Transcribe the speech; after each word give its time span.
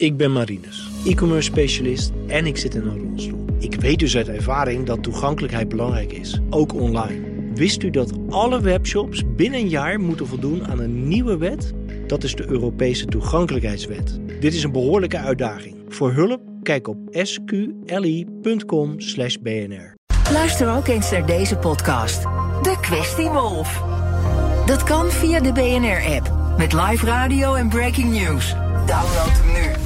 Ik 0.00 0.16
ben 0.16 0.32
Marinus, 0.32 0.88
e-commerce 1.04 1.50
specialist 1.50 2.12
en 2.26 2.46
ik 2.46 2.56
zit 2.56 2.74
in 2.74 2.86
een 2.86 3.08
rolstoel. 3.08 3.44
Ik 3.58 3.74
weet 3.74 3.98
dus 3.98 4.16
uit 4.16 4.28
ervaring 4.28 4.86
dat 4.86 5.02
toegankelijkheid 5.02 5.68
belangrijk 5.68 6.12
is, 6.12 6.40
ook 6.50 6.74
online. 6.74 7.52
Wist 7.54 7.82
u 7.82 7.90
dat 7.90 8.12
alle 8.28 8.60
webshops 8.60 9.22
binnen 9.36 9.60
een 9.60 9.68
jaar 9.68 10.00
moeten 10.00 10.26
voldoen 10.26 10.66
aan 10.66 10.78
een 10.78 11.08
nieuwe 11.08 11.36
wet? 11.36 11.72
Dat 12.06 12.24
is 12.24 12.34
de 12.34 12.48
Europese 12.48 13.06
toegankelijkheidswet. 13.06 14.18
Dit 14.40 14.54
is 14.54 14.62
een 14.62 14.72
behoorlijke 14.72 15.18
uitdaging. 15.18 15.76
Voor 15.88 16.12
hulp 16.12 16.40
kijk 16.62 16.88
op 16.88 16.98
sqli.com/bnr. 17.12 19.94
Luister 20.32 20.76
ook 20.76 20.86
eens 20.86 21.10
naar 21.10 21.26
deze 21.26 21.56
podcast. 21.56 22.22
De 22.62 22.78
Kwestie 22.80 23.28
Wolf. 23.28 23.82
Dat 24.66 24.82
kan 24.82 25.10
via 25.10 25.40
de 25.40 25.52
BNR-app 25.52 26.32
met 26.58 26.72
live 26.72 27.06
radio 27.06 27.54
en 27.54 27.68
breaking 27.68 28.12
news. 28.12 28.54
Download 28.86 29.32
hem 29.32 29.52
nu 29.52 29.85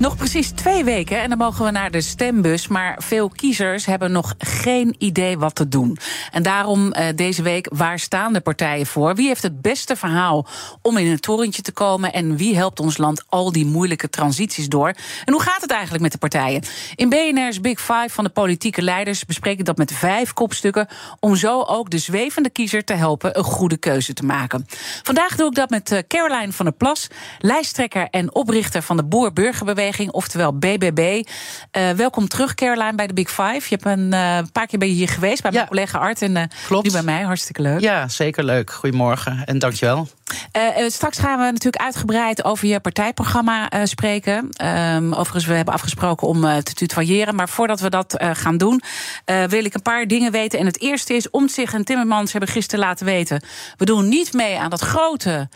Nog 0.00 0.16
precies 0.16 0.50
twee 0.50 0.84
weken 0.84 1.22
en 1.22 1.28
dan 1.28 1.38
mogen 1.38 1.64
we 1.64 1.70
naar 1.70 1.90
de 1.90 2.00
stembus. 2.00 2.68
Maar 2.68 2.96
veel 3.02 3.28
kiezers 3.28 3.86
hebben 3.86 4.12
nog 4.12 4.34
geen 4.38 4.94
idee 4.98 5.38
wat 5.38 5.54
te 5.54 5.68
doen. 5.68 5.98
En 6.30 6.42
daarom 6.42 6.86
uh, 6.86 7.06
deze 7.14 7.42
week, 7.42 7.68
waar 7.72 7.98
staan 7.98 8.32
de 8.32 8.40
partijen 8.40 8.86
voor? 8.86 9.14
Wie 9.14 9.26
heeft 9.26 9.42
het 9.42 9.60
beste 9.60 9.96
verhaal 9.96 10.46
om 10.82 10.96
in 10.96 11.06
een 11.06 11.20
torentje 11.20 11.62
te 11.62 11.72
komen? 11.72 12.12
En 12.12 12.36
wie 12.36 12.56
helpt 12.56 12.80
ons 12.80 12.96
land 12.96 13.24
al 13.28 13.52
die 13.52 13.66
moeilijke 13.66 14.10
transities 14.10 14.68
door? 14.68 14.88
En 15.24 15.32
hoe 15.32 15.42
gaat 15.42 15.60
het 15.60 15.70
eigenlijk 15.70 16.02
met 16.02 16.12
de 16.12 16.18
partijen? 16.18 16.62
In 16.94 17.08
BNR's 17.08 17.60
Big 17.60 17.80
Five 17.80 18.08
van 18.10 18.24
de 18.24 18.30
politieke 18.30 18.82
leiders 18.82 19.24
bespreek 19.24 19.58
ik 19.58 19.64
dat 19.64 19.76
met 19.76 19.92
vijf 19.92 20.32
kopstukken. 20.32 20.88
Om 21.18 21.36
zo 21.36 21.62
ook 21.62 21.90
de 21.90 21.98
zwevende 21.98 22.50
kiezer 22.50 22.84
te 22.84 22.94
helpen 22.94 23.38
een 23.38 23.44
goede 23.44 23.76
keuze 23.76 24.12
te 24.12 24.24
maken. 24.24 24.66
Vandaag 25.02 25.36
doe 25.36 25.48
ik 25.48 25.54
dat 25.54 25.70
met 25.70 25.92
uh, 25.92 25.98
Caroline 26.08 26.52
van 26.52 26.64
der 26.64 26.74
Plas, 26.74 27.06
lijsttrekker 27.38 28.08
en 28.10 28.34
oprichter 28.34 28.82
van 28.82 28.96
de 28.96 29.04
Boer-Burgerbeweging 29.04 29.88
oftewel 30.10 30.58
BBB. 30.58 31.22
Uh, 31.76 31.90
welkom 31.90 32.28
terug, 32.28 32.54
Caroline, 32.54 32.94
bij 32.94 33.06
de 33.06 33.12
Big 33.12 33.28
Five. 33.28 33.60
Je 33.68 33.78
hebt 33.80 33.84
een 33.84 34.12
uh, 34.12 34.38
paar 34.52 34.66
keer 34.66 34.78
ben 34.78 34.88
je 34.88 34.94
hier 34.94 35.08
geweest 35.08 35.42
bij 35.42 35.52
mijn 35.52 35.66
collega 35.66 35.98
Art 35.98 36.22
en 36.22 36.36
uh, 36.36 36.82
nu 36.82 36.90
bij 36.90 37.02
mij. 37.02 37.22
Hartstikke 37.22 37.62
leuk. 37.62 37.80
Ja, 37.80 38.08
zeker 38.08 38.44
leuk. 38.44 38.70
Goedemorgen 38.70 39.42
en 39.44 39.58
dankjewel. 39.58 40.08
straks 40.88 41.18
gaan 41.18 41.38
we 41.38 41.44
natuurlijk 41.44 41.82
uitgebreid 41.82 42.44
over 42.44 42.68
je 42.68 42.80
partijprogramma 42.80 43.70
spreken. 43.84 44.48
Um, 44.64 45.12
overigens, 45.12 45.46
we 45.46 45.54
hebben 45.54 45.74
afgesproken 45.74 46.26
om 46.26 46.40
te 46.40 46.74
tutoyeren. 46.74 47.34
Maar 47.34 47.48
voordat 47.48 47.80
we 47.80 47.90
dat 47.90 48.14
gaan 48.32 48.56
doen, 48.56 48.82
wil 49.24 49.64
ik 49.64 49.74
een 49.74 49.82
paar 49.82 50.06
dingen 50.06 50.32
weten. 50.32 50.58
En 50.58 50.66
het 50.66 50.80
eerste 50.80 51.14
is, 51.14 51.30
Omtzigt 51.30 51.74
en 51.74 51.84
Timmermans 51.84 52.32
hebben 52.32 52.50
gisteren 52.50 52.84
laten 52.84 53.06
weten... 53.06 53.42
we 53.76 53.84
doen 53.84 54.08
niet 54.08 54.32
mee 54.32 54.58
aan 54.58 54.70
dat 54.70 54.80
grote 54.80 55.48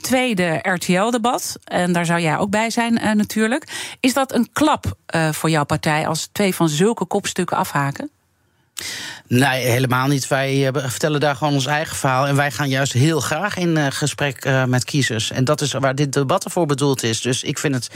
tweede 0.00 0.58
RTL-debat. 0.62 1.58
En 1.64 1.92
daar 1.92 2.06
zou 2.06 2.20
jij 2.20 2.38
ook 2.38 2.50
bij 2.50 2.70
zijn, 2.70 2.98
uh, 2.98 3.12
natuurlijk. 3.12 3.96
Is 4.00 4.14
dat 4.14 4.34
een 4.34 4.48
klap 4.52 4.84
uh, 5.14 5.32
voor 5.32 5.50
jouw 5.50 5.64
partij 5.64 6.06
als 6.08 6.28
twee 6.32 6.54
van 6.54 6.68
zulke 6.68 7.04
kopstukken 7.04 7.56
afhaken? 7.56 8.10
Nee, 9.26 9.66
helemaal 9.66 10.06
niet. 10.06 10.28
Wij 10.28 10.72
uh, 10.74 10.82
vertellen 10.88 11.20
daar 11.20 11.36
gewoon 11.36 11.52
ons 11.52 11.66
eigen 11.66 11.96
verhaal. 11.96 12.26
En 12.26 12.36
wij 12.36 12.50
gaan 12.50 12.68
juist 12.68 12.92
heel 12.92 13.20
graag 13.20 13.56
in 13.56 13.76
uh, 13.76 13.86
gesprek 13.90 14.44
uh, 14.44 14.64
met 14.64 14.84
kiezers. 14.84 15.30
En 15.30 15.44
dat 15.44 15.60
is 15.60 15.72
waar 15.72 15.94
dit 15.94 16.12
debat 16.12 16.44
ervoor 16.44 16.66
bedoeld 16.66 17.02
is. 17.02 17.20
Dus 17.20 17.42
ik 17.42 17.58
vind 17.58 17.74
het 17.74 17.90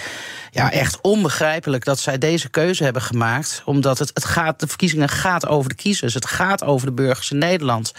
ja, 0.51 0.71
echt 0.71 1.01
onbegrijpelijk 1.01 1.85
dat 1.85 2.01
zij 2.01 2.19
deze 2.19 2.49
keuze 2.49 2.85
hebben 2.85 3.03
gemaakt. 3.03 3.63
Omdat 3.65 3.99
het, 3.99 4.11
het 4.15 4.25
gaat, 4.25 4.61
de 4.61 4.67
verkiezingen 4.67 5.09
gaat 5.09 5.47
over 5.47 5.69
de 5.69 5.77
kiezers. 5.77 6.15
Het 6.15 6.27
gaat 6.27 6.65
over 6.65 6.87
de 6.87 6.93
burgers 6.93 7.31
in 7.31 7.39
Nederland. 7.39 7.93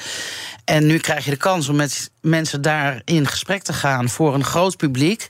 En 0.65 0.85
nu 0.85 0.97
krijg 0.97 1.25
je 1.25 1.31
de 1.31 1.37
kans 1.37 1.69
om 1.69 1.75
met 1.75 2.11
mensen 2.21 2.61
daar 2.61 3.01
in 3.05 3.27
gesprek 3.27 3.63
te 3.63 3.73
gaan 3.73 4.09
voor 4.09 4.33
een 4.33 4.45
groot 4.45 4.77
publiek. 4.77 5.29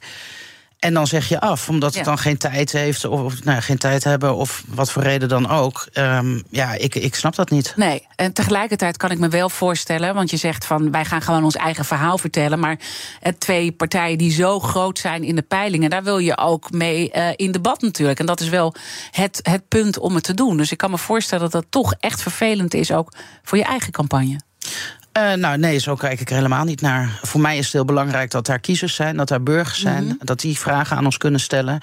En 0.83 0.93
dan 0.93 1.07
zeg 1.07 1.29
je 1.29 1.39
af, 1.39 1.69
omdat 1.69 1.95
het 1.95 2.05
dan 2.05 2.17
geen 2.17 2.37
tijd 2.37 2.71
heeft, 2.71 3.05
of 3.05 3.43
nou, 3.43 3.61
geen 3.61 3.77
tijd 3.77 4.03
hebben, 4.03 4.35
of 4.35 4.63
wat 4.67 4.91
voor 4.91 5.03
reden 5.03 5.29
dan 5.29 5.49
ook. 5.49 5.87
Um, 5.93 6.43
ja, 6.49 6.73
ik, 6.73 6.95
ik 6.95 7.15
snap 7.15 7.35
dat 7.35 7.49
niet. 7.49 7.73
Nee, 7.75 8.07
en 8.15 8.33
tegelijkertijd 8.33 8.97
kan 8.97 9.11
ik 9.11 9.19
me 9.19 9.27
wel 9.27 9.49
voorstellen, 9.49 10.13
want 10.13 10.29
je 10.29 10.37
zegt 10.37 10.65
van 10.65 10.91
wij 10.91 11.05
gaan 11.05 11.21
gewoon 11.21 11.43
ons 11.43 11.55
eigen 11.55 11.85
verhaal 11.85 12.17
vertellen. 12.17 12.59
Maar 12.59 12.77
twee 13.37 13.71
partijen 13.71 14.17
die 14.17 14.31
zo 14.31 14.59
groot 14.59 14.99
zijn 14.99 15.23
in 15.23 15.35
de 15.35 15.41
peilingen, 15.41 15.89
daar 15.89 16.03
wil 16.03 16.17
je 16.17 16.37
ook 16.37 16.71
mee 16.71 17.11
uh, 17.15 17.27
in 17.35 17.51
debat 17.51 17.81
natuurlijk. 17.81 18.19
En 18.19 18.25
dat 18.25 18.39
is 18.39 18.49
wel 18.49 18.75
het, 19.11 19.39
het 19.41 19.67
punt 19.67 19.97
om 19.99 20.15
het 20.15 20.23
te 20.23 20.33
doen. 20.33 20.57
Dus 20.57 20.71
ik 20.71 20.77
kan 20.77 20.91
me 20.91 20.97
voorstellen 20.97 21.43
dat 21.43 21.61
dat 21.61 21.71
toch 21.71 21.93
echt 21.99 22.21
vervelend 22.21 22.73
is, 22.73 22.91
ook 22.91 23.13
voor 23.43 23.57
je 23.57 23.63
eigen 23.63 23.91
campagne. 23.91 24.39
Uh, 25.17 25.33
nou, 25.33 25.57
nee, 25.57 25.77
zo 25.77 25.95
kijk 25.95 26.19
ik 26.19 26.29
er 26.29 26.35
helemaal 26.35 26.63
niet 26.63 26.81
naar. 26.81 27.19
Voor 27.21 27.41
mij 27.41 27.57
is 27.57 27.63
het 27.63 27.73
heel 27.73 27.85
belangrijk 27.85 28.31
dat 28.31 28.45
daar 28.45 28.59
kiezers 28.59 28.95
zijn, 28.95 29.17
dat 29.17 29.27
daar 29.27 29.43
burgers 29.43 29.79
zijn, 29.79 30.03
mm 30.03 30.09
-hmm. 30.09 30.17
dat 30.19 30.39
die 30.39 30.59
vragen 30.59 30.97
aan 30.97 31.05
ons 31.05 31.17
kunnen 31.17 31.39
stellen. 31.39 31.81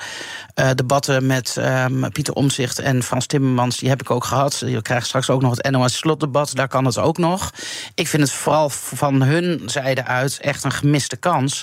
Uh, 0.54 0.70
debatten 0.74 1.26
met 1.26 1.56
um, 1.58 2.12
Pieter 2.12 2.34
Omzicht 2.34 2.78
en 2.78 3.02
Frans 3.02 3.26
Timmermans, 3.26 3.78
die 3.78 3.88
heb 3.88 4.00
ik 4.00 4.10
ook 4.10 4.24
gehad. 4.24 4.62
Je 4.66 4.82
krijgt 4.82 5.06
straks 5.06 5.30
ook 5.30 5.42
nog 5.42 5.56
het 5.56 5.70
NOS-slotdebat, 5.70 6.54
daar 6.54 6.68
kan 6.68 6.84
het 6.84 6.98
ook 6.98 7.18
nog. 7.18 7.50
Ik 7.94 8.08
vind 8.08 8.22
het 8.22 8.32
vooral 8.32 8.70
van 8.70 9.22
hun 9.22 9.62
zijde 9.66 10.04
uit 10.04 10.38
echt 10.40 10.64
een 10.64 10.72
gemiste 10.72 11.16
kans. 11.16 11.62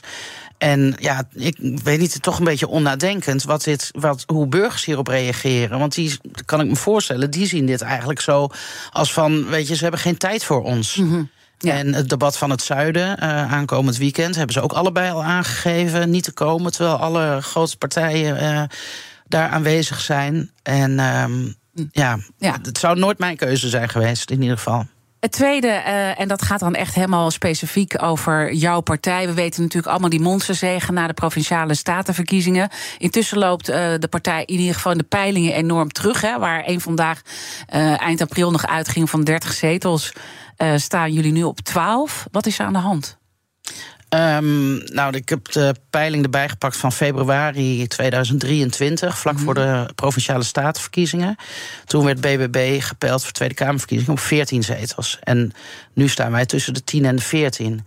En 0.57 0.95
ja, 0.99 1.27
ik 1.33 1.57
weet 1.83 1.99
niet, 1.99 2.21
toch 2.21 2.37
een 2.37 2.45
beetje 2.45 2.67
onnadenkend 2.67 3.43
wat 3.43 3.63
dit, 3.63 3.91
wat, 3.91 4.23
hoe 4.25 4.47
burgers 4.47 4.85
hierop 4.85 5.07
reageren. 5.07 5.79
Want 5.79 5.95
die 5.95 6.19
kan 6.45 6.61
ik 6.61 6.67
me 6.67 6.75
voorstellen, 6.75 7.31
die 7.31 7.47
zien 7.47 7.65
dit 7.65 7.81
eigenlijk 7.81 8.21
zo 8.21 8.47
als 8.91 9.13
van: 9.13 9.45
weet 9.45 9.67
je, 9.67 9.75
ze 9.75 9.81
hebben 9.81 10.01
geen 10.01 10.17
tijd 10.17 10.43
voor 10.43 10.63
ons. 10.63 10.95
Mm 10.95 11.09
-hmm. 11.09 11.29
Ja. 11.57 11.73
En 11.73 11.93
het 11.93 12.09
debat 12.09 12.37
van 12.37 12.49
het 12.49 12.61
zuiden, 12.61 13.17
uh, 13.23 13.53
aankomend 13.53 13.97
weekend, 13.97 14.35
hebben 14.35 14.53
ze 14.53 14.61
ook 14.61 14.73
allebei 14.73 15.11
al 15.11 15.23
aangegeven 15.23 16.09
niet 16.09 16.23
te 16.23 16.31
komen. 16.31 16.71
Terwijl 16.71 16.95
alle 16.95 17.41
grote 17.41 17.77
partijen 17.77 18.43
uh, 18.43 18.63
daar 19.27 19.49
aanwezig 19.49 19.99
zijn. 19.99 20.51
En 20.63 20.99
um, 20.99 21.55
ja, 21.91 22.19
ja, 22.37 22.57
het 22.61 22.77
zou 22.77 22.99
nooit 22.99 23.17
mijn 23.17 23.37
keuze 23.37 23.69
zijn 23.69 23.89
geweest, 23.89 24.31
in 24.31 24.41
ieder 24.41 24.57
geval. 24.57 24.85
Het 25.19 25.31
tweede, 25.31 25.67
uh, 25.67 26.19
en 26.19 26.27
dat 26.27 26.41
gaat 26.41 26.59
dan 26.59 26.75
echt 26.75 26.95
helemaal 26.95 27.31
specifiek 27.31 28.03
over 28.03 28.53
jouw 28.53 28.81
partij. 28.81 29.27
We 29.27 29.33
weten 29.33 29.61
natuurlijk 29.61 29.91
allemaal 29.91 30.09
die 30.09 30.21
monsterzegen 30.21 30.93
na 30.93 31.07
de 31.07 31.13
provinciale 31.13 31.73
statenverkiezingen. 31.73 32.69
Intussen 32.97 33.37
loopt 33.37 33.69
uh, 33.69 33.75
de 33.75 34.07
partij 34.09 34.43
in 34.45 34.59
ieder 34.59 34.75
geval 34.75 34.91
in 34.91 34.97
de 34.97 35.03
peilingen 35.03 35.53
enorm 35.53 35.91
terug. 35.91 36.21
Hè, 36.21 36.39
waar 36.39 36.63
één 36.63 36.81
vandaag 36.81 37.21
uh, 37.73 38.01
eind 38.01 38.21
april 38.21 38.51
nog 38.51 38.67
uitging 38.67 39.09
van 39.09 39.23
30 39.23 39.53
zetels. 39.53 40.13
Uh, 40.57 40.73
staan 40.75 41.13
jullie 41.13 41.31
nu 41.31 41.43
op 41.43 41.59
12. 41.59 42.27
Wat 42.31 42.45
is 42.45 42.59
er 42.59 42.65
aan 42.65 42.73
de 42.73 42.79
hand? 42.79 43.17
Um, 44.09 44.83
nou, 44.93 45.15
ik 45.15 45.29
heb 45.29 45.51
de 45.51 45.75
peiling 45.89 46.23
erbij 46.23 46.49
gepakt 46.49 46.77
van 46.77 46.91
februari 46.91 47.87
2023, 47.87 49.17
vlak 49.17 49.33
mm 49.33 49.39
-hmm. 49.39 49.45
voor 49.45 49.55
de 49.55 49.89
provinciale 49.95 50.43
statenverkiezingen. 50.43 51.35
Toen 51.85 52.05
werd 52.05 52.21
BBB 52.21 52.81
gepeild 52.81 53.23
voor 53.23 53.31
Tweede 53.31 53.53
Kamerverkiezingen 53.53 54.13
op 54.13 54.19
14 54.19 54.63
zetels. 54.63 55.19
En 55.23 55.51
nu 55.93 56.07
staan 56.07 56.31
wij 56.31 56.45
tussen 56.45 56.73
de 56.73 56.83
10 56.83 57.05
en 57.05 57.15
de 57.15 57.21
14. 57.21 57.85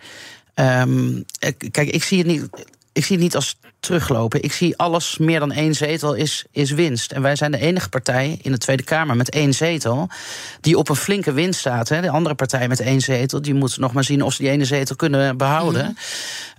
Um, 0.55 1.25
kijk, 1.71 1.91
ik 1.91 2.05
zie 2.05 2.19
het 2.19 2.27
niet 2.27 2.49
ik 2.93 3.05
zie 3.05 3.15
het 3.17 3.25
niet 3.25 3.35
als 3.35 3.59
teruglopen. 3.81 4.43
Ik 4.43 4.53
zie 4.53 4.77
alles 4.77 5.19
meer 5.19 5.41
dan 5.41 5.53
één 5.53 5.75
zetel 5.75 6.15
is, 6.15 6.45
is 6.51 6.71
winst. 6.71 7.13
En 7.13 7.23
wij 7.23 7.37
zijn 7.37 7.51
de 7.51 7.59
enige 7.59 7.89
partij 7.89 8.39
in 8.43 8.53
de 8.53 8.59
Tweede 8.59 8.83
Kamer 8.83 9.17
met 9.17 9.31
één 9.31 9.55
zetel... 9.55 10.09
die 10.61 10.79
op 10.79 10.89
een 10.89 10.97
flinke 10.97 11.33
winst 11.33 11.61
staat. 11.61 11.89
Hè. 11.89 12.01
De 12.01 12.11
andere 12.11 12.35
partij 12.35 12.69
met 12.69 12.81
één 12.81 13.01
zetel... 13.01 13.43
die 13.43 13.55
moet 13.55 13.79
nog 13.79 13.93
maar 13.93 14.05
zien 14.05 14.23
of 14.23 14.33
ze 14.33 14.43
die 14.43 14.51
ene 14.51 14.65
zetel 14.65 14.97
kunnen 14.97 15.37
behouden. 15.37 15.97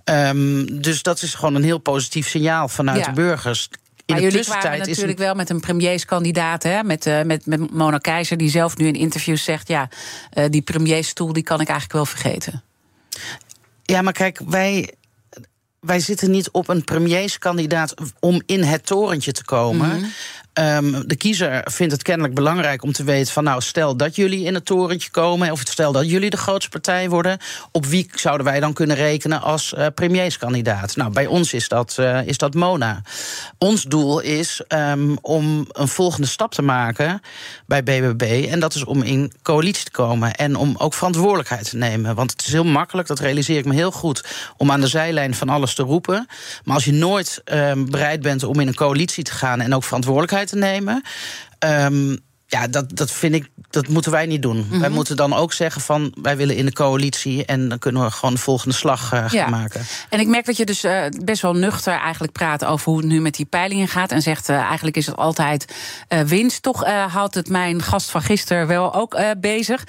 Mm. 0.04 0.14
Um, 0.14 0.82
dus 0.82 1.02
dat 1.02 1.22
is 1.22 1.34
gewoon 1.34 1.54
een 1.54 1.62
heel 1.62 1.78
positief 1.78 2.28
signaal 2.28 2.68
vanuit 2.68 2.98
ja. 2.98 3.04
de 3.04 3.12
burgers. 3.12 3.68
In 4.04 4.14
maar 4.14 4.22
jullie 4.22 4.44
kwamen 4.44 4.78
natuurlijk 4.78 5.18
wel 5.18 5.34
met 5.34 5.50
een 5.50 5.60
premierskandidaat, 5.60 6.62
hè? 6.62 6.82
Met, 6.82 7.06
uh, 7.06 7.22
met, 7.22 7.46
met 7.46 7.72
Mona 7.72 7.98
Keizer, 7.98 8.36
die 8.36 8.50
zelf 8.50 8.76
nu 8.76 8.86
in 8.86 8.94
interviews 8.94 9.44
zegt: 9.44 9.68
ja, 9.68 9.88
uh, 10.34 10.44
die 10.50 10.62
premiersstoel 10.62 11.32
die 11.32 11.42
kan 11.42 11.60
ik 11.60 11.68
eigenlijk 11.68 11.92
wel 11.92 12.06
vergeten. 12.06 12.62
Ja, 13.82 14.02
maar 14.02 14.12
kijk, 14.12 14.40
wij 14.46 14.94
wij 15.86 16.00
zitten 16.00 16.30
niet 16.30 16.50
op 16.50 16.68
een 16.68 16.84
premierskandidaat 16.84 17.94
om 18.20 18.42
in 18.46 18.62
het 18.62 18.86
torentje 18.86 19.32
te 19.32 19.44
komen. 19.44 19.90
-hmm. 19.90 20.12
Um, 20.60 21.08
de 21.08 21.16
kiezer 21.16 21.60
vindt 21.64 21.92
het 21.92 22.02
kennelijk 22.02 22.34
belangrijk 22.34 22.82
om 22.82 22.92
te 22.92 23.04
weten 23.04 23.32
van 23.32 23.44
nou 23.44 23.60
stel 23.60 23.96
dat 23.96 24.16
jullie 24.16 24.44
in 24.44 24.54
het 24.54 24.64
torentje 24.64 25.10
komen 25.10 25.50
of 25.50 25.60
stel 25.60 25.92
dat 25.92 26.10
jullie 26.10 26.30
de 26.30 26.36
grootste 26.36 26.70
partij 26.70 27.08
worden, 27.08 27.38
op 27.70 27.86
wie 27.86 28.10
zouden 28.14 28.46
wij 28.46 28.60
dan 28.60 28.72
kunnen 28.72 28.96
rekenen 28.96 29.42
als 29.42 29.74
uh, 29.78 29.86
premierskandidaat? 29.94 30.96
Nou, 30.96 31.12
bij 31.12 31.26
ons 31.26 31.52
is 31.52 31.68
dat, 31.68 31.96
uh, 32.00 32.26
is 32.26 32.38
dat 32.38 32.54
Mona. 32.54 33.02
Ons 33.58 33.82
doel 33.82 34.20
is 34.20 34.62
um, 34.68 35.18
om 35.20 35.66
een 35.72 35.88
volgende 35.88 36.26
stap 36.26 36.52
te 36.52 36.62
maken 36.62 37.20
bij 37.66 37.82
BBB 37.82 38.46
en 38.50 38.60
dat 38.60 38.74
is 38.74 38.84
om 38.84 39.02
in 39.02 39.32
coalitie 39.42 39.84
te 39.84 39.90
komen 39.90 40.34
en 40.34 40.56
om 40.56 40.74
ook 40.78 40.94
verantwoordelijkheid 40.94 41.70
te 41.70 41.76
nemen. 41.76 42.14
Want 42.14 42.30
het 42.30 42.46
is 42.46 42.52
heel 42.52 42.64
makkelijk, 42.64 43.08
dat 43.08 43.18
realiseer 43.18 43.58
ik 43.58 43.64
me 43.64 43.74
heel 43.74 43.92
goed, 43.92 44.24
om 44.56 44.70
aan 44.70 44.80
de 44.80 44.86
zijlijn 44.86 45.34
van 45.34 45.48
alles 45.48 45.74
te 45.74 45.82
roepen. 45.82 46.26
Maar 46.64 46.74
als 46.74 46.84
je 46.84 46.92
nooit 46.92 47.40
um, 47.44 47.90
bereid 47.90 48.22
bent 48.22 48.44
om 48.44 48.60
in 48.60 48.66
een 48.66 48.74
coalitie 48.74 49.24
te 49.24 49.32
gaan 49.32 49.60
en 49.60 49.74
ook 49.74 49.84
verantwoordelijkheid 49.84 50.40
te 50.46 50.56
nemen. 50.56 51.02
Um, 51.58 52.18
Ja, 52.46 52.66
dat, 52.68 52.96
dat 52.96 53.10
vind 53.10 53.34
ik, 53.34 53.48
dat 53.70 53.88
moeten 53.88 54.12
wij 54.12 54.26
niet 54.26 54.42
doen. 54.42 54.66
Wij 54.70 54.78
Mhm. 54.78 54.92
moeten 54.92 55.16
dan 55.16 55.34
ook 55.34 55.52
zeggen 55.52 55.80
van 55.80 56.14
wij 56.22 56.36
willen 56.36 56.56
in 56.56 56.64
de 56.66 56.72
coalitie 56.72 57.44
en 57.44 57.68
dan 57.68 57.78
kunnen 57.78 58.02
we 58.04 58.10
gewoon 58.10 58.34
de 58.34 58.40
volgende 58.40 58.74
slag 58.74 59.12
eh, 59.12 59.24
Ja. 59.28 59.48
maken. 59.48 59.84
En 60.08 60.20
ik 60.20 60.26
merk 60.26 60.44
dat 60.46 60.56
je 60.56 60.64
dus 60.64 60.84
eh, 60.84 61.04
best 61.24 61.42
wel 61.42 61.54
nuchter 61.54 61.92
eigenlijk 62.00 62.32
praat 62.32 62.64
over 62.64 62.86
hoe 62.90 62.96
het 63.00 63.06
nu 63.06 63.20
met 63.20 63.34
die 63.34 63.46
peilingen 63.46 63.88
gaat. 63.88 64.12
En 64.12 64.22
zegt 64.22 64.48
eh, 64.48 64.56
eigenlijk 64.56 64.96
is 64.96 65.06
het 65.06 65.16
altijd 65.16 65.74
winst. 66.26 66.62
Toch 66.62 66.84
houdt 67.08 67.34
het 67.34 67.48
mijn 67.48 67.82
gast 67.82 68.10
van 68.10 68.22
gisteren 68.22 68.66
wel 68.66 68.94
ook 68.94 69.16
bezig. 69.40 69.84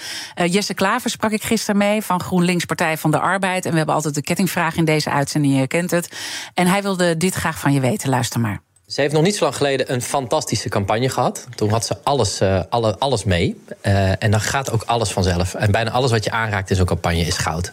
Jesse 0.46 0.74
Klaver 0.74 1.10
sprak 1.10 1.32
ik 1.32 1.44
gisteren 1.44 1.78
mee 1.78 2.02
van 2.02 2.22
GroenLinks 2.22 2.66
Partij 2.66 2.98
van 2.98 3.12
de 3.12 3.20
Arbeid. 3.20 3.66
En 3.66 3.72
we 3.72 3.78
hebben 3.78 3.96
altijd 3.96 4.16
de 4.16 4.22
kettingvraag 4.22 4.76
in 4.76 4.86
deze 4.86 5.10
uitzending, 5.10 5.60
je 5.60 5.68
kent 5.68 5.92
het. 5.92 6.10
En 6.54 6.68
hij 6.68 6.82
wilde 6.82 7.18
dit 7.18 7.34
graag 7.34 7.60
van 7.60 7.74
je 7.74 7.80
weten. 7.80 8.10
Luister 8.10 8.40
maar. 8.40 8.62
Ze 8.88 9.02
heeft 9.02 9.14
nog 9.14 9.24
niet 9.24 9.36
zo 9.36 9.44
lang 9.44 9.56
geleden 9.56 9.94
een 9.94 10.02
fantastische 10.02 10.70
campagne 10.70 11.10
gehad. 11.10 11.48
Toen 11.56 11.70
had 11.70 11.86
ze 11.86 11.98
alles, 12.04 12.40
eh, 12.40 12.62
alle, 12.70 12.98
alles 12.98 13.24
mee. 13.24 13.62
Eh, 13.82 14.24
en 14.24 14.32
dan 14.32 14.42
gaat 14.42 14.72
ook 14.72 14.84
alles 14.84 15.12
vanzelf. 15.12 15.54
En 15.54 15.72
bijna 15.72 15.92
alles 15.92 16.12
wat 16.12 16.24
je 16.24 16.32
aanraakt 16.32 16.70
in 16.70 16.76
zo'n 16.76 16.86
campagne 16.86 17.22
is 17.22 17.38
goud. 17.38 17.72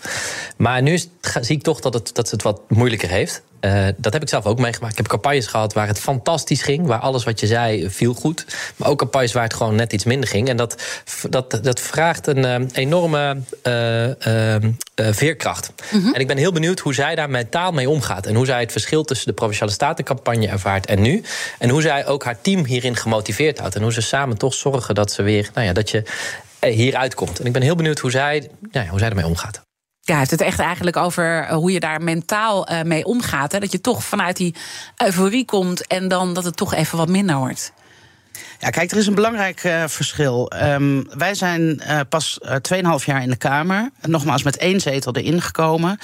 Maar 0.56 0.82
nu 0.82 0.98
zie 1.40 1.56
ik 1.56 1.62
toch 1.62 1.80
dat, 1.80 1.94
het, 1.94 2.14
dat 2.14 2.28
ze 2.28 2.34
het 2.34 2.44
wat 2.44 2.60
moeilijker 2.68 3.08
heeft. 3.08 3.42
Eh, 3.60 3.86
dat 3.96 4.12
heb 4.12 4.22
ik 4.22 4.28
zelf 4.28 4.46
ook 4.46 4.58
meegemaakt. 4.58 4.92
Ik 4.92 4.98
heb 4.98 5.08
campagnes 5.08 5.46
gehad 5.46 5.72
waar 5.72 5.86
het 5.86 5.98
fantastisch 5.98 6.62
ging. 6.62 6.86
Waar 6.86 6.98
alles 6.98 7.24
wat 7.24 7.40
je 7.40 7.46
zei 7.46 7.90
viel 7.90 8.14
goed. 8.14 8.46
Maar 8.76 8.88
ook 8.88 8.98
campagnes 8.98 9.32
waar 9.32 9.42
het 9.42 9.54
gewoon 9.54 9.74
net 9.74 9.92
iets 9.92 10.04
minder 10.04 10.28
ging. 10.28 10.48
En 10.48 10.56
dat, 10.56 10.82
dat, 11.28 11.58
dat 11.62 11.80
vraagt 11.80 12.26
een 12.26 12.44
eh, 12.44 12.60
enorme 12.72 13.36
eh, 13.62 14.26
eh, 14.26 14.54
eh, 14.54 14.62
veerkracht. 14.94 15.72
En 15.92 16.20
ik 16.20 16.26
ben 16.26 16.36
heel 16.36 16.52
benieuwd 16.52 16.78
hoe 16.78 16.94
zij 16.94 17.14
daar 17.14 17.30
mentaal 17.30 17.72
mee 17.72 17.88
omgaat. 17.88 18.26
En 18.26 18.34
hoe 18.34 18.46
zij 18.46 18.60
het 18.60 18.72
verschil 18.72 19.04
tussen 19.04 19.26
de 19.26 19.32
Provinciale 19.32 19.72
Statencampagne 19.72 20.48
ervaart 20.48 20.86
en 20.86 21.02
nu. 21.02 21.22
En 21.58 21.68
hoe 21.68 21.82
zij 21.82 22.06
ook 22.06 22.24
haar 22.24 22.40
team 22.40 22.64
hierin 22.64 22.96
gemotiveerd 22.96 23.58
houdt. 23.58 23.74
En 23.74 23.82
hoe 23.82 23.92
ze 23.92 24.00
samen 24.00 24.38
toch 24.38 24.54
zorgen 24.54 24.94
dat, 24.94 25.12
ze 25.12 25.22
weer, 25.22 25.50
nou 25.54 25.66
ja, 25.66 25.72
dat 25.72 25.90
je 25.90 26.02
hieruit 26.60 27.14
komt. 27.14 27.40
En 27.40 27.46
ik 27.46 27.52
ben 27.52 27.62
heel 27.62 27.76
benieuwd 27.76 27.98
hoe 27.98 28.10
zij, 28.10 28.50
nou 28.60 28.84
ja, 28.84 28.90
hoe 28.90 28.98
zij 28.98 29.08
ermee 29.08 29.26
omgaat. 29.26 29.69
Ja, 30.10 30.16
hij 30.16 30.26
het 30.30 30.40
echt 30.40 30.58
eigenlijk 30.58 30.96
over 30.96 31.42
eh, 31.42 31.54
hoe 31.54 31.72
je 31.72 31.80
daar 31.80 32.02
mentaal 32.02 32.66
eh, 32.66 32.82
mee 32.82 33.04
omgaat. 33.04 33.52
Hè? 33.52 33.58
Dat 33.60 33.72
je 33.72 33.80
toch 33.80 34.04
vanuit 34.04 34.36
die 34.36 34.54
euforie 34.96 35.44
komt 35.44 35.86
en 35.86 36.08
dan 36.08 36.34
dat 36.34 36.44
het 36.44 36.56
toch 36.56 36.74
even 36.74 36.98
wat 36.98 37.08
minder 37.08 37.36
wordt. 37.36 37.72
Ja, 38.60 38.70
kijk, 38.70 38.90
er 38.90 38.96
is 38.96 39.06
een 39.06 39.14
belangrijk 39.14 39.64
eh, 39.64 39.84
verschil. 39.86 40.50
Ehm, 40.50 41.02
wij 41.16 41.34
zijn 41.34 41.80
eh, 41.80 42.00
pas 42.08 42.38
eh, 42.38 42.56
2,5 42.98 43.04
jaar 43.04 43.22
in 43.22 43.30
de 43.30 43.36
Kamer. 43.36 43.90
Nogmaals, 44.06 44.42
met 44.42 44.56
één 44.56 44.80
zetel 44.80 45.16
erin 45.16 45.42
gekomen. 45.42 45.98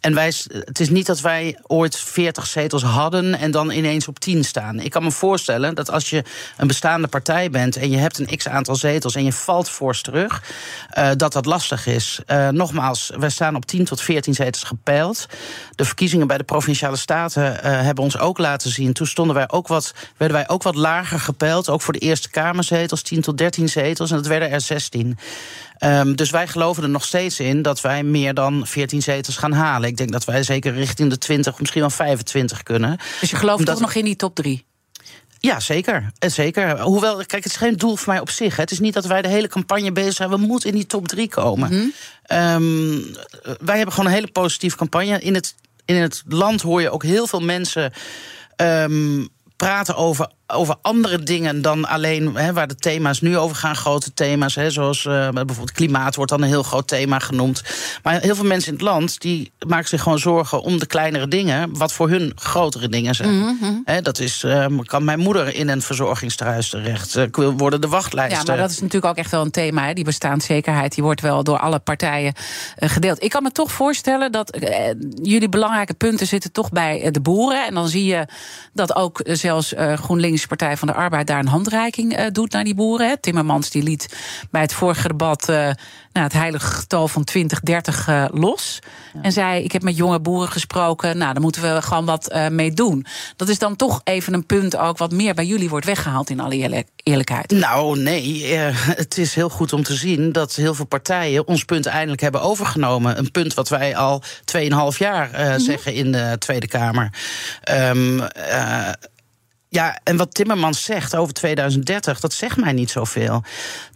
En 0.00 0.14
wij, 0.14 0.32
het 0.48 0.80
is 0.80 0.90
niet 0.90 1.06
dat 1.06 1.20
wij 1.20 1.58
ooit 1.62 1.96
40 1.96 2.46
zetels 2.46 2.82
hadden 2.82 3.38
en 3.38 3.50
dan 3.50 3.70
ineens 3.70 4.08
op 4.08 4.18
10 4.18 4.44
staan. 4.44 4.80
Ik 4.80 4.90
kan 4.90 5.02
me 5.02 5.10
voorstellen 5.10 5.74
dat 5.74 5.90
als 5.90 6.10
je 6.10 6.24
een 6.56 6.66
bestaande 6.66 7.08
partij 7.08 7.50
bent 7.50 7.76
en 7.76 7.90
je 7.90 7.96
hebt 7.96 8.18
een 8.18 8.36
x 8.36 8.48
aantal 8.48 8.76
zetels 8.76 9.14
en 9.14 9.24
je 9.24 9.32
valt 9.32 9.68
fors 9.68 10.02
terug, 10.02 10.42
eh, 10.90 11.10
dat 11.16 11.32
dat 11.32 11.46
lastig 11.46 11.86
is. 11.86 12.20
Eh, 12.26 12.48
nogmaals, 12.48 13.10
wij 13.18 13.30
staan 13.30 13.56
op 13.56 13.66
10 13.66 13.84
tot 13.84 14.00
14 14.00 14.34
zetels 14.34 14.62
gepeild. 14.62 15.26
De 15.74 15.84
verkiezingen 15.84 16.26
bij 16.26 16.38
de 16.38 16.44
provinciale 16.44 16.96
staten 16.96 17.62
eh, 17.62 17.80
hebben 17.80 18.04
ons 18.04 18.18
ook 18.18 18.38
laten 18.38 18.70
zien. 18.70 18.92
Toen 18.92 19.06
stonden 19.06 19.36
wij 19.36 19.48
ook 19.48 19.68
wat, 19.68 19.94
werden 20.16 20.36
wij 20.36 20.48
ook 20.48 20.62
wat 20.62 20.74
lager 20.74 21.20
gepeild. 21.20 21.68
Ook 21.68 21.82
voor 21.82 21.92
de 21.92 21.98
Eerste 22.00 22.30
Kamerzetels, 22.30 23.02
10 23.02 23.20
tot 23.20 23.38
13 23.38 23.68
zetels. 23.68 24.10
En 24.10 24.16
dat 24.16 24.26
werden 24.26 24.50
er 24.50 24.60
16. 24.60 25.18
Ehm, 25.78 26.14
dus 26.14 26.30
wij 26.30 26.46
geloven 26.48 26.82
er 26.82 26.88
nog 26.88 27.04
steeds 27.04 27.40
in 27.40 27.62
dat 27.62 27.80
wij 27.80 28.02
meer 28.02 28.34
dan 28.34 28.66
14 28.66 29.02
zetels 29.02 29.36
gaan 29.36 29.52
halen. 29.52 29.88
Ik 29.88 29.96
denk 29.96 30.12
dat 30.12 30.24
wij 30.24 30.42
zeker 30.42 30.72
richting 30.74 31.10
de 31.10 31.18
20, 31.18 31.58
misschien 31.58 31.80
wel 31.80 31.90
25 31.90 32.62
kunnen. 32.62 32.98
Dus 33.20 33.30
je 33.30 33.36
gelooft 33.36 33.58
Omdat- 33.58 33.74
toch 33.74 33.84
nog 33.84 33.94
in 33.94 34.04
die 34.04 34.16
top 34.16 34.34
drie? 34.34 34.64
Ja, 35.38 35.60
zeker. 35.60 36.10
Zeker. 36.18 36.80
Hoewel, 36.80 37.16
kijk, 37.16 37.32
het 37.32 37.46
is 37.46 37.56
geen 37.56 37.76
doel 37.76 37.96
voor 37.96 38.12
mij 38.12 38.20
op 38.22 38.30
zich. 38.30 38.56
hè. 38.56 38.62
Het 38.62 38.70
is 38.70 38.78
niet 38.80 38.94
dat 38.94 39.04
wij 39.06 39.22
de 39.22 39.28
hele 39.28 39.48
campagne 39.48 39.92
bezig 39.92 40.12
zijn. 40.14 40.30
We 40.30 40.36
moeten 40.36 40.68
in 40.68 40.74
die 40.74 40.86
top 40.86 41.08
drie 41.08 41.28
komen. 41.28 41.92
Ehm, 42.22 42.98
wij 43.60 43.76
hebben 43.76 43.92
gewoon 43.94 44.06
een 44.10 44.16
hele 44.16 44.30
positieve 44.32 44.76
campagne. 44.76 45.20
In 45.20 45.34
het, 45.34 45.54
in 45.84 45.94
het 45.96 46.22
land 46.28 46.62
hoor 46.62 46.80
je 46.80 46.90
ook 46.90 47.02
heel 47.02 47.26
veel 47.26 47.40
mensen. 47.40 47.92
ehm, 48.56 49.26
praten 49.56 49.96
over, 49.96 50.30
over 50.52 50.76
andere 50.82 51.18
dingen 51.18 51.62
dan 51.62 51.88
alleen 51.88 52.34
hè, 52.34 52.52
waar 52.52 52.68
de 52.68 52.74
thema's 52.76 53.20
nu 53.20 53.38
over 53.38 53.56
gaan, 53.56 53.76
grote 53.76 54.14
thema's. 54.14 54.54
Hè, 54.54 54.70
zoals 54.70 55.06
eh, 55.06 55.28
bijvoorbeeld 55.28 55.72
klimaat 55.72 56.14
wordt 56.14 56.30
dan 56.30 56.42
een 56.42 56.48
heel 56.48 56.62
groot 56.62 56.88
thema 56.88 57.18
genoemd. 57.18 57.62
Maar 58.02 58.20
heel 58.20 58.34
veel 58.34 58.44
mensen 58.44 58.68
in 58.72 58.78
het 58.78 58.86
land 58.86 59.20
die 59.20 59.52
maken 59.66 59.88
zich 59.88 60.02
gewoon 60.02 60.18
zorgen 60.18 60.62
om 60.62 60.78
de 60.78 60.86
kleinere 60.86 61.28
dingen, 61.28 61.76
wat 61.76 61.92
voor 61.92 62.08
hun 62.08 62.32
grotere 62.34 62.88
dingen 62.88 63.14
zijn. 63.14 63.58
Hè, 63.84 64.02
dat 64.02 64.18
is, 64.18 64.42
eh, 64.42 64.66
kan 64.84 65.04
mijn 65.04 65.18
moeder 65.18 65.54
in 65.54 65.68
een 65.68 65.82
verzorgingstehuis 65.82 66.68
terecht? 66.68 67.16
Eh, 67.16 67.26
worden 67.56 67.80
de 67.80 67.88
wachtlijsten? 67.88 68.38
Ja, 68.38 68.44
maar 68.46 68.56
dat 68.56 68.70
is 68.70 68.80
natuurlijk 68.80 69.12
ook 69.12 69.18
echt 69.18 69.30
wel 69.30 69.44
een 69.44 69.50
thema. 69.50 69.86
Hè? 69.86 69.92
Die 69.92 70.04
bestaanszekerheid 70.04 70.94
die 70.94 71.04
wordt 71.04 71.20
wel 71.20 71.44
door 71.44 71.58
alle 71.58 71.78
partijen 71.78 72.34
eh, 72.76 72.88
gedeeld. 72.88 73.22
Ik 73.22 73.30
kan 73.30 73.42
me 73.42 73.52
toch 73.52 73.72
voorstellen 73.72 74.32
dat 74.32 74.50
eh, 74.50 74.94
jullie 75.22 75.48
belangrijke 75.48 75.94
punten 75.94 76.26
zitten 76.26 76.52
toch 76.52 76.70
bij 76.70 77.02
eh, 77.02 77.12
de 77.12 77.20
boeren. 77.20 77.66
En 77.66 77.74
dan 77.74 77.88
zie 77.88 78.04
je 78.04 78.26
dat 78.72 78.94
ook 78.94 79.20
eh, 79.20 79.34
zelfs 79.34 79.74
eh, 79.74 79.98
Partij 80.46 80.76
van 80.76 80.88
de 80.88 80.94
Arbeid 80.94 81.26
daar 81.26 81.38
een 81.38 81.48
handreiking 81.48 82.16
eh, 82.16 82.26
doet 82.32 82.52
naar 82.52 82.64
die 82.64 82.74
boeren. 82.74 83.08
Hè? 83.08 83.16
Timmermans 83.16 83.70
die 83.70 83.82
liet 83.82 84.16
bij 84.50 84.60
het 84.60 84.72
vorige 84.72 85.08
debat 85.08 85.48
eh, 85.48 85.56
nou, 86.12 86.26
het 86.26 86.32
heilige 86.32 86.66
getal 86.66 87.08
van 87.08 87.24
2030 87.24 88.08
eh, 88.08 88.24
los. 88.30 88.78
En 89.22 89.32
zei: 89.32 89.64
Ik 89.64 89.72
heb 89.72 89.82
met 89.82 89.96
jonge 89.96 90.20
boeren 90.20 90.48
gesproken. 90.48 91.18
Nou, 91.18 91.32
daar 91.32 91.42
moeten 91.42 91.62
we 91.62 91.82
gewoon 91.82 92.04
wat 92.04 92.34
mee 92.50 92.72
doen. 92.72 93.06
Dat 93.36 93.48
is 93.48 93.58
dan 93.58 93.76
toch 93.76 94.00
even 94.04 94.34
een 94.34 94.46
punt 94.46 94.76
ook 94.76 94.98
wat 94.98 95.12
meer 95.12 95.34
bij 95.34 95.46
jullie 95.46 95.68
wordt 95.68 95.86
weggehaald 95.86 96.30
in 96.30 96.40
alle 96.40 96.54
eerlijk- 96.54 96.88
eerlijkheid. 97.02 97.50
Nou, 97.50 97.98
nee. 97.98 98.54
het 99.02 99.18
is 99.18 99.34
heel 99.34 99.48
goed 99.48 99.72
om 99.72 99.82
te 99.82 99.94
zien 99.94 100.32
dat 100.32 100.54
heel 100.54 100.74
veel 100.74 100.84
partijen 100.84 101.46
ons 101.46 101.64
punt 101.64 101.86
eindelijk 101.86 102.20
hebben 102.20 102.42
overgenomen. 102.42 103.18
Een 103.18 103.30
punt 103.30 103.54
wat 103.54 103.68
wij 103.68 103.96
al 103.96 104.22
2,5 104.92 104.98
jaar 104.98 105.30
eh, 105.32 105.54
zeggen 105.56 105.94
in 105.94 106.12
de 106.12 106.36
Tweede 106.38 106.66
Kamer. 106.66 107.12
Ehm, 107.62 108.20
eh, 108.20 108.88
ja, 109.70 109.98
en 110.04 110.16
wat 110.16 110.34
Timmermans 110.34 110.84
zegt 110.84 111.16
over 111.16 111.34
2030, 111.34 112.20
dat 112.20 112.32
zegt 112.32 112.56
mij 112.56 112.72
niet 112.72 112.90
zoveel. 112.90 113.42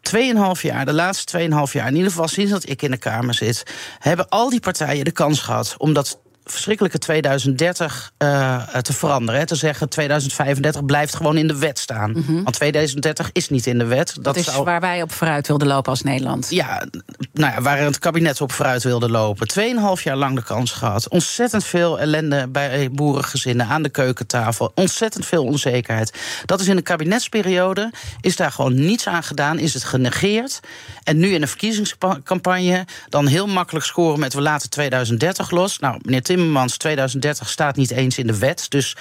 Tweeënhalf 0.00 0.62
jaar, 0.62 0.84
de 0.84 0.92
laatste 0.92 1.48
2,5 1.66 1.72
jaar, 1.72 1.88
in 1.88 1.94
ieder 1.94 2.10
geval 2.10 2.28
sinds 2.28 2.50
dat 2.50 2.68
ik 2.68 2.82
in 2.82 2.90
de 2.90 2.96
Kamer 2.96 3.34
zit, 3.34 3.62
hebben 3.98 4.28
al 4.28 4.50
die 4.50 4.60
partijen 4.60 5.04
de 5.04 5.12
kans 5.12 5.40
gehad 5.40 5.74
om 5.78 5.92
dat 5.92 6.18
verschrikkelijke 6.44 6.98
2030 6.98 8.12
eh, 8.16 8.62
te 8.66 8.92
veranderen. 8.92 9.40
Hè. 9.40 9.46
Te 9.46 9.54
zeggen 9.54 9.88
2035 9.88 10.84
blijft 10.84 11.14
gewoon 11.16 11.36
in 11.36 11.46
de 11.46 11.58
wet 11.58 11.78
staan. 11.78 12.12
Want 12.26 12.52
2030 12.52 13.30
is 13.32 13.48
niet 13.48 13.66
in 13.66 13.78
de 13.78 13.84
wet. 13.84 14.12
Mhm. 14.14 14.22
Dat 14.22 14.36
is 14.36 14.44
zou- 14.44 14.64
waar 14.64 14.80
wij 14.80 15.02
op 15.02 15.12
vooruit 15.12 15.46
wilden 15.46 15.68
lopen 15.68 15.90
als 15.90 16.02
Nederland. 16.02 16.46
ja, 16.50 16.84
nou 17.32 17.52
ja, 17.54 17.60
waar 17.60 17.78
het 17.78 17.98
kabinet 17.98 18.40
op 18.40 18.52
vooruit 18.52 18.82
wilde 18.82 19.10
lopen. 19.10 19.46
Tweeënhalf 19.48 20.02
jaar 20.02 20.16
lang 20.16 20.34
de 20.36 20.42
kans 20.42 20.70
gehad. 20.70 21.08
Ontzettend 21.08 21.64
veel 21.64 22.00
ellende 22.00 22.48
bij 22.48 22.90
boerengezinnen 22.92 23.66
aan 23.66 23.82
de 23.82 23.88
keukentafel. 23.88 24.72
Ontzettend 24.74 25.26
veel 25.26 25.44
onzekerheid. 25.44 26.12
Dat 26.44 26.60
is 26.60 26.68
in 26.68 26.76
de 26.76 26.82
kabinetsperiode, 26.82 27.92
is 28.20 28.36
daar 28.36 28.52
gewoon 28.52 28.74
niets 28.74 29.06
aan 29.08 29.22
gedaan. 29.22 29.58
Is 29.58 29.74
het 29.74 29.84
genegeerd. 29.84 30.60
En 31.04 31.16
nu 31.18 31.28
in 31.34 31.40
de 31.40 31.46
verkiezingscampagne 31.46 32.84
dan 33.08 33.26
heel 33.26 33.46
makkelijk 33.46 33.84
scoren 33.86 34.20
met 34.20 34.34
we 34.34 34.40
laten 34.40 34.70
2030 34.70 35.50
los. 35.50 35.78
Nou, 35.78 35.98
meneer 36.02 36.22
Timmermans, 36.34 36.76
2030 36.76 37.48
staat 37.48 37.76
niet 37.76 37.90
eens 37.90 38.18
in 38.18 38.26
de 38.26 38.38
wet. 38.38 38.66
Dus 38.68 38.96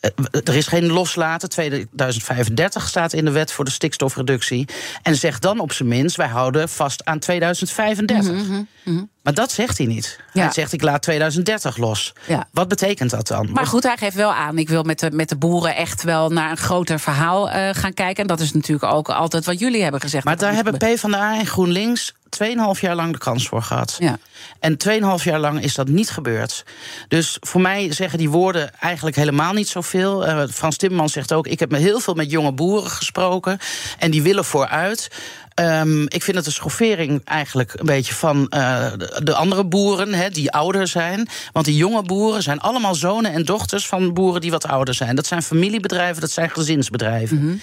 eh, 0.00 0.10
er 0.44 0.54
is 0.56 0.66
geen 0.66 0.86
loslaten. 0.86 1.48
2035 1.48 2.88
staat 2.88 3.12
in 3.12 3.24
de 3.24 3.30
wet 3.30 3.52
voor 3.52 3.64
de 3.64 3.70
stikstofreductie. 3.70 4.68
En 5.02 5.16
zegt 5.16 5.42
dan 5.42 5.60
op 5.60 5.72
zijn 5.72 5.88
minst: 5.88 6.16
wij 6.16 6.28
houden 6.28 6.68
vast 6.68 7.04
aan 7.04 7.18
2035. 7.18 8.64
Maar 9.22 9.34
dat 9.34 9.52
zegt 9.52 9.78
hij 9.78 9.86
niet. 9.86 10.18
Mhm, 10.18 10.38
Ja. 10.38 10.44
Hij 10.44 10.52
zegt: 10.52 10.72
ik 10.72 10.82
laat 10.82 11.02
2030 11.02 11.76
los. 11.76 12.12
Ja. 12.26 12.48
Wat 12.50 12.68
betekent 12.68 13.10
dat 13.10 13.26
dan? 13.26 13.52
Maar 13.52 13.66
goed, 13.66 13.82
hij 13.82 13.96
geeft 13.96 14.16
wel 14.16 14.32
aan. 14.32 14.58
Ik 14.58 14.68
wil 14.68 14.82
met 14.82 14.98
de, 14.98 15.10
met 15.10 15.28
de 15.28 15.36
boeren 15.36 15.76
echt 15.76 16.02
wel 16.02 16.30
naar 16.30 16.50
een 16.50 16.56
groter 16.56 17.00
verhaal 17.00 17.50
eh, 17.50 17.68
gaan 17.74 17.94
kijken. 17.94 18.22
En 18.22 18.28
dat 18.28 18.40
is 18.40 18.52
natuurlijk 18.52 18.92
ook 18.92 19.08
altijd 19.08 19.44
wat 19.44 19.58
jullie 19.58 19.82
hebben 19.82 20.00
gezegd. 20.00 20.24
Maar 20.24 20.36
daar 20.36 20.54
hebben. 20.54 20.76
PvdA 20.78 21.38
en 21.38 21.46
GroenLinks 21.46 22.12
2,5 22.42 22.80
jaar 22.80 22.94
lang 22.94 23.12
de 23.12 23.18
kans 23.18 23.48
voor 23.48 23.62
gehad. 23.62 23.96
Ja. 23.98 24.18
En 24.60 24.76
2,5 25.18 25.24
jaar 25.24 25.40
lang 25.40 25.62
is 25.62 25.74
dat 25.74 25.88
niet 25.88 26.10
gebeurd. 26.10 26.64
Dus 27.08 27.36
voor 27.40 27.60
mij 27.60 27.92
zeggen 27.92 28.18
die 28.18 28.30
woorden 28.30 28.74
eigenlijk 28.80 29.16
helemaal 29.16 29.52
niet 29.52 29.68
zoveel. 29.68 30.26
Eh, 30.26 30.42
Frans 30.50 30.76
Timmermans 30.76 31.12
zegt 31.12 31.32
ook: 31.32 31.46
Ik 31.46 31.60
heb 31.60 31.70
me 31.70 31.78
heel 31.78 32.00
veel 32.00 32.14
met 32.14 32.30
jonge 32.30 32.52
boeren 32.52 32.90
gesproken. 32.90 33.58
En 33.98 34.10
die 34.10 34.22
willen 34.22 34.44
vooruit. 34.44 35.08
Ehm, 35.54 36.02
ik 36.02 36.22
vind 36.22 36.36
het 36.36 36.46
een 36.46 36.52
schoffering 36.52 37.20
eigenlijk 37.24 37.72
een 37.76 37.86
beetje 37.86 38.14
van 38.14 38.48
eh, 38.48 38.92
de, 38.98 39.20
de 39.24 39.34
andere 39.34 39.64
boeren 39.64 40.32
die 40.32 40.50
ouder 40.50 40.88
zijn. 40.88 41.28
Want 41.52 41.66
die 41.66 41.76
jonge 41.76 42.02
boeren 42.02 42.42
zijn 42.42 42.60
allemaal 42.60 42.94
zonen 42.94 43.32
en 43.32 43.44
dochters 43.44 43.86
van 43.86 44.14
boeren 44.14 44.40
die 44.40 44.50
wat 44.50 44.66
ouder 44.66 44.94
zijn. 44.94 45.16
Dat 45.16 45.26
zijn 45.26 45.42
familiebedrijven, 45.42 46.20
dat 46.20 46.30
zijn 46.30 46.50
gezinsbedrijven. 46.50 47.60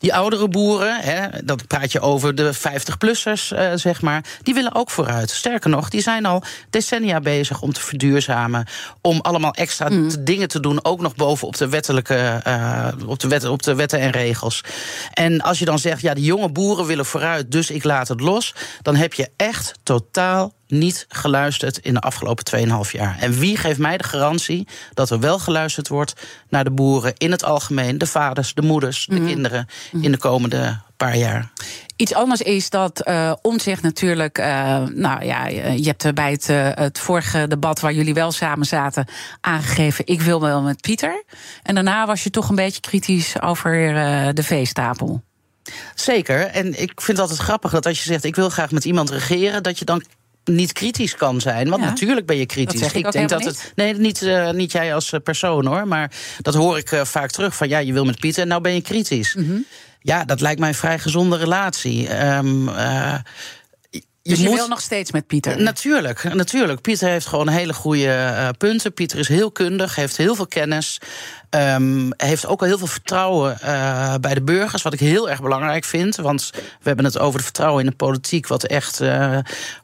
Die 0.00 0.14
oudere 0.14 0.48
boeren, 0.48 1.00
hè, 1.00 1.26
dat 1.44 1.66
praat 1.66 1.92
je 1.92 2.00
over 2.00 2.34
de 2.34 2.54
50-plussers, 2.54 3.52
uh, 3.52 3.72
zeg 3.74 4.02
maar, 4.02 4.24
die 4.42 4.54
willen 4.54 4.74
ook 4.74 4.90
vooruit. 4.90 5.30
Sterker 5.30 5.70
nog, 5.70 5.88
die 5.88 6.00
zijn 6.00 6.26
al 6.26 6.42
decennia 6.70 7.20
bezig 7.20 7.62
om 7.62 7.72
te 7.72 7.80
verduurzamen. 7.80 8.66
Om 9.00 9.20
allemaal 9.20 9.54
extra 9.54 9.88
mm. 9.88 10.24
dingen 10.24 10.48
te 10.48 10.60
doen, 10.60 10.84
ook 10.84 11.00
nog 11.00 11.14
bovenop 11.14 11.56
de 11.56 11.68
wettelijke, 11.68 12.42
uh, 12.46 12.88
op, 13.06 13.18
de 13.18 13.28
wet, 13.28 13.44
op 13.44 13.62
de 13.62 13.74
wetten 13.74 14.00
en 14.00 14.10
regels. 14.10 14.64
En 15.12 15.40
als 15.40 15.58
je 15.58 15.64
dan 15.64 15.78
zegt, 15.78 16.00
ja, 16.00 16.14
die 16.14 16.24
jonge 16.24 16.48
boeren 16.48 16.86
willen 16.86 17.06
vooruit, 17.06 17.52
dus 17.52 17.70
ik 17.70 17.84
laat 17.84 18.08
het 18.08 18.20
los, 18.20 18.54
dan 18.82 18.96
heb 18.96 19.12
je 19.12 19.30
echt 19.36 19.74
totaal 19.82 20.52
niet 20.70 21.06
geluisterd 21.08 21.78
in 21.78 21.94
de 21.94 22.00
afgelopen 22.00 22.68
2,5 22.86 22.90
jaar. 22.90 23.16
En 23.20 23.32
wie 23.32 23.56
geeft 23.56 23.78
mij 23.78 23.96
de 23.96 24.04
garantie 24.04 24.68
dat 24.94 25.10
er 25.10 25.20
wel 25.20 25.38
geluisterd 25.38 25.88
wordt 25.88 26.14
naar 26.48 26.64
de 26.64 26.70
boeren 26.70 27.12
in 27.16 27.30
het 27.30 27.44
algemeen, 27.44 27.98
de 27.98 28.06
vaders, 28.06 28.54
de 28.54 28.62
moeders, 28.62 29.06
de 29.06 29.14
mhm. 29.14 29.26
kinderen 29.26 29.66
mhm. 29.92 30.04
in 30.04 30.12
de 30.12 30.18
komende 30.18 30.80
paar 30.96 31.16
jaar? 31.16 31.50
Iets 31.96 32.14
anders 32.14 32.40
is 32.40 32.70
dat 32.70 33.08
uh, 33.08 33.32
Omtzigt 33.42 33.82
natuurlijk. 33.82 34.38
Uh, 34.38 34.46
nou 34.94 35.24
ja, 35.24 35.46
je 35.46 35.94
hebt 35.96 36.14
bij 36.14 36.30
het, 36.30 36.48
uh, 36.48 36.68
het 36.74 36.98
vorige 36.98 37.48
debat 37.48 37.80
waar 37.80 37.92
jullie 37.92 38.14
wel 38.14 38.32
samen 38.32 38.66
zaten 38.66 39.06
aangegeven. 39.40 40.06
Ik 40.06 40.20
wil 40.20 40.40
wel 40.40 40.62
met 40.62 40.80
Pieter. 40.80 41.24
En 41.62 41.74
daarna 41.74 42.06
was 42.06 42.22
je 42.22 42.30
toch 42.30 42.48
een 42.48 42.54
beetje 42.54 42.80
kritisch 42.80 43.40
over 43.40 43.72
de 44.34 44.42
veestapel. 44.42 45.22
Zeker. 45.94 46.46
En 46.46 46.66
ik 46.66 46.92
vind 47.00 47.06
het 47.06 47.18
altijd 47.18 47.38
grappig 47.38 47.70
dat 47.70 47.86
als 47.86 47.98
je 47.98 48.04
zegt: 48.04 48.24
ik 48.24 48.36
wil 48.36 48.50
graag 48.50 48.70
met 48.70 48.84
iemand 48.84 49.10
regeren, 49.10 49.62
dat 49.62 49.78
je 49.78 49.84
dan 49.84 50.02
niet 50.54 50.72
kritisch 50.72 51.16
kan 51.16 51.40
zijn. 51.40 51.68
Want 51.68 51.82
natuurlijk 51.82 52.26
ben 52.26 52.36
je 52.36 52.46
kritisch. 52.46 52.80
ik, 52.80 53.06
ik 53.06 53.12
denk 53.12 53.28
dat 53.28 53.44
het. 53.44 53.72
Nee, 53.74 53.94
niet, 53.94 54.22
uh, 54.22 54.50
niet 54.50 54.72
jij 54.72 54.94
als 54.94 55.12
eh, 55.12 55.20
persoon 55.20 55.66
hoor. 55.66 55.88
Maar 55.88 56.10
dat 56.38 56.54
hoor 56.54 56.78
ik 56.78 56.90
uh, 56.90 57.04
vaak 57.04 57.30
terug. 57.30 57.56
Van 57.56 57.68
ja, 57.68 57.78
je 57.78 57.92
wil 57.92 58.04
met 58.04 58.20
Pieter 58.20 58.42
en 58.42 58.48
nou 58.48 58.60
ben 58.60 58.74
je 58.74 58.82
kritisch. 58.82 59.34
Mm 59.34 59.46
-hmm. 59.46 59.64
Ja, 60.02 60.24
dat 60.24 60.40
lijkt 60.40 60.60
mij 60.60 60.68
een 60.68 60.74
vrij 60.74 60.98
gezonde 60.98 61.36
relatie. 61.36 62.24
Um, 62.26 62.68
je 64.22 64.30
dus 64.30 64.38
je 64.38 64.48
moet... 64.48 64.56
wil 64.56 64.68
nog 64.68 64.80
steeds 64.80 65.12
met 65.12 65.26
Pieter? 65.26 65.62
Natuurlijk, 65.62 66.34
natuurlijk. 66.34 66.80
Pieter 66.80 67.08
heeft 67.08 67.26
gewoon 67.26 67.48
hele 67.48 67.72
goede 67.72 68.04
uh, 68.04 68.48
punten. 68.58 68.94
Pieter 68.94 69.18
is 69.18 69.28
heel 69.28 69.50
kundig, 69.50 69.94
heeft 69.94 70.16
heel 70.16 70.34
veel 70.34 70.46
kennis. 70.46 71.00
Um, 71.50 72.12
heeft 72.16 72.46
ook 72.46 72.60
al 72.60 72.66
heel 72.66 72.78
veel 72.78 72.86
vertrouwen 72.86 73.58
uh, 73.64 74.14
bij 74.20 74.34
de 74.34 74.42
burgers, 74.42 74.82
wat 74.82 74.92
ik 74.92 75.00
heel 75.00 75.30
erg 75.30 75.42
belangrijk 75.42 75.84
vind. 75.84 76.16
Want 76.16 76.50
we 76.54 76.60
hebben 76.82 77.04
het 77.04 77.18
over 77.18 77.34
het 77.34 77.44
vertrouwen 77.44 77.84
in 77.84 77.90
de 77.90 77.96
politiek, 77.96 78.46
wat 78.46 78.64
echt 78.64 79.00
uh, 79.00 79.08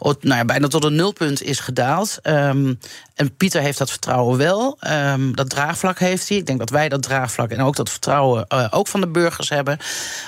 nou 0.01 0.19
ja, 0.21 0.45
bijna 0.45 0.69
tot 0.69 0.85
een 0.85 0.95
nulpunt 0.95 1.43
is 1.43 1.61
gedaald. 1.61 2.19
Um, 2.23 2.79
en 3.15 3.37
Pieter 3.37 3.61
heeft 3.61 3.79
dat 3.79 3.91
vertrouwen 3.91 4.39
wel. 4.39 4.79
Um, 4.89 5.37
dat 5.37 5.51
draagvlak 5.51 5.99
heeft 5.99 6.29
hij. 6.29 6.39
Ik 6.39 6.47
denk 6.47 6.59
dat 6.59 6.71
wij 6.71 6.89
dat 6.89 7.03
draagvlak 7.03 7.51
en 7.51 7.61
ook 7.61 7.77
dat 7.77 7.91
vertrouwen 7.91 8.45
uh, 8.49 8.67
ook 8.71 8.89
van 8.89 9.01
de 9.01 9.09
burgers 9.09 9.49
hebben. 9.49 9.79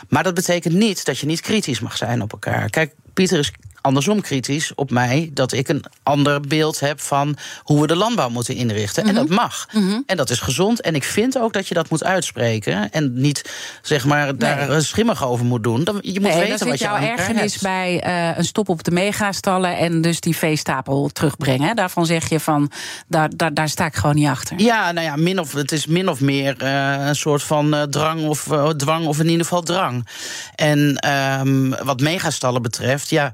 Maar 0.08 0.22
dat 0.22 0.34
betekent 0.34 0.74
niet 0.74 1.04
dat 1.04 1.18
je 1.18 1.26
niet 1.26 1.40
kritisch 1.40 1.80
mag 1.80 1.96
zijn 1.96 2.22
op 2.22 2.32
elkaar. 2.32 2.70
Kijk, 2.70 2.94
Pieter 3.14 3.38
is 3.38 3.52
andersom 3.80 4.20
kritisch 4.20 4.74
op 4.74 4.90
mij 4.90 5.30
dat 5.32 5.52
ik 5.52 5.68
een 5.68 5.84
ander 6.02 6.40
beeld 6.40 6.80
heb 6.80 7.00
van 7.00 7.36
hoe 7.62 7.80
we 7.80 7.86
de 7.86 7.96
landbouw 7.96 8.28
moeten 8.28 8.54
inrichten. 8.54 9.02
En 9.02 9.14
mhm. 9.14 9.18
dat 9.18 9.28
mag. 9.28 9.68
Mhm. 9.72 10.00
En 10.06 10.16
dat 10.16 10.30
is 10.30 10.40
gezond. 10.40 10.80
En 10.80 10.94
ik 10.94 11.04
vind 11.04 11.38
ook 11.38 11.52
dat 11.52 11.68
je 11.68 11.74
dat 11.74 11.90
moet 11.90 12.04
uitspreken. 12.04 12.90
En 12.90 13.20
niet 13.20 13.50
zeg 13.82 14.04
maar 14.04 14.36
daar 14.36 14.82
schimmig 14.82 15.26
over 15.26 15.44
moet 15.44 15.62
doen. 15.62 15.84
Dan, 15.84 15.98
je 16.00 16.20
moet 16.20 16.34
weten 16.34 16.68
wat 16.68 16.78
je 16.78 16.84
jouw 16.84 16.96
ergernis 16.96 17.58
bij 17.58 18.06
uh, 18.06 18.38
een 18.38 18.44
stop 18.44 18.68
op 18.68 18.84
de 18.84 18.90
megastallen 18.90 19.76
en 19.76 20.00
dus 20.00 20.20
die 20.20 20.36
veestapel 20.36 21.08
terugbrengen. 21.12 21.76
Daarvan 21.76 22.06
zeg 22.06 22.28
je 22.28 22.40
van 22.40 22.70
daar, 23.06 23.30
daar, 23.36 23.54
daar 23.54 23.68
sta 23.68 23.86
ik 23.86 23.94
gewoon 23.94 24.14
niet 24.14 24.28
achter. 24.28 24.60
Ja, 24.60 24.92
nou 24.92 25.06
ja, 25.06 25.16
min 25.16 25.40
of, 25.40 25.52
het 25.52 25.72
is 25.72 25.86
min 25.86 26.08
of 26.08 26.20
meer 26.20 26.62
uh, 26.62 27.06
een 27.06 27.16
soort 27.16 27.42
van 27.42 27.74
uh, 27.74 27.82
drang 27.82 28.26
of 28.26 28.48
dwang, 28.76 29.06
of 29.06 29.18
in 29.18 29.28
ieder 29.28 29.46
geval 29.46 29.62
drang. 29.62 30.08
En 30.54 31.08
um, 31.40 31.74
wat 31.82 32.00
megastallen 32.00 32.62
betreft, 32.62 33.10
ja 33.10 33.32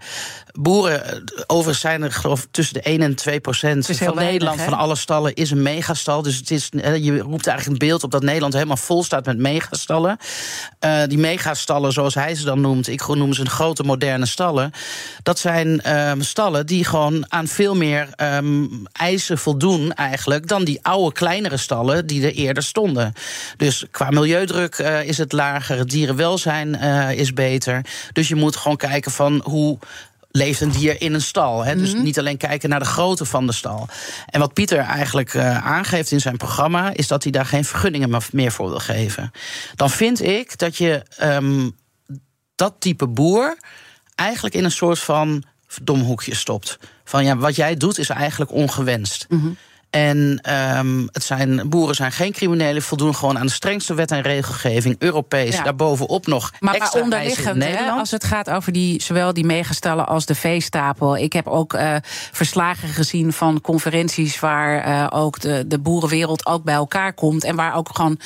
boeren, 0.53 1.05
eh, 1.05 1.21
overigens 1.47 1.81
zijn 1.81 2.03
er 2.03 2.13
geloof 2.13 2.47
tussen 2.51 2.75
de 2.75 2.89
1 2.89 3.03
en 3.03 3.15
2 3.15 3.41
procent 3.41 3.87
van 3.87 4.15
Nederland, 4.15 4.61
van 4.61 4.75
alle 4.75 4.97
stallen, 4.97 5.35
is 5.35 5.51
een 5.51 5.63
megastal. 5.63 6.23
Dus 6.23 6.37
het 6.37 6.51
is, 6.51 6.69
je 7.01 7.19
roept 7.19 7.47
eigenlijk 7.47 7.67
een 7.67 7.89
beeld 7.89 8.05
op 8.05 8.11
dat 8.11 8.23
Nederland 8.23 8.53
helemaal 8.53 8.77
vol 8.77 9.05
staat 9.05 9.27
met 9.27 9.39
megastallen. 9.39 10.19
Uh, 10.85 11.03
die 11.07 11.19
megastallen, 11.19 11.93
zoals 11.93 12.15
hij 12.15 12.35
ze 12.35 12.45
dan 12.45 12.61
noemt, 12.61 12.89
ik 12.89 13.07
noem 13.07 13.33
ze 13.33 13.41
een 13.41 13.51
grote 13.51 13.83
moderne 13.83 14.27
stallen. 14.27 14.71
Dat 15.23 15.39
zijn 15.39 15.97
um, 16.09 16.23
stallen 16.23 16.67
die 16.67 16.85
gewoon 16.85 17.25
aan 17.29 17.47
veel 17.47 17.77
meer 17.77 18.09
um, 18.17 18.83
eisen 18.93 19.39
voldoen, 19.39 19.93
eigenlijk, 19.93 20.49
dan 20.49 20.65
die 20.65 20.79
oude, 20.83 21.13
kleinere 21.13 21.57
stallen 21.57 22.07
die 22.07 22.27
er 22.27 22.33
eerder 22.33 22.63
stonden. 22.63 23.13
Dus 23.57 23.85
qua 23.91 24.11
milieudruk 24.11 24.79
uh, 24.79 25.03
is 25.03 25.19
het 25.19 25.33
lager, 25.33 25.79
het 25.79 25.91
dierenwelzijn 25.91 26.69
uh, 26.69 27.11
is 27.11 27.33
beter. 27.33 27.81
Dus 28.13 28.29
je 28.29 28.35
moet 28.35 28.57
gewoon 28.57 28.77
kijken 28.77 29.13
van 29.13 29.41
hoe 29.45 29.79
leeft 30.37 30.61
een 30.61 30.71
dier 30.71 31.01
in 31.01 31.15
een 31.15 31.23
stal. 31.23 31.65
Hè? 31.65 31.77
Dus 31.77 31.95
mhm. 31.95 32.03
niet 32.03 32.19
alleen 32.19 32.37
kijken 32.37 32.69
naar 32.69 32.79
de 32.79 32.85
grootte 32.85 33.25
van 33.25 33.47
de 33.47 33.53
stal. 33.53 33.89
En 34.27 34.41
wat 34.41 34.53
Pieter 34.53 34.79
eigenlijk 34.79 35.35
uh, 35.35 35.67
aangeeft 35.67 36.11
in 36.11 36.21
zijn 36.21 36.37
programma... 36.37 36.95
is 36.95 37.09
dat 37.09 37.23
hij 37.23 37.33
daar 37.33 37.47
geen 37.47 37.65
vergunningen 37.65 38.21
meer 38.33 38.53
voor 38.53 38.69
wil 38.69 38.79
geven. 38.79 39.31
Dan 39.75 39.91
vind 39.91 40.23
ik 40.23 40.59
dat 40.59 40.77
je 40.77 41.03
um, 41.23 41.77
dat 42.55 42.75
type 42.79 43.07
boer... 43.07 43.59
eigenlijk 44.15 44.55
in 44.55 44.65
een 44.65 44.71
soort 44.71 44.99
van 44.99 45.45
domhoekje 45.83 46.35
stopt. 46.35 46.79
Van 47.05 47.25
ja, 47.25 47.37
wat 47.37 47.57
jij 47.57 47.77
doet 47.77 47.99
is 47.99 48.09
eigenlijk 48.09 48.53
ongewenst. 48.53 49.27
Mm 49.29 49.57
en 49.95 50.41
um, 50.79 51.09
het 51.13 51.23
zijn, 51.23 51.69
boeren 51.69 51.95
zijn 51.95 52.13
geen 52.13 52.33
criminelen, 52.33 52.83
voldoen 52.83 53.15
gewoon 53.15 53.39
aan 53.39 53.47
de 53.47 53.53
strengste 53.53 53.95
wet 53.95 54.11
en 54.11 54.21
regelgeving, 54.21 54.97
Europees, 54.99 55.63
daarbovenop 55.63 56.27
nog. 56.27 56.53
Maar, 56.61 56.75
extra 56.75 56.95
maar 56.95 57.03
onderliggend, 57.03 57.65
hè, 57.65 57.91
als 57.91 58.11
het 58.11 58.25
gaat 58.25 58.51
over 58.51 58.73
die, 58.73 59.03
zowel 59.03 59.33
die 59.33 59.45
megastallen 59.45 60.07
als 60.07 60.27
de 60.27 60.35
veestapel. 60.35 61.17
Ik 61.17 61.33
heb 61.33 61.47
ook 61.47 61.75
uh, 61.75 61.95
verslagen 62.33 62.89
gezien 62.89 63.33
van 63.33 63.61
conferenties 63.61 64.41
waar 64.41 64.89
uh, 64.89 65.07
ook 65.11 65.41
de, 65.41 65.65
de 65.67 65.79
boerenwereld 65.79 66.47
ook 66.47 66.65
bij 66.65 66.75
elkaar 66.75 67.13
komt. 67.13 67.45
En 67.45 67.57
waar 67.57 67.75
ook 67.75 67.89
gewoon 67.93 68.19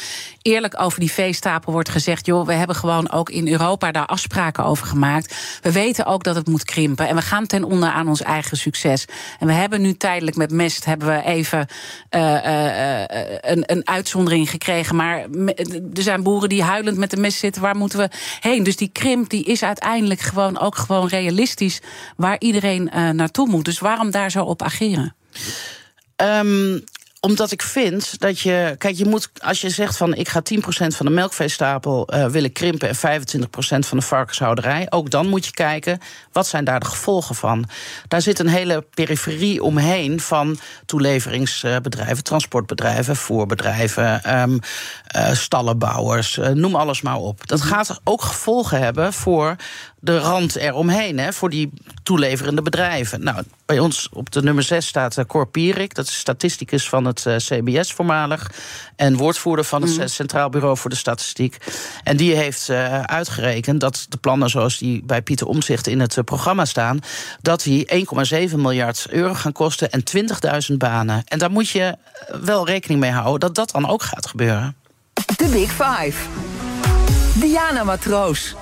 eerlijk 0.42 0.80
over 0.80 1.00
die 1.00 1.12
veestapel 1.12 1.72
wordt 1.72 1.88
gezegd: 1.88 2.26
joh, 2.26 2.46
we 2.46 2.52
hebben 2.52 2.76
gewoon 2.76 3.10
ook 3.10 3.30
in 3.30 3.48
Europa 3.48 3.90
daar 3.90 4.06
afspraken 4.06 4.64
over 4.64 4.86
gemaakt. 4.86 5.58
We 5.62 5.72
weten 5.72 6.06
ook 6.06 6.24
dat 6.24 6.34
het 6.34 6.46
moet 6.46 6.64
krimpen. 6.64 7.08
En 7.08 7.14
we 7.14 7.22
gaan 7.22 7.46
ten 7.46 7.64
onder 7.64 7.88
aan 7.88 8.08
ons 8.08 8.22
eigen 8.22 8.56
succes. 8.56 9.04
En 9.38 9.46
we 9.46 9.52
hebben 9.52 9.80
nu 9.80 9.96
tijdelijk 9.96 10.36
met 10.36 10.50
mest 10.50 10.84
hebben 10.84 11.08
we 11.08 11.22
even 11.24 11.57
uh, 12.10 13.04
een, 13.40 13.62
een 13.66 13.88
uitzondering 13.88 14.50
gekregen. 14.50 14.96
Maar 14.96 15.18
er 15.94 16.02
zijn 16.02 16.22
boeren 16.22 16.48
die 16.48 16.62
huilend 16.62 16.96
met 16.98 17.10
de 17.10 17.16
mes 17.16 17.38
zitten. 17.38 17.62
Waar 17.62 17.76
moeten 17.76 17.98
we 17.98 18.08
heen? 18.40 18.62
Dus 18.62 18.76
die 18.76 18.90
krimp 18.92 19.30
die 19.30 19.44
is 19.44 19.62
uiteindelijk 19.62 20.20
gewoon 20.20 20.58
ook 20.58 20.76
gewoon 20.76 21.08
realistisch 21.08 21.80
waar 22.16 22.36
iedereen 22.38 22.90
naartoe 22.92 23.48
moet. 23.48 23.64
Dus 23.64 23.78
waarom 23.78 24.10
daar 24.10 24.30
zo 24.30 24.44
op 24.44 24.62
ageren? 24.62 25.14
Um, 26.16 26.84
omdat 27.20 27.50
ik 27.50 27.62
vind 27.62 28.20
dat 28.20 28.40
je. 28.40 28.74
Kijk, 28.78 28.96
je 28.96 29.04
moet. 29.04 29.30
Als 29.38 29.60
je 29.60 29.70
zegt 29.70 29.96
van 29.96 30.14
ik 30.14 30.28
ga 30.28 30.42
10% 30.54 30.60
van 30.68 31.06
de 31.06 31.12
melkveestapel 31.12 32.14
uh, 32.14 32.26
willen 32.26 32.52
krimpen. 32.52 32.88
en 32.88 33.22
25% 33.22 33.28
van 33.58 33.98
de 33.98 34.04
varkenshouderij. 34.04 34.86
Ook 34.90 35.10
dan 35.10 35.28
moet 35.28 35.44
je 35.44 35.52
kijken. 35.52 35.98
wat 36.32 36.46
zijn 36.46 36.64
daar 36.64 36.80
de 36.80 36.86
gevolgen 36.86 37.34
van? 37.34 37.68
Daar 38.08 38.22
zit 38.22 38.38
een 38.38 38.48
hele 38.48 38.84
periferie 38.94 39.62
omheen. 39.62 40.20
van 40.20 40.58
toeleveringsbedrijven, 40.86 42.24
transportbedrijven, 42.24 43.16
voerbedrijven. 43.16 44.40
Um, 44.40 44.60
uh, 45.16 45.32
stallenbouwers. 45.32 46.36
Uh, 46.36 46.48
noem 46.48 46.74
alles 46.74 47.02
maar 47.02 47.16
op. 47.16 47.46
Dat 47.46 47.60
gaat 47.60 48.00
ook 48.04 48.22
gevolgen 48.22 48.80
hebben 48.80 49.12
voor 49.12 49.56
de 50.00 50.18
rand 50.18 50.56
eromheen, 50.56 51.18
hè, 51.18 51.32
voor 51.32 51.50
die 51.50 51.72
toeleverende 52.02 52.62
bedrijven. 52.62 53.22
Nou, 53.22 53.42
bij 53.66 53.78
ons 53.78 54.08
op 54.12 54.30
de 54.30 54.42
nummer 54.42 54.62
6 54.62 54.86
staat 54.86 55.16
uh, 55.16 55.24
Cor 55.24 55.48
Pierik, 55.48 55.94
dat 55.94 56.06
is 56.06 56.18
statisticus 56.18 56.88
van 56.88 57.04
het 57.08 57.24
uh, 57.26 57.36
CBS 57.36 57.92
voormalig. 57.92 58.50
En 58.96 59.16
woordvoerder 59.16 59.64
van 59.64 59.82
het 59.82 59.98
mm. 59.98 60.08
Centraal 60.08 60.48
Bureau 60.48 60.76
voor 60.76 60.90
de 60.90 60.96
Statistiek. 60.96 61.56
En 62.04 62.16
die 62.16 62.34
heeft 62.34 62.68
uh, 62.68 63.00
uitgerekend 63.00 63.80
dat 63.80 64.06
de 64.08 64.16
plannen 64.16 64.50
zoals 64.50 64.78
die 64.78 65.02
bij 65.04 65.22
Pieter 65.22 65.46
Omzicht 65.46 65.86
in 65.86 66.00
het 66.00 66.24
programma 66.24 66.64
staan, 66.64 67.00
dat 67.40 67.62
die 67.62 68.06
1,7 68.50 68.54
miljard 68.54 69.06
euro 69.10 69.34
gaan 69.34 69.52
kosten 69.52 69.90
en 69.90 70.02
20.000 70.70 70.76
banen. 70.76 71.22
En 71.24 71.38
daar 71.38 71.50
moet 71.50 71.68
je 71.68 71.96
wel 72.42 72.66
rekening 72.66 73.00
mee 73.00 73.10
houden 73.10 73.40
dat 73.40 73.54
dat 73.54 73.70
dan 73.70 73.90
ook 73.90 74.02
gaat 74.02 74.26
gebeuren. 74.26 74.76
De 75.36 75.48
Big 75.48 75.70
Five. 75.70 76.28
Diana 77.34 77.84
Matroos. 77.84 78.54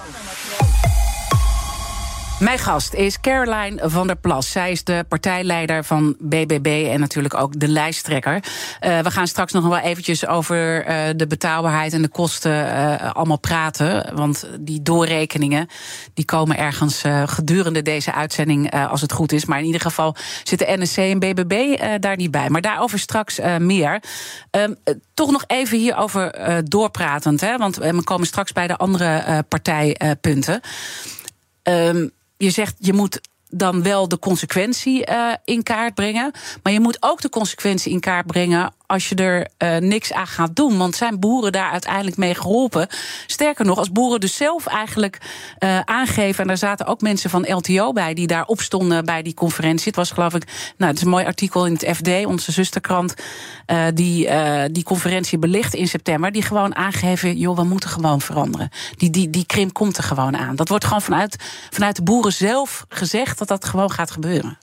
Mijn 2.40 2.58
gast 2.58 2.94
is 2.94 3.20
Caroline 3.20 3.90
van 3.90 4.06
der 4.06 4.16
Plas. 4.16 4.50
Zij 4.50 4.70
is 4.70 4.84
de 4.84 5.04
partijleider 5.08 5.84
van 5.84 6.16
BBB 6.18 6.88
en 6.90 7.00
natuurlijk 7.00 7.34
ook 7.34 7.60
de 7.60 7.68
lijsttrekker. 7.68 8.34
Uh, 8.34 8.98
we 8.98 9.10
gaan 9.10 9.26
straks 9.26 9.52
nog 9.52 9.66
wel 9.66 9.78
eventjes 9.78 10.26
over 10.26 10.88
uh, 10.88 10.96
de 11.16 11.26
betaalbaarheid 11.26 11.92
en 11.92 12.02
de 12.02 12.08
kosten 12.08 12.52
uh, 12.52 13.12
allemaal 13.12 13.38
praten. 13.38 14.14
Want 14.14 14.48
die 14.60 14.82
doorrekeningen 14.82 15.68
die 16.14 16.24
komen 16.24 16.56
ergens 16.56 17.02
gedurende 17.24 17.82
deze 17.82 18.12
uitzending, 18.12 18.70
als 18.88 19.00
het 19.00 19.12
goed 19.12 19.32
is. 19.32 19.44
Maar 19.44 19.58
in 19.58 19.64
ieder 19.64 19.80
geval 19.80 20.16
zitten 20.42 20.80
NSC 20.80 20.96
en 20.96 21.18
BBB 21.18 21.80
daar 22.00 22.16
niet 22.16 22.30
bij. 22.30 22.50
Maar 22.50 22.60
daarover 22.60 22.98
straks 22.98 23.40
meer. 23.58 24.02
Ehm, 24.50 24.74
toch 25.14 25.30
nog 25.30 25.44
even 25.46 25.78
hierover 25.78 26.34
doorpratend, 26.68 27.40
hè, 27.40 27.56
want 27.56 27.76
we 27.76 28.04
komen 28.04 28.26
straks 28.26 28.52
bij 28.52 28.66
de 28.66 28.76
andere 28.76 29.44
partijpunten. 29.48 30.60
Um, 31.68 32.10
je 32.36 32.50
zegt 32.50 32.74
je 32.78 32.92
moet 32.92 33.20
dan 33.48 33.82
wel 33.82 34.08
de 34.08 34.18
consequentie 34.18 35.10
uh, 35.10 35.34
in 35.44 35.62
kaart 35.62 35.94
brengen. 35.94 36.32
Maar 36.62 36.72
je 36.72 36.80
moet 36.80 36.96
ook 37.00 37.20
de 37.20 37.28
consequentie 37.28 37.92
in 37.92 38.00
kaart 38.00 38.26
brengen 38.26 38.74
als 38.86 39.08
je 39.08 39.14
er 39.14 39.48
uh, 39.58 39.76
niks 39.76 40.12
aan 40.12 40.26
gaat 40.26 40.56
doen. 40.56 40.78
Want 40.78 40.96
zijn 40.96 41.20
boeren 41.20 41.52
daar 41.52 41.70
uiteindelijk 41.70 42.16
mee 42.16 42.34
geholpen? 42.34 42.88
Sterker 43.26 43.64
nog, 43.64 43.78
als 43.78 43.92
boeren 43.92 44.20
dus 44.20 44.36
zelf 44.36 44.66
eigenlijk 44.66 45.18
uh, 45.58 45.80
aangeven... 45.80 46.40
en 46.40 46.46
daar 46.46 46.58
zaten 46.58 46.86
ook 46.86 47.00
mensen 47.00 47.30
van 47.30 47.54
LTO 47.54 47.92
bij 47.92 48.14
die 48.14 48.26
daar 48.26 48.44
opstonden 48.44 49.04
bij 49.04 49.22
die 49.22 49.34
conferentie. 49.34 49.86
Het 49.86 49.96
was 49.96 50.10
geloof 50.10 50.34
ik, 50.34 50.44
nou, 50.76 50.90
het 50.90 50.96
is 50.96 51.04
een 51.04 51.10
mooi 51.10 51.24
artikel 51.24 51.66
in 51.66 51.72
het 51.72 51.96
FD, 51.96 52.26
onze 52.26 52.52
zusterkrant... 52.52 53.14
Uh, 53.66 53.84
die 53.94 54.28
die 54.72 54.82
conferentie 54.82 55.38
belicht 55.38 55.74
in 55.74 55.88
september. 55.88 56.32
Die 56.32 56.42
gewoon 56.42 56.74
aangeven, 56.76 57.36
joh, 57.36 57.56
we 57.56 57.64
moeten 57.64 57.90
gewoon 57.90 58.20
veranderen. 58.20 58.70
Die, 58.96 59.10
die, 59.10 59.30
die 59.30 59.46
krimp 59.46 59.72
komt 59.72 59.96
er 59.96 60.02
gewoon 60.02 60.36
aan. 60.36 60.56
Dat 60.56 60.68
wordt 60.68 60.84
gewoon 60.84 61.02
vanuit, 61.02 61.36
vanuit 61.70 61.96
de 61.96 62.02
boeren 62.02 62.32
zelf 62.32 62.84
gezegd 62.88 63.38
dat 63.38 63.48
dat 63.48 63.64
gewoon 63.64 63.90
gaat 63.90 64.10
gebeuren 64.10 64.58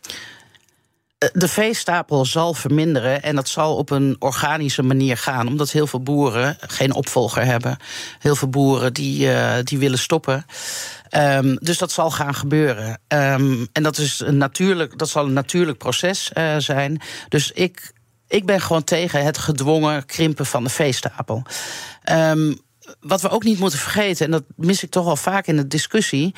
de 1.34 1.48
veestapel 1.48 2.26
zal 2.26 2.54
verminderen 2.54 3.24
en 3.24 3.36
dat 3.36 3.50
zal 3.50 3.76
op 3.76 3.90
een 3.90 4.16
organische 4.20 4.84
manier 4.84 5.18
gaan, 5.18 5.48
omdat 5.48 5.72
heel 5.72 5.88
veel 5.88 6.04
boeren 6.04 6.58
geen 6.60 6.94
opvolger 6.94 7.46
hebben. 7.46 7.78
Heel 8.20 8.36
veel 8.36 8.50
boeren 8.50 8.94
die, 8.94 9.28
uh, 9.28 9.56
die 9.64 9.78
willen 9.78 10.00
stoppen. 10.00 10.46
Um, 11.18 11.58
dus 11.62 11.78
dat 11.78 11.92
zal 11.92 12.12
gaan 12.12 12.36
gebeuren. 12.36 13.00
Um, 13.08 13.68
en 13.72 13.84
dat, 13.84 13.98
is 13.98 14.20
een 14.20 14.38
natuurlijk, 14.38 14.98
dat 14.98 15.10
zal 15.10 15.26
een 15.26 15.34
natuurlijk 15.34 15.78
proces 15.78 16.32
uh, 16.34 16.56
zijn. 16.58 17.02
Dus 17.30 17.52
ik, 17.52 17.94
ik 18.28 18.46
ben 18.46 18.62
gewoon 18.62 18.84
tegen 18.84 19.24
het 19.24 19.38
gedwongen 19.38 20.06
krimpen 20.06 20.46
van 20.46 20.64
de 20.64 20.70
veestapel. 20.70 21.44
Um, 22.12 22.58
wat 23.00 23.22
we 23.22 23.30
ook 23.30 23.44
niet 23.44 23.60
moeten 23.60 23.80
vergeten, 23.80 24.26
en 24.26 24.32
dat 24.32 24.44
mis 24.56 24.84
ik 24.84 24.90
toch 24.90 25.08
al 25.08 25.16
vaak 25.16 25.48
in 25.48 25.56
de 25.56 25.68
discussie. 25.68 26.36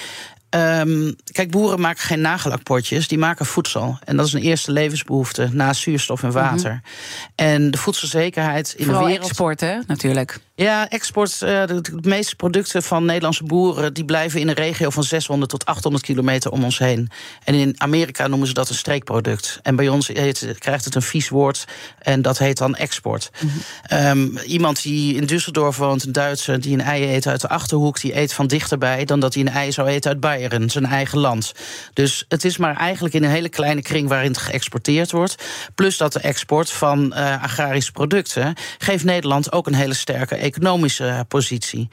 Um, 0.50 1.16
kijk, 1.32 1.52
boeren 1.52 1.80
maken 1.80 2.02
geen 2.02 2.22
nagellakpotjes, 2.22 3.08
die 3.08 3.18
maken 3.18 3.46
voedsel. 3.46 3.98
En 4.04 4.18
dat 4.18 4.26
is 4.26 4.34
een 4.34 4.42
eerste 4.42 4.72
levensbehoefte 4.72 5.50
na 5.52 5.74
zuurstof 5.74 6.24
en 6.24 6.32
water. 6.32 6.72
Mm 6.72 6.82
-hmm. 6.82 7.46
En 7.56 7.72
de 7.72 7.78
voedselzekerheid 7.78 8.74
in 8.78 8.86
Vooral 8.86 9.02
de 9.02 9.08
wereld. 9.08 9.28
export, 9.28 9.60
hè, 9.60 9.78
natuurlijk. 9.88 10.40
Ja, 10.58 10.90
export. 10.90 11.42
Uh, 11.44 11.66
de, 11.66 11.82
de, 11.82 12.00
meeste 12.02 12.36
producten 12.36 12.84
van 12.84 13.06
Nederlandse 13.06 13.44
boeren 13.44 13.94
die 13.94 14.06
blijven 14.06 14.40
in 14.40 14.48
een 14.48 14.54
regio 14.54 14.90
van 14.90 15.04
600 15.04 15.50
tot 15.52 15.66
800 15.66 16.04
kilometer 16.04 16.52
om 16.52 16.64
ons 16.64 16.78
heen. 16.78 17.10
En 17.44 17.54
in 17.54 17.74
Amerika 17.78 18.28
noemen 18.28 18.48
ze 18.48 18.54
dat 18.54 18.70
een 18.70 18.76
streekproduct. 18.76 19.60
En 19.64 19.76
bij 19.76 19.90
ons 19.90 20.08
heet, 20.08 20.56
krijgt 20.60 20.86
het 20.86 20.96
een 20.96 21.02
vies 21.02 21.30
woord 21.30 21.66
en 22.00 22.22
dat 22.22 22.38
heet 22.38 22.58
dan 22.58 22.76
export. 22.76 23.32
Mm 23.42 23.50
-hmm. 23.50 24.08
um, 24.08 24.38
iemand 24.38 24.84
die 24.84 25.16
in 25.16 25.28
Düsseldorf 25.28 25.78
woont, 25.78 26.04
een 26.04 26.12
Duitser, 26.12 26.62
die 26.62 26.74
een 26.74 26.82
ei 26.82 27.16
eet 27.16 27.28
uit 27.28 27.42
de 27.42 27.50
achterhoek, 27.50 28.02
die 28.02 28.18
eet 28.18 28.34
van 28.34 28.48
dichterbij 28.48 29.06
dan 29.06 29.20
dat 29.20 29.34
hij 29.34 29.44
een 29.44 29.52
ei 29.52 29.72
zou 29.72 29.88
eten 29.88 30.12
uit 30.12 30.20
Bayern, 30.20 30.70
zijn 30.70 30.86
eigen 30.86 31.20
land. 31.20 31.52
Dus 31.94 32.26
het 32.28 32.46
is 32.46 32.58
maar 32.58 32.76
eigenlijk 32.76 33.16
in 33.16 33.24
een 33.24 33.30
hele 33.30 33.50
kleine 33.50 33.82
kring 33.82 34.08
waarin 34.08 34.32
het 34.32 34.38
geëxporteerd 34.38 35.12
wordt. 35.12 35.36
Plus 35.76 35.98
dat 35.98 36.14
de 36.14 36.20
export 36.20 36.72
van 36.72 37.14
uh, 37.16 37.44
agrarische 37.44 37.92
producten 37.92 38.54
geeft 38.78 39.04
Nederland 39.04 39.52
ook 39.52 39.68
een 39.68 39.74
hele 39.76 39.94
sterke 39.94 40.44
economische 40.46 41.26
positie. 41.28 41.90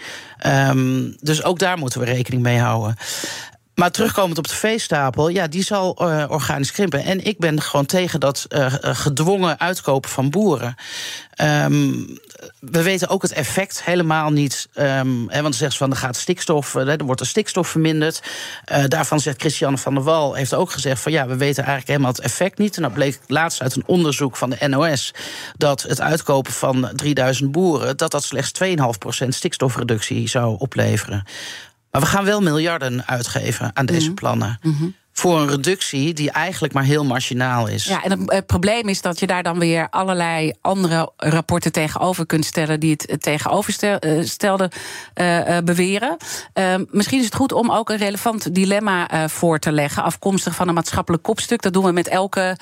Um, 0.47 1.17
dus 1.21 1.43
ook 1.43 1.59
daar 1.59 1.79
moeten 1.79 2.01
we 2.01 2.07
rekening 2.07 2.43
mee 2.43 2.59
houden. 2.59 2.97
Maar 3.75 3.91
terugkomend 3.91 4.39
op 4.39 4.49
de 4.49 4.55
veestapel, 4.55 5.29
ja, 5.29 5.47
die 5.47 5.63
zal 5.63 5.97
uh, 6.01 6.25
organisch 6.29 6.73
krimpen. 6.73 7.05
En 7.05 7.25
ik 7.25 7.39
ben 7.39 7.61
gewoon 7.61 7.87
tegen 7.87 8.21
dat 8.21 8.47
uh, 8.49 8.67
gedwongen 8.81 9.61
uitkopen 9.61 10.11
van 10.11 10.31
boeren. 10.31 10.75
Um, 11.43 12.19
we 12.61 12.83
weten 12.83 13.09
ook 13.09 13.23
het 13.23 13.33
effect 13.33 13.85
helemaal 13.85 14.31
niet. 14.31 14.69
Um, 14.75 15.29
hè, 15.29 15.43
want 15.43 15.55
zegt 15.55 15.77
van 15.77 15.91
er 15.91 15.97
gaat 15.97 16.17
stikstof, 16.17 16.75
er 16.75 17.05
wordt 17.05 17.21
de 17.21 17.27
stikstof 17.27 17.69
verminderd. 17.69 18.23
Daarvan 18.87 19.21
zegt 19.21 19.41
Christiane 19.41 19.79
van 19.79 19.95
der 19.95 20.03
Wal, 20.03 20.35
heeft 20.35 20.55
ook 20.55 20.71
gezegd 20.71 21.03
van 21.03 21.13
ja, 21.13 21.27
we 21.27 21.37
weten 21.37 21.65
eigenlijk 21.65 21.89
helemaal 21.89 22.11
het 22.11 22.21
effect 22.21 22.59
niet. 22.59 22.77
En 22.77 22.83
dat 22.83 22.93
bleek 22.93 23.21
laatst 23.27 23.63
uit 23.63 23.77
een 23.77 23.87
onderzoek 23.87 24.37
van 24.37 24.51
de 24.51 24.69
NOS 24.69 25.15
dat 25.57 25.83
het 25.83 26.01
uitkopen 26.01 26.53
van 26.53 26.91
3000 26.95 27.53
boeren, 27.53 27.97
dat 27.97 28.11
dat 28.11 28.25
slechts 28.25 28.53
2,5% 29.25 29.29
stikstofreductie 29.29 30.29
zou 30.29 30.57
opleveren. 30.59 31.25
Maar 31.93 32.01
we 32.01 32.07
gaan 32.07 32.25
wel 32.25 32.43
miljarden 32.43 33.07
uitgeven 33.07 33.71
aan 33.75 33.87
deze 33.87 34.01
mm-hmm. 34.01 34.15
plannen. 34.15 34.59
Mm-hmm 34.63 34.95
voor 35.13 35.41
een 35.41 35.49
reductie 35.49 36.15
die 36.15 36.31
eigenlijk 36.31 36.73
maar 36.73 36.85
heel 36.85 37.05
marginaal 37.05 37.67
is. 37.67 37.85
Ja, 37.85 38.03
en 38.03 38.23
het, 38.27 38.47
probleem 38.47 38.89
is 38.89 39.01
dat 39.01 39.19
je 39.19 39.27
daar 39.27 39.43
dan 39.43 39.59
weer 39.59 39.87
allerlei 39.91 40.53
andere 40.61 41.13
rapporten 41.17 41.73
tegenover 41.73 42.27
kunt 42.27 42.45
stellen 42.45 42.81
die 42.81 42.97
het 43.07 43.23
tegenoverstelde 43.23 44.71
uh, 45.15 45.39
uh, 45.39 45.59
beweren. 45.65 46.17
Uh, 46.55 46.75
misschien 46.91 47.19
is 47.19 47.25
het 47.25 47.35
goed 47.35 47.53
om 47.53 47.71
ook 47.71 47.91
een 47.91 47.97
relevant 47.97 48.55
dilemma 48.55 49.29
voor 49.29 49.59
te 49.59 49.73
leggen, 49.73 50.03
afkomstig 50.03 50.55
van 50.55 50.69
een 50.69 50.75
maatschappelijk 50.75 51.23
kopstuk. 51.23 51.63
Dat 51.63 51.73
doen 51.73 51.85
we 51.85 51.93
met 51.93 52.09
elke 52.09 52.57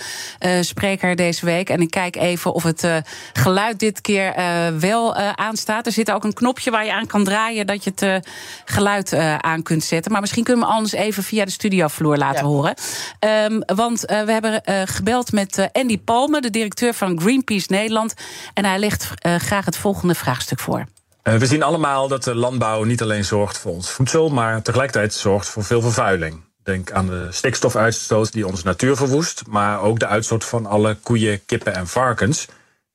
spreker 0.61 1.17
deze 1.17 1.45
week. 1.45 1.71
En 1.71 1.81
ik 1.81 1.91
kijk 1.91 2.17
even 2.17 2.53
of 2.53 2.63
het 2.63 2.89
geluid 3.33 3.79
dit 3.79 4.01
keer 4.01 4.35
wel 4.79 5.15
aanstaat. 5.17 5.87
Er 5.87 5.93
zit 5.93 6.11
ook 6.11 6.25
een 6.25 6.33
knopje 6.33 6.71
waar 6.71 6.85
je 6.85 6.93
aan 6.93 7.07
kan 7.07 7.25
draaien 7.25 7.67
dat 7.67 7.85
je 7.85 7.93
het 7.95 8.29
geluid 8.65 9.15
aan 9.39 9.63
kunt 9.63 9.85
zetten. 9.85 10.13
Maar 10.13 10.21
misschien 10.21 10.45
kunnen 10.45 10.65
we 10.65 10.73
anders 10.73 10.93
even 10.93 11.23
via 11.23 11.45
de 11.45 11.51
studiovloer 11.51 12.17
laten. 12.17 12.40
Horen. 12.45 12.75
Um, 13.21 13.63
want 13.77 14.11
uh, 14.11 14.23
we 14.23 14.33
hebben 14.33 14.63
uh, 14.65 14.83
gebeld 14.85 15.33
met 15.33 15.59
uh, 15.59 15.67
Andy 15.73 15.99
Palme, 15.99 16.41
de 16.41 16.51
directeur 16.51 16.95
van 16.95 17.21
Greenpeace 17.21 17.67
Nederland. 17.69 18.15
En 18.55 18.65
hij 18.65 18.79
legt 18.79 19.09
graag 19.23 19.65
het 19.65 19.77
volgende 19.77 20.15
vraagstuk 20.15 20.61
voor. 20.61 20.87
we 21.23 21.47
zien 21.47 21.63
allemaal 21.63 22.09
dat 22.09 22.25
de 22.25 22.35
landbouw 22.35 22.83
niet 22.83 23.03
alleen 23.03 23.25
zorgt 23.25 23.59
voor 23.59 23.73
ons 23.73 23.91
voedsel, 23.91 24.29
maar 24.29 24.63
tegelijkertijd 24.63 25.15
zorgt 25.15 25.49
voor 25.49 25.65
veel 25.65 25.81
vervuiling. 25.81 26.41
Denk 26.63 26.93
aan 26.93 27.07
de 27.07 27.27
stikstofuitstoot 27.31 28.33
die 28.33 28.47
onze 28.47 28.65
natuur 28.65 28.97
verwoest, 28.97 29.43
maar 29.49 29.81
ook 29.81 29.99
de 29.99 30.07
uitstoot 30.07 30.45
van 30.45 30.67
alle 30.67 30.95
koeien, 30.95 31.45
kippen 31.47 31.75
en 31.75 31.87
varkens, 31.87 32.47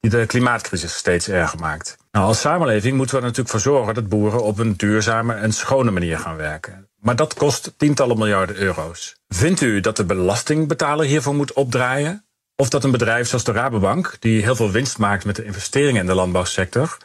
die 0.10 0.20
de 0.20 0.26
klimaatcrisis 0.26 0.94
steeds 0.94 1.30
erger 1.30 1.60
maakt. 1.60 1.98
Nou, 2.12 2.26
als 2.26 2.40
samenleving 2.40 2.98
moeten 2.98 3.16
we 3.16 3.22
er 3.22 3.28
natuurlijk 3.28 3.50
voor 3.50 3.74
zorgen 3.74 3.94
dat 3.94 4.10
boeren 4.10 4.44
op 4.44 4.60
een 4.60 4.76
duurzame 4.78 5.34
en 5.34 5.54
schone 5.54 5.92
manier 5.92 6.20
gaan 6.20 6.36
werken. 6.36 6.90
Maar 7.00 7.16
dat 7.16 7.34
kost 7.34 7.74
tientallen 7.78 8.18
miljarden 8.18 8.56
euro's. 8.56 9.16
Vindt 9.28 9.62
u 9.62 9.80
dat 9.80 9.98
de 9.98 10.06
belastingbetaler 10.06 11.06
hiervoor 11.06 11.36
moet 11.36 11.54
opdraaien? 11.54 12.26
Of 12.56 12.70
dat 12.70 12.84
een 12.84 12.92
bedrijf 12.92 13.28
zoals 13.28 13.44
de 13.44 13.52
Rabobank, 13.52 14.18
die 14.20 14.42
heel 14.42 14.56
veel 14.56 14.72
winst 14.72 14.98
maakt 14.98 15.26
met 15.26 15.36
de 15.36 15.46
investeringen 15.46 16.02
in 16.02 16.08
de 16.08 16.16
landbouwsector, 16.16 16.98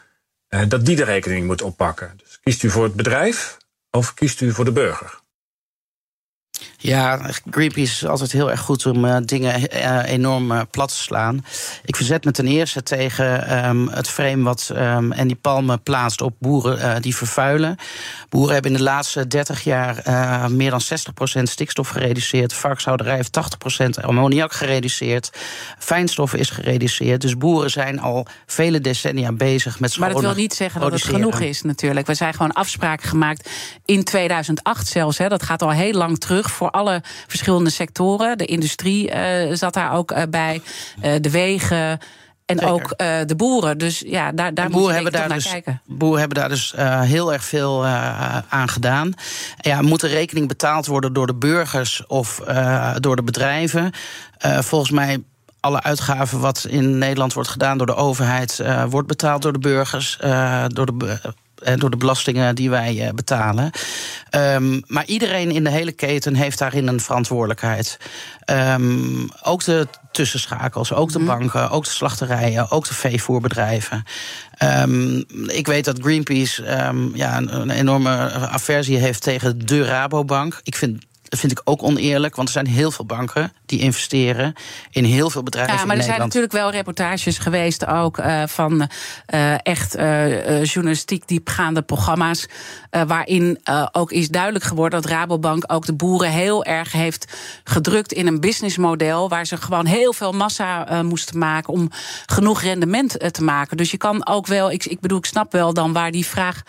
eh, 0.48 0.60
dat 0.68 0.86
die 0.86 0.96
de 0.96 1.04
rekening 1.04 1.46
moet 1.46 1.62
oppakken? 1.62 2.12
Dus 2.16 2.40
kiest 2.40 2.62
u 2.62 2.70
voor 2.70 2.84
het 2.84 2.94
bedrijf 2.94 3.56
of 3.90 4.14
kiest 4.14 4.40
u 4.40 4.52
voor 4.52 4.64
de 4.64 4.72
burger? 4.72 5.20
Ja, 6.82 7.30
Greenpeace 7.50 7.92
is 7.92 8.06
altijd 8.06 8.32
heel 8.32 8.50
erg 8.50 8.60
goed 8.60 8.86
om 8.86 9.04
uh, 9.04 9.16
dingen 9.24 9.60
uh, 9.74 10.02
enorm 10.06 10.52
uh, 10.52 10.60
plat 10.70 10.88
te 10.88 10.94
slaan. 10.94 11.44
Ik 11.84 11.96
verzet 11.96 12.24
me 12.24 12.30
ten 12.30 12.46
eerste 12.46 12.82
tegen 12.82 13.58
um, 13.66 13.88
het 13.88 14.08
frame 14.08 14.42
wat 14.42 14.70
um, 14.72 15.12
Andy 15.12 15.36
Palme 15.36 15.78
plaatst 15.78 16.20
op 16.20 16.34
boeren 16.38 17.02
die 17.02 17.16
vervuilen. 17.16 17.76
Boeren 18.28 18.52
hebben 18.52 18.70
in 18.70 18.76
de 18.76 18.82
laatste 18.82 19.26
30 19.26 19.64
jaar 19.64 20.02
meer 20.50 20.70
dan 20.70 20.80
60% 21.38 21.42
stikstof 21.42 21.88
gereduceerd. 21.88 22.52
Varkenshouderij 22.52 23.14
heeft 23.14 23.40
80% 24.00 24.04
ammoniak 24.04 24.52
gereduceerd. 24.52 25.30
Fijnstof 25.78 26.34
is 26.34 26.50
gereduceerd. 26.50 27.20
Dus 27.20 27.36
boeren 27.36 27.70
zijn 27.70 28.00
al 28.00 28.26
vele 28.46 28.80
decennia 28.80 29.32
bezig 29.32 29.80
met 29.80 29.98
Maar 29.98 30.12
dat 30.12 30.20
wil 30.20 30.34
niet 30.34 30.54
zeggen 30.54 30.80
dat 30.80 30.92
het 30.92 31.02
genoeg 31.02 31.40
is 31.40 31.62
natuurlijk. 31.62 32.06
We 32.06 32.14
zijn 32.14 32.32
gewoon 32.32 32.52
afspraken 32.52 33.08
gemaakt 33.08 33.50
in 33.84 34.04
2008 34.04 34.86
zelfs. 34.86 35.18
Hè. 35.18 35.28
Dat 35.28 35.42
gaat 35.42 35.62
al 35.62 35.70
heel 35.70 35.92
lang 35.92 36.18
terug 36.18 36.50
voor 36.50 36.69
alle 36.70 37.02
verschillende 37.26 37.70
sectoren. 37.70 38.38
De 38.38 38.44
industrie 38.44 39.10
uh, 39.10 39.54
zat 39.54 39.74
daar 39.74 39.92
ook 39.92 40.12
uh, 40.12 40.22
bij, 40.30 40.62
uh, 41.04 41.12
de 41.20 41.30
wegen. 41.30 41.98
En 42.46 42.58
Zeker. 42.58 42.74
ook 42.74 42.98
de 43.26 43.34
boeren. 43.36 43.78
Dus 43.78 44.02
ja, 44.06 44.32
daar, 44.32 44.54
daar 44.54 44.70
boeren 44.70 44.94
hebben 44.94 45.12
daar 45.12 45.28
naar 45.28 45.36
dus, 45.36 45.50
kijken. 45.50 45.82
Boeren 45.86 46.18
hebben 46.18 46.38
daar 46.38 46.48
dus 46.48 46.74
heel 47.00 47.32
erg 47.32 47.44
veel 47.44 47.86
aan 48.48 48.68
gedaan. 48.68 49.12
Ja, 49.56 49.82
moet 49.82 50.00
de 50.00 50.06
rekening 50.06 50.48
betaald 50.48 50.86
worden 50.86 51.12
door 51.12 51.26
de 51.26 51.34
burgers 51.34 52.06
of 52.06 52.40
door 52.94 53.16
de 53.16 53.22
bedrijven? 53.22 53.92
volgens 54.40 54.90
mij 54.90 55.22
alle 55.60 55.82
uitgaven 55.82 56.40
wat 56.40 56.66
in 56.68 56.98
Nederland 56.98 57.32
wordt 57.32 57.48
gedaan 57.48 57.78
door 57.78 57.86
de 57.86 57.94
overheid, 57.94 58.62
wordt 58.88 59.08
betaald 59.08 59.42
door 59.42 59.52
de 59.52 59.58
burgers, 59.58 60.18
door 60.66 60.86
de 60.86 61.20
door 61.76 61.90
de 61.90 61.96
belastingen 61.96 62.54
die 62.54 62.70
wij 62.70 63.12
betalen. 63.14 63.70
Um, 64.30 64.82
maar 64.86 65.04
iedereen 65.06 65.50
in 65.50 65.64
de 65.64 65.70
hele 65.70 65.92
keten 65.92 66.34
heeft 66.34 66.58
daarin 66.58 66.86
een 66.86 67.00
verantwoordelijkheid. 67.00 67.98
Um, 68.46 69.28
ook 69.42 69.64
de 69.64 69.86
tussenschakels, 70.12 70.92
ook 70.92 71.12
de 71.12 71.18
mhm. 71.18 71.26
banken, 71.26 71.70
ook 71.70 71.84
de 71.84 71.90
slachterijen, 71.90 72.70
ook 72.70 72.88
de 72.88 72.94
veevoerbedrijven. 72.94 74.04
Um, 74.82 75.24
ik 75.46 75.66
weet 75.66 75.84
dat 75.84 75.98
Greenpeace 76.00 76.62
ja, 77.14 77.36
een, 77.36 77.60
een, 77.60 77.70
enorme 77.70 78.30
aversie 78.32 78.98
heeft 78.98 79.22
tegen 79.22 79.66
de 79.66 79.84
Rabobank. 79.84 80.60
Ik 80.62 80.76
vind 80.76 81.04
dat 81.30 81.38
vind 81.38 81.52
ik 81.52 81.60
ook 81.64 81.82
oneerlijk, 81.82 82.36
want 82.36 82.48
er 82.48 82.54
zijn 82.54 82.66
heel 82.66 82.90
veel 82.90 83.04
banken 83.04 83.52
die 83.66 83.80
investeren 83.80 84.54
in 84.90 85.04
heel 85.04 85.30
veel 85.30 85.42
bedrijven. 85.42 85.74
Ja, 85.74 85.84
maar 85.84 85.96
er 85.96 86.02
zijn 86.02 86.18
natuurlijk 86.18 86.52
wel 86.52 86.70
reportages 86.70 87.38
geweest 87.38 87.86
ook 87.86 88.18
uh, 88.18 88.42
van 88.46 88.88
uh, 89.34 89.54
echt 89.62 89.96
uh, 89.96 90.64
journalistiek 90.64 91.28
diepgaande 91.28 91.82
programma's. 91.82 92.48
waarin 93.06 93.58
ook 93.92 94.12
is 94.12 94.28
duidelijk 94.28 94.64
geworden 94.64 95.02
dat 95.02 95.10
Rabobank 95.10 95.64
ook 95.66 95.86
de 95.86 95.92
boeren 95.92 96.30
heel 96.30 96.64
erg 96.64 96.92
heeft 96.92 97.36
gedrukt 97.64 98.12
in 98.12 98.26
een 98.26 98.40
businessmodel. 98.40 99.28
waar 99.28 99.46
ze 99.46 99.56
gewoon 99.56 99.86
heel 99.86 100.12
veel 100.12 100.32
massa 100.32 101.02
moesten 101.02 101.38
maken 101.38 101.72
om 101.72 101.90
genoeg 102.26 102.62
rendement 102.62 103.32
te 103.32 103.42
maken. 103.42 103.76
Dus 103.76 103.90
je 103.90 103.96
kan 103.96 104.26
ook 104.26 104.46
wel, 104.46 104.70
ik, 104.70 104.84
ik 104.84 105.00
bedoel, 105.00 105.18
ik 105.18 105.24
snap 105.24 105.52
wel 105.52 105.74
dan 105.74 105.92
waar 105.92 106.10
die 106.10 106.26
vraag 106.26 106.62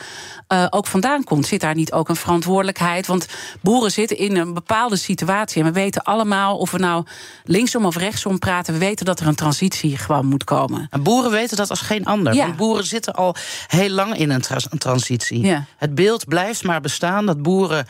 ook 0.70 0.88
vandaan 0.88 1.24
komt. 1.24 1.46
Zit 1.46 1.62
daar 1.62 1.76
niet 1.76 1.92
ook 1.92 2.10
een 2.10 2.16
verantwoordelijkheid? 2.16 3.08
Want 3.08 3.28
boeren 3.62 3.92
zitten 3.92 4.18
in 4.18 4.36
een 4.36 4.51
bepaalde 4.54 4.96
situatie. 4.96 5.62
En 5.62 5.68
we 5.68 5.74
weten 5.74 6.04
allemaal, 6.04 6.58
of 6.58 6.72
we 6.72 6.78
nou 6.78 7.06
linksom 7.44 7.86
of 7.86 7.96
rechtsom 7.96 8.40
praten, 8.40 8.74
we 8.74 8.80
weten 8.80 9.06
dat 9.06 9.20
er 9.20 9.28
een 9.28 9.36
transitie 9.36 9.98
gewoon 9.98 10.26
moet 10.26 10.44
komen. 10.44 10.88
En 10.90 11.04
boeren 11.04 11.32
weten 11.32 11.58
dat 11.58 11.70
als 11.70 11.82
geen 11.82 12.06
ander. 12.06 12.34
Ja. 12.34 12.46
Want 12.46 12.58
boeren 12.58 12.86
zitten 12.86 13.14
al 13.14 13.36
heel 13.68 13.90
lang 13.90 14.18
in 14.18 14.30
een, 14.30 14.44
een 14.70 14.78
transitie. 14.78 15.42
Ja. 15.46 15.66
Het 15.78 15.96
beeld 15.96 16.26
blijft 16.26 16.64
maar 16.64 16.82
bestaan 16.82 17.26
dat 17.26 17.42
boeren 17.42 17.86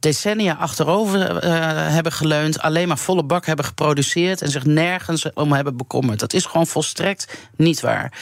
decennia 0.00 0.54
achterover 0.54 1.44
uh, 1.44 1.50
hebben 1.92 2.12
geleund, 2.12 2.60
alleen 2.60 2.88
maar 2.88 2.98
volle 2.98 3.24
bak 3.24 3.46
hebben 3.46 3.64
geproduceerd 3.64 4.42
en 4.42 4.50
zich 4.50 4.64
nergens 4.64 5.32
om 5.32 5.52
hebben 5.52 5.76
bekommerd. 5.76 6.20
Dat 6.20 6.32
is 6.32 6.44
gewoon 6.44 6.66
volstrekt 6.66 7.38
niet 7.56 7.80
waar. 7.80 8.12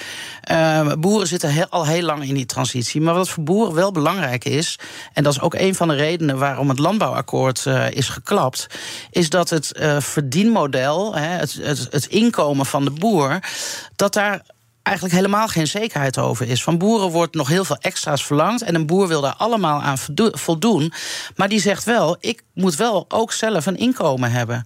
Uh, 0.50 0.92
boeren 0.98 1.26
zitten 1.26 1.68
al 1.70 1.86
heel 1.86 2.02
lang 2.02 2.22
in 2.24 2.34
die 2.34 2.46
transitie. 2.46 3.00
Maar 3.00 3.14
wat 3.14 3.28
voor 3.28 3.44
boeren 3.44 3.74
wel 3.74 3.92
belangrijk 3.92 4.44
is, 4.44 4.78
en 5.12 5.22
dat 5.22 5.32
is 5.32 5.40
ook 5.40 5.54
een 5.54 5.74
van 5.74 5.88
de 5.88 5.94
redenen 5.94 6.38
waarom 6.38 6.68
het 6.68 6.78
landbouwakkoord 6.78 7.64
uh, 7.64 7.90
is 7.90 8.08
geklapt, 8.08 8.66
is 9.10 9.30
dat 9.30 9.50
het 9.50 9.72
verdienmodel, 9.98 11.14
het, 11.14 11.52
het, 11.52 11.86
het 11.90 12.06
inkomen 12.06 12.66
van 12.66 12.84
de 12.84 12.90
boer, 12.90 13.38
dat 13.96 14.12
daar 14.12 14.42
eigenlijk 14.82 15.16
helemaal 15.16 15.48
geen 15.48 15.66
zekerheid 15.66 16.18
over 16.18 16.48
is. 16.48 16.62
Van 16.62 16.78
boeren 16.78 17.10
wordt 17.10 17.34
nog 17.34 17.48
heel 17.48 17.64
veel 17.64 17.76
extra's 17.76 18.24
verlangd. 18.24 18.62
En 18.62 18.74
een 18.74 18.86
boer 18.86 19.08
wil 19.08 19.20
daar 19.20 19.34
allemaal 19.36 19.82
aan 19.82 19.96
voldoen. 20.32 20.92
Maar 21.36 21.48
die 21.48 21.60
zegt 21.60 21.84
wel: 21.84 22.16
ik 22.20 22.42
moet 22.54 22.76
wel 22.76 23.04
ook 23.08 23.32
zelf 23.32 23.66
een 23.66 23.76
inkomen 23.76 24.30
hebben. 24.30 24.64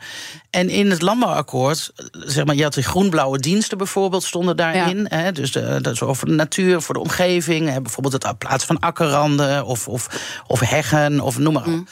En 0.50 0.68
in 0.68 0.90
het 0.90 1.03
landbouwakkoord, 1.03 1.92
zeg 2.11 2.44
maar, 2.44 2.55
je 2.55 2.62
had 2.62 2.74
de 2.74 2.83
groen-blauwe 2.83 3.38
diensten 3.38 3.79
bijvoorbeeld, 3.79 4.24
stonden 4.24 4.57
daarin. 4.57 5.07
Hè, 5.09 5.33
dus 5.33 5.53
de, 5.53 5.79
dat 5.81 5.92
is 5.92 6.03
over 6.03 6.27
de 6.27 6.33
natuur, 6.33 6.81
voor 6.81 6.94
de 6.94 7.00
omgeving. 7.00 7.68
Hè, 7.68 7.81
bijvoorbeeld 7.81 8.22
het 8.22 8.38
plaatsen 8.38 8.66
van 8.66 8.79
akkerranden 8.79 9.64
of, 9.64 9.88
of, 9.88 10.07
of 10.46 10.61
heggen, 10.61 11.20
of 11.20 11.38
noem 11.38 11.53
maar 11.53 11.62
op. 11.62 11.68
Mm. 11.68 11.87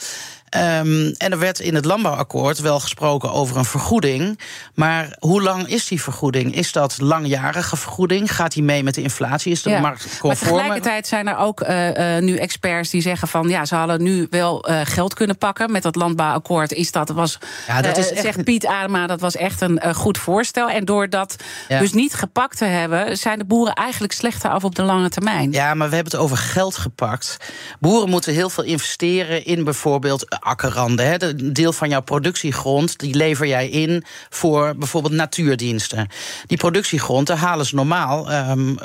Um, 0.56 1.14
en 1.16 1.32
er 1.32 1.38
werd 1.38 1.60
in 1.60 1.74
het 1.74 1.84
landbouwakkoord 1.84 2.58
wel 2.58 2.80
gesproken 2.80 3.32
over 3.32 3.56
een 3.56 3.64
vergoeding. 3.64 4.38
Maar 4.74 5.16
hoe 5.18 5.42
lang 5.42 5.68
is 5.68 5.86
die 5.86 6.02
vergoeding? 6.02 6.54
Is 6.54 6.72
dat 6.72 7.00
langjarige 7.00 7.76
vergoeding? 7.76 8.34
Gaat 8.34 8.52
die 8.52 8.62
mee 8.62 8.82
met 8.82 8.94
de 8.94 9.02
inflatie? 9.02 9.52
Is 9.52 9.62
de 9.62 9.70
ja. 9.70 9.80
markt 9.80 10.02
conform? 10.02 10.28
Maar 10.28 10.36
tegelijkertijd 10.36 11.06
zijn 11.06 11.28
er 11.28 11.36
ook 11.36 11.60
uh, 11.60 12.16
uh, 12.16 12.22
nu 12.22 12.36
experts 12.36 12.90
die 12.90 13.02
zeggen 13.02 13.28
van 13.28 13.48
ja, 13.48 13.64
ze 13.64 13.74
hadden 13.74 14.02
nu 14.02 14.26
wel 14.30 14.70
uh, 14.70 14.80
geld 14.84 15.14
kunnen 15.14 15.38
pakken 15.38 15.72
met 15.72 15.82
dat 15.82 15.96
landbouwakkoord. 15.96 16.72
Is 16.72 16.92
dat 16.92 17.08
was, 17.08 17.38
ja, 17.66 17.82
dat 17.82 17.96
is 17.96 18.10
echt... 18.10 18.22
zegt 18.22 18.44
Piet 18.44 18.66
Adema, 18.66 19.06
dat 19.06 19.20
was 19.20 19.36
echt 19.36 19.60
een 19.60 19.94
goed 19.94 20.18
voorstel. 20.18 20.68
En 20.68 20.84
door 20.84 21.08
dat 21.10 21.36
ja. 21.68 21.78
dus 21.78 21.92
niet 21.92 22.14
gepakt 22.14 22.58
te 22.58 22.64
hebben, 22.64 23.18
zijn 23.18 23.38
de 23.38 23.44
boeren 23.44 23.74
eigenlijk 23.74 24.12
slechter 24.12 24.50
af 24.50 24.64
op 24.64 24.74
de 24.74 24.82
lange 24.82 25.08
termijn. 25.08 25.52
Ja, 25.52 25.74
maar 25.74 25.88
we 25.88 25.94
hebben 25.94 26.12
het 26.12 26.22
over 26.22 26.36
geld 26.36 26.76
gepakt. 26.76 27.36
Boeren 27.80 28.08
moeten 28.08 28.32
heel 28.32 28.50
veel 28.50 28.64
investeren 28.64 29.44
in 29.44 29.64
bijvoorbeeld 29.64 30.40
akkerranden. 30.42 31.06
Hè. 31.06 31.22
Een 31.22 31.52
deel 31.52 31.72
van 31.72 31.88
jouw 31.88 32.00
productiegrond 32.00 32.98
die 32.98 33.14
lever 33.14 33.46
jij 33.46 33.68
in 33.68 34.04
voor 34.28 34.74
bijvoorbeeld 34.76 35.14
natuurdiensten. 35.14 36.08
Die 36.46 36.58
productiegrond, 36.58 37.26
daar 37.26 37.36
halen 37.36 37.66
ze 37.66 37.74
normaal 37.74 38.32
um, 38.32 38.78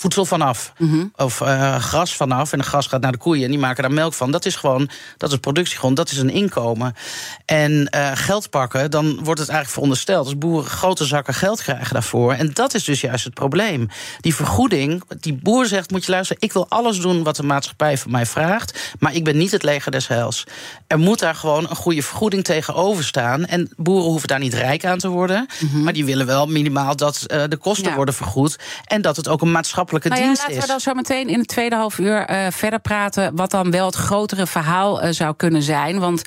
voedsel 0.00 0.24
vanaf. 0.24 0.72
Mm 0.78 1.12
Of 1.16 1.40
uh, 1.40 1.76
gras 1.76 2.16
vanaf. 2.16 2.52
En 2.52 2.58
het 2.58 2.68
gras 2.68 2.86
gaat 2.86 3.00
naar 3.00 3.12
de 3.12 3.18
koeien 3.18 3.44
en 3.44 3.50
die 3.50 3.58
maken 3.58 3.82
daar 3.82 3.92
melk 3.92 4.14
van. 4.14 4.30
Dat 4.30 4.46
is 4.46 4.56
gewoon, 4.56 4.88
dat 5.16 5.32
is 5.32 5.38
productiegrond, 5.38 5.96
dat 5.96 6.10
is 6.10 6.18
een 6.18 6.30
inkomen. 6.30 6.94
En 7.44 7.88
uh, 7.94 8.10
geld 8.14 8.50
pakken, 8.50 8.90
dan 8.90 9.06
wordt 9.06 9.40
het 9.40 9.48
eigenlijk 9.48 9.68
verondersteld... 9.68 10.24
als 10.24 10.38
boeren 10.38 10.70
grote 10.70 11.04
zakken 11.04 11.34
geld 11.34 11.62
krijgen 11.62 11.92
daarvoor. 11.92 12.32
En 12.32 12.50
dat 12.52 12.74
is 12.74 12.84
dus 12.84 13.00
juist 13.00 13.24
het 13.24 13.34
probleem. 13.34 13.88
Die 14.20 14.34
vergoeding, 14.34 15.02
die 15.20 15.34
boer 15.42 15.66
zegt, 15.66 15.90
moet 15.90 16.04
je 16.04 16.10
luisteren... 16.10 16.42
ik 16.42 16.52
wil 16.52 16.66
alles 16.68 17.00
doen 17.00 17.22
wat 17.22 17.36
de 17.36 17.42
maatschappij 17.42 17.98
van 17.98 18.10
mij 18.10 18.26
vraagt... 18.26 18.94
maar 18.98 19.14
ik 19.14 19.24
ben 19.24 19.36
niet 19.36 19.50
het 19.52 19.62
leger 19.62 19.90
des 19.90 20.08
heils. 20.08 20.44
Er 20.86 20.98
moet 20.98 21.18
daar 21.18 21.34
gewoon 21.34 21.70
een 21.70 21.76
goede 21.76 22.02
vergoeding 22.02 22.44
tegenover 22.44 23.04
staan. 23.04 23.46
En 23.46 23.72
boeren 23.76 24.10
hoeven 24.10 24.28
daar 24.28 24.38
niet 24.38 24.54
rijk 24.54 24.84
aan 24.84 24.98
te 24.98 25.08
worden... 25.08 25.46
Mhm. 25.60 25.82
maar 25.82 25.92
die 25.92 26.04
willen 26.04 26.26
wel 26.26 26.46
minimaal 26.46 26.96
dat 26.96 27.24
uh, 27.26 27.42
de 27.48 27.56
kosten 27.56 27.94
worden 27.94 28.14
vergoed... 28.14 28.58
en 28.84 29.02
dat 29.02 29.16
het 29.16 29.28
ook 29.28 29.40
een 29.40 29.50
maatschappij 29.92 30.20
nou 30.20 30.36
ja, 30.36 30.42
laten 30.42 30.60
we 30.60 30.66
dan 30.66 30.80
zo 30.80 30.94
meteen 30.94 31.28
in 31.28 31.38
het 31.38 31.48
tweede 31.48 31.76
half 31.76 31.98
uur 31.98 32.30
uh, 32.30 32.46
verder 32.50 32.78
praten. 32.78 33.36
wat 33.36 33.50
dan 33.50 33.70
wel 33.70 33.86
het 33.86 33.94
grotere 33.94 34.46
verhaal 34.46 35.04
uh, 35.04 35.10
zou 35.10 35.34
kunnen 35.36 35.62
zijn. 35.62 35.98
Want 35.98 36.22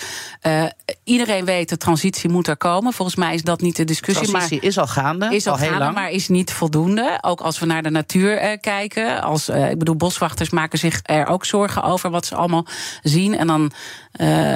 uh, 0.47 0.63
iedereen 1.03 1.45
weet, 1.45 1.69
de 1.69 1.77
transitie 1.77 2.29
moet 2.29 2.47
er 2.47 2.57
komen. 2.57 2.93
Volgens 2.93 3.17
mij 3.17 3.33
is 3.33 3.43
dat 3.43 3.61
niet 3.61 3.75
de 3.75 3.83
discussie. 3.83 4.25
De 4.25 4.31
transitie 4.31 4.59
maar, 4.59 4.69
is 4.69 4.77
al 4.77 4.87
gaande. 4.87 5.35
Is 5.35 5.47
al, 5.47 5.53
al 5.53 5.59
gaande, 5.59 5.77
lang. 5.77 5.95
maar 5.95 6.11
is 6.11 6.27
niet 6.27 6.51
voldoende. 6.51 7.17
Ook 7.21 7.41
als 7.41 7.59
we 7.59 7.65
naar 7.65 7.83
de 7.83 7.89
natuur 7.89 8.57
kijken. 8.59 9.21
Als, 9.21 9.49
ik 9.49 9.77
bedoel, 9.77 9.95
boswachters 9.95 10.49
maken 10.49 10.79
zich 10.79 10.99
er 11.03 11.27
ook 11.27 11.45
zorgen 11.45 11.83
over 11.83 12.09
wat 12.09 12.25
ze 12.25 12.35
allemaal 12.35 12.65
zien. 13.01 13.37
En 13.37 13.47
dan 13.47 13.71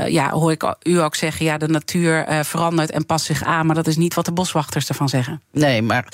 ja, 0.07 0.29
hoor 0.29 0.51
ik 0.51 0.75
u 0.83 1.01
ook 1.01 1.15
zeggen: 1.15 1.45
ja, 1.45 1.57
de 1.57 1.67
natuur 1.67 2.25
verandert 2.41 2.91
en 2.91 3.05
past 3.05 3.25
zich 3.25 3.43
aan. 3.43 3.65
Maar 3.65 3.75
dat 3.75 3.87
is 3.87 3.97
niet 3.97 4.13
wat 4.13 4.25
de 4.25 4.31
boswachters 4.31 4.89
ervan 4.89 5.09
zeggen. 5.09 5.41
Nee, 5.51 5.81
maar 5.81 6.07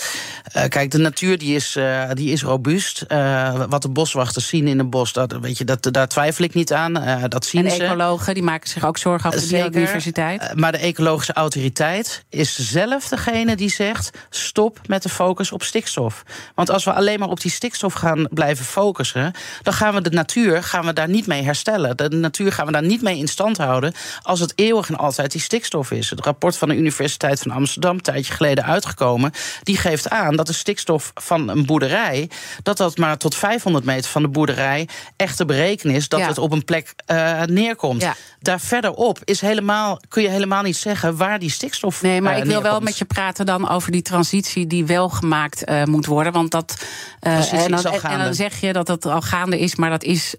kijk, 0.69 0.91
de 0.91 0.97
natuur 0.97 1.37
die 1.37 1.55
is, 1.55 1.77
die 2.13 2.31
is 2.31 2.43
robuust. 2.43 2.82
Uh, 3.07 3.63
wat 3.69 3.81
de 3.81 3.89
boswachters 3.89 4.47
zien 4.47 4.67
in 4.67 4.79
een 4.79 4.89
bos, 4.89 5.13
dat, 5.13 5.31
weet 5.41 5.57
je, 5.57 5.63
dat, 5.63 5.87
daar 5.91 6.07
twijfel 6.07 6.43
ik 6.43 6.53
niet 6.53 6.73
aan. 6.73 6.97
Uh, 6.97 7.23
dat 7.27 7.45
zien 7.45 7.65
en 7.65 7.71
ze. 7.71 7.83
ecologen 7.83 8.33
die 8.33 8.43
maken 8.43 8.69
zich 8.69 8.85
ook 8.85 8.97
zorgen 8.97 9.29
over 9.29 9.41
de 9.41 9.47
biodiversiteit. 9.47 10.41
Uh, 10.41 10.51
maar 10.53 10.71
de 10.71 10.77
ecologische 10.77 11.33
autoriteit 11.33 12.25
is 12.29 12.71
zelf 12.71 13.07
degene 13.07 13.55
die 13.55 13.69
zegt: 13.69 14.09
stop 14.29 14.79
met 14.87 15.03
de 15.03 15.09
focus 15.09 15.51
op 15.51 15.63
stikstof. 15.63 16.23
Want 16.55 16.69
als 16.69 16.83
we 16.83 16.93
alleen 16.93 17.19
maar 17.19 17.29
op 17.29 17.41
die 17.41 17.51
stikstof 17.51 17.93
gaan 17.93 18.27
blijven 18.29 18.65
focussen, 18.65 19.33
dan 19.61 19.73
gaan 19.73 19.93
we 19.93 20.01
de 20.01 20.09
natuur 20.09 20.63
gaan 20.63 20.85
we 20.85 20.93
daar 20.93 21.09
niet 21.09 21.27
mee 21.27 21.43
herstellen. 21.43 21.97
De 21.97 22.09
natuur 22.09 22.51
gaan 22.51 22.65
we 22.65 22.71
daar 22.71 22.83
niet 22.83 23.01
mee 23.01 23.17
in 23.17 23.27
stand 23.27 23.57
houden 23.57 23.93
als 24.21 24.39
het 24.39 24.53
eeuwig 24.55 24.89
en 24.89 24.97
altijd 24.97 25.31
die 25.31 25.41
stikstof 25.41 25.91
is. 25.91 26.09
Het 26.09 26.19
rapport 26.19 26.57
van 26.57 26.69
de 26.69 26.75
Universiteit 26.75 27.39
van 27.39 27.51
Amsterdam, 27.51 27.95
een 27.95 28.01
tijdje 28.01 28.33
geleden 28.33 28.65
uitgekomen, 28.65 29.31
die 29.63 29.77
geeft 29.77 30.09
aan 30.09 30.35
dat 30.35 30.47
de 30.47 30.53
stikstof 30.53 31.11
van 31.13 31.49
een 31.49 31.65
boerderij 31.65 32.29
dat 32.63 32.77
dat 32.77 32.97
maar 32.97 33.17
tot 33.17 33.35
500 33.35 33.85
meter 33.85 34.11
van 34.11 34.21
de 34.21 34.27
boerderij 34.27 34.87
echt 35.15 35.37
te 35.37 35.45
berekenen 35.45 35.95
is 35.95 36.07
dat 36.07 36.25
het 36.25 36.37
op 36.37 36.51
een 36.51 36.65
plek 36.65 36.93
uh, 37.11 37.41
neerkomt. 37.41 38.01
Ja. 38.01 38.15
Daar 38.39 38.59
verderop 38.59 39.19
is 39.23 39.41
helemaal, 39.41 39.99
kun 40.07 40.21
je 40.21 40.29
helemaal 40.29 40.63
niet 40.63 40.77
zeggen 40.77 41.17
waar 41.17 41.39
die 41.39 41.49
stikstof. 41.49 42.01
Nee, 42.01 42.21
maar 42.21 42.33
uh, 42.33 42.39
ik 42.39 42.45
wil 42.45 42.61
wel 42.61 42.79
met 42.79 42.97
je 42.97 43.05
praten 43.05 43.45
dan 43.45 43.69
over 43.69 43.91
die 43.91 44.01
transitie 44.01 44.67
die 44.67 44.85
wel 44.85 45.09
gemaakt 45.09 45.69
uh, 45.69 45.83
moet 45.83 46.05
worden. 46.05 46.33
Want 46.33 46.51
dat. 46.51 46.85
en, 47.19 47.41
dan, 47.71 47.83
en, 48.01 48.19
dan, 48.19 48.33
zeg 48.33 48.59
je 48.59 48.73
dat 48.73 48.87
het 48.87 49.05
al 49.05 49.21
gaande 49.21 49.59
is, 49.59 49.75
maar 49.75 49.89
dat 49.89 50.03
is, 50.03 50.35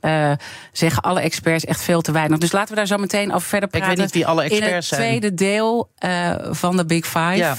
zeggen 0.73 1.03
alle 1.03 1.21
experts, 1.21 1.65
echt 1.65 1.83
veel 1.83 2.01
te 2.01 2.13
weinig. 2.13 2.39
Dus 2.39 2.53
laten 2.53 2.69
we 2.69 2.77
daar 2.77 2.87
zo 2.87 2.97
meteen 2.97 3.33
over 3.33 3.49
verder 3.49 3.69
praten. 3.69 3.91
Ik 3.91 3.97
weet 3.97 4.05
niet 4.05 4.15
wie 4.15 4.27
alle 4.27 4.43
experts 4.43 4.89
zijn. 4.89 5.01
In 5.01 5.07
het 5.09 5.21
tweede 5.21 5.35
deel 5.35 5.91
van 6.55 6.77
de 6.77 6.85
Big 6.85 7.07
Five. 7.07 7.37
Ja. 7.37 7.57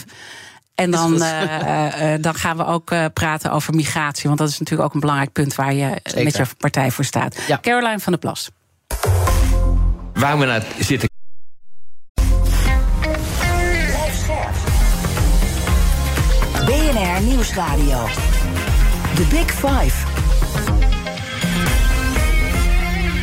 En 0.75 0.91
dan, 0.91 1.13
uh, 1.13 2.13
uh, 2.13 2.21
dan 2.21 2.35
gaan 2.35 2.57
we 2.57 2.65
ook 2.65 2.91
uh, 2.91 3.05
praten 3.13 3.51
over 3.51 3.73
migratie. 3.73 4.27
Want 4.27 4.39
dat 4.39 4.49
is 4.49 4.59
natuurlijk 4.59 4.88
ook 4.88 4.93
een 4.93 4.99
belangrijk 4.99 5.31
punt 5.31 5.55
waar 5.55 5.73
je 5.73 5.99
Zeker. 6.03 6.23
met 6.23 6.35
je 6.35 6.45
partij 6.57 6.91
voor 6.91 7.05
staat. 7.05 7.38
Ja. 7.47 7.59
Caroline 7.61 7.99
van 7.99 8.11
der 8.11 8.21
Plas. 8.21 8.49
Waar 10.13 10.39
we 10.39 10.45
naar 10.45 10.63
zitten. 10.79 11.09
BNR 16.65 17.21
Nieuwsradio. 17.21 18.07
The 19.15 19.25
Big 19.29 19.51
Five. 19.51 20.07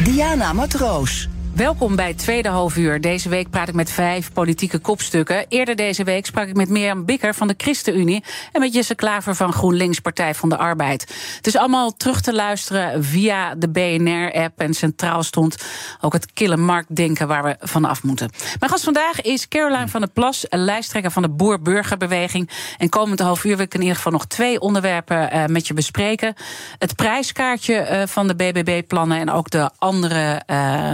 Diana 0.04 0.52
Matroos. 0.52 1.28
Welkom 1.56 1.96
bij 1.96 2.14
tweede 2.14 2.48
halfuur. 2.48 3.00
Deze 3.00 3.28
week 3.28 3.50
praat 3.50 3.68
ik 3.68 3.74
met 3.74 3.90
vijf 3.90 4.32
politieke 4.32 4.78
kopstukken. 4.78 5.46
Eerder 5.48 5.76
deze 5.76 6.04
week 6.04 6.26
sprak 6.26 6.48
ik 6.48 6.56
met 6.56 6.68
Mirjam 6.68 7.04
Bikker 7.04 7.34
van 7.34 7.48
de 7.48 7.54
ChristenUnie... 7.56 8.24
en 8.52 8.60
met 8.60 8.74
Jesse 8.74 8.94
Klaver 8.94 9.34
van 9.34 9.52
GroenLinks 9.52 10.00
Partij 10.00 10.34
van 10.34 10.48
de 10.48 10.56
Arbeid. 10.56 11.00
Het 11.36 11.46
is 11.46 11.56
allemaal 11.56 11.96
terug 11.96 12.20
te 12.20 12.34
luisteren 12.34 13.04
via 13.04 13.54
de 13.54 13.68
BNR-app... 13.68 14.60
en 14.60 14.74
centraal 14.74 15.22
stond 15.22 15.64
ook 16.00 16.12
het 16.12 16.32
kille 16.32 16.56
marktdenken 16.56 17.28
waar 17.28 17.42
we 17.42 17.56
vanaf 17.60 18.02
moeten. 18.02 18.30
Mijn 18.58 18.70
gast 18.70 18.84
vandaag 18.84 19.20
is 19.20 19.48
Caroline 19.48 19.88
van 19.88 20.00
der 20.00 20.10
Plas... 20.10 20.46
lijsttrekker 20.48 21.10
van 21.10 21.22
de 21.22 21.30
Boer-Burgerbeweging. 21.30 22.50
En 22.78 22.88
komend 22.88 23.20
half 23.20 23.44
uur 23.44 23.56
wil 23.56 23.64
ik 23.64 23.74
in 23.74 23.80
ieder 23.80 23.96
geval 23.96 24.12
nog 24.12 24.26
twee 24.26 24.60
onderwerpen 24.60 25.36
uh, 25.36 25.44
met 25.46 25.66
je 25.66 25.74
bespreken. 25.74 26.34
Het 26.78 26.96
prijskaartje 26.96 27.88
uh, 27.90 28.02
van 28.06 28.26
de 28.26 28.34
BBB-plannen 28.34 29.18
en 29.18 29.30
ook 29.30 29.50
de 29.50 29.70
andere... 29.78 30.42
Uh, 30.50 30.90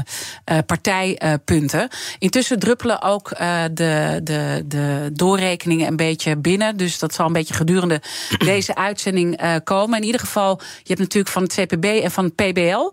partijpunten. 0.66 1.88
Intussen 2.18 2.58
druppelen 2.58 3.02
ook 3.02 3.30
uh, 3.40 3.62
de, 3.72 4.20
de, 4.22 4.64
de 4.66 5.10
doorrekeningen 5.12 5.86
een 5.86 5.96
beetje 5.96 6.36
binnen. 6.36 6.76
Dus 6.76 6.98
dat 6.98 7.14
zal 7.14 7.26
een 7.26 7.32
beetje 7.32 7.54
gedurende 7.54 8.00
deze 8.38 8.74
uitzending 8.74 9.42
uh, 9.42 9.54
komen. 9.64 9.98
In 9.98 10.04
ieder 10.04 10.20
geval, 10.20 10.60
je 10.60 10.88
hebt 10.88 11.00
natuurlijk 11.00 11.32
van 11.32 11.42
het 11.42 11.54
CPB 11.54 11.84
en 11.84 12.10
van 12.10 12.24
het 12.24 12.34
PBL. 12.34 12.92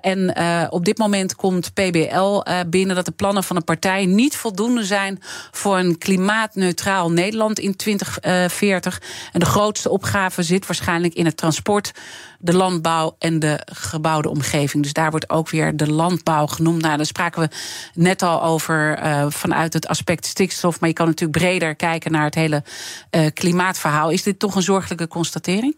en 0.00 0.34
op 0.70 0.84
dit 0.84 0.98
moment 0.98 1.34
komt 1.34 1.72
PBL 1.72 2.42
binnen 2.66 2.96
dat 2.96 3.04
de 3.04 3.10
plannen 3.10 3.44
van 3.44 3.56
een 3.56 3.64
partij 3.64 4.06
niet 4.06 4.36
voldoende 4.36 4.84
zijn 4.84 5.18
voor 5.50 5.78
een 5.78 5.98
klimaatneutraal 5.98 7.10
Nederland 7.10 7.58
in 7.58 7.76
2040. 7.76 9.02
En 9.32 9.40
de 9.40 9.46
grootste 9.46 9.90
opgave 9.90 10.42
zit 10.42 10.66
waarschijnlijk 10.66 11.14
in 11.14 11.24
het 11.24 11.36
transport 11.36 11.92
de 12.38 12.54
landbouw 12.54 13.16
en 13.18 13.38
de 13.38 13.60
gebouwde 13.72 14.28
omgeving. 14.28 14.82
Dus 14.82 14.92
daar 14.92 15.10
wordt 15.10 15.30
ook 15.30 15.50
weer 15.50 15.76
de 15.76 15.90
landbouw 15.92 16.46
genoemd. 16.46 16.82
Nou, 16.82 16.96
daar 16.96 17.06
spraken 17.06 17.42
we 17.42 17.48
net 17.94 18.22
al 18.22 18.42
over 18.42 19.04
uh, 19.04 19.26
vanuit 19.28 19.72
het 19.72 19.88
aspect 19.88 20.26
stikstof. 20.26 20.80
Maar 20.80 20.88
je 20.88 20.94
kan 20.94 21.06
natuurlijk 21.06 21.38
breder 21.38 21.74
kijken 21.74 22.12
naar 22.12 22.24
het 22.24 22.34
hele 22.34 22.62
uh, 23.10 23.26
klimaatverhaal. 23.34 24.10
Is 24.10 24.22
dit 24.22 24.38
toch 24.38 24.54
een 24.54 24.62
zorgelijke 24.62 25.08
constatering? 25.08 25.76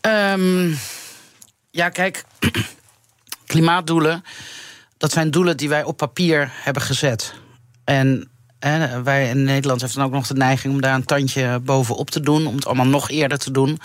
Um, 0.00 0.78
ja, 1.70 1.88
kijk, 1.88 2.24
klimaatdoelen, 3.46 4.24
dat 4.96 5.12
zijn 5.12 5.30
doelen 5.30 5.56
die 5.56 5.68
wij 5.68 5.84
op 5.84 5.96
papier 5.96 6.52
hebben 6.52 6.82
gezet. 6.82 7.34
En 7.84 8.28
wij 9.04 9.28
in 9.28 9.44
Nederland 9.44 9.80
hebben 9.80 9.98
dan 9.98 10.06
ook 10.06 10.12
nog 10.12 10.26
de 10.26 10.34
neiging 10.34 10.74
om 10.74 10.80
daar 10.80 10.94
een 10.94 11.04
tandje 11.04 11.60
bovenop 11.62 12.10
te 12.10 12.20
doen, 12.20 12.46
om 12.46 12.54
het 12.54 12.66
allemaal 12.66 12.86
nog 12.86 13.10
eerder 13.10 13.38
te 13.38 13.50
doen. 13.50 13.80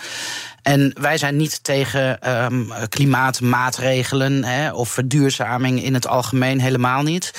En 0.62 0.92
wij 1.00 1.18
zijn 1.18 1.36
niet 1.36 1.64
tegen 1.64 2.34
um, 2.44 2.72
klimaatmaatregelen 2.88 4.44
hè, 4.44 4.72
of 4.72 4.88
verduurzaming 4.88 5.82
in 5.82 5.94
het 5.94 6.06
algemeen 6.06 6.60
helemaal 6.60 7.02
niet. 7.02 7.32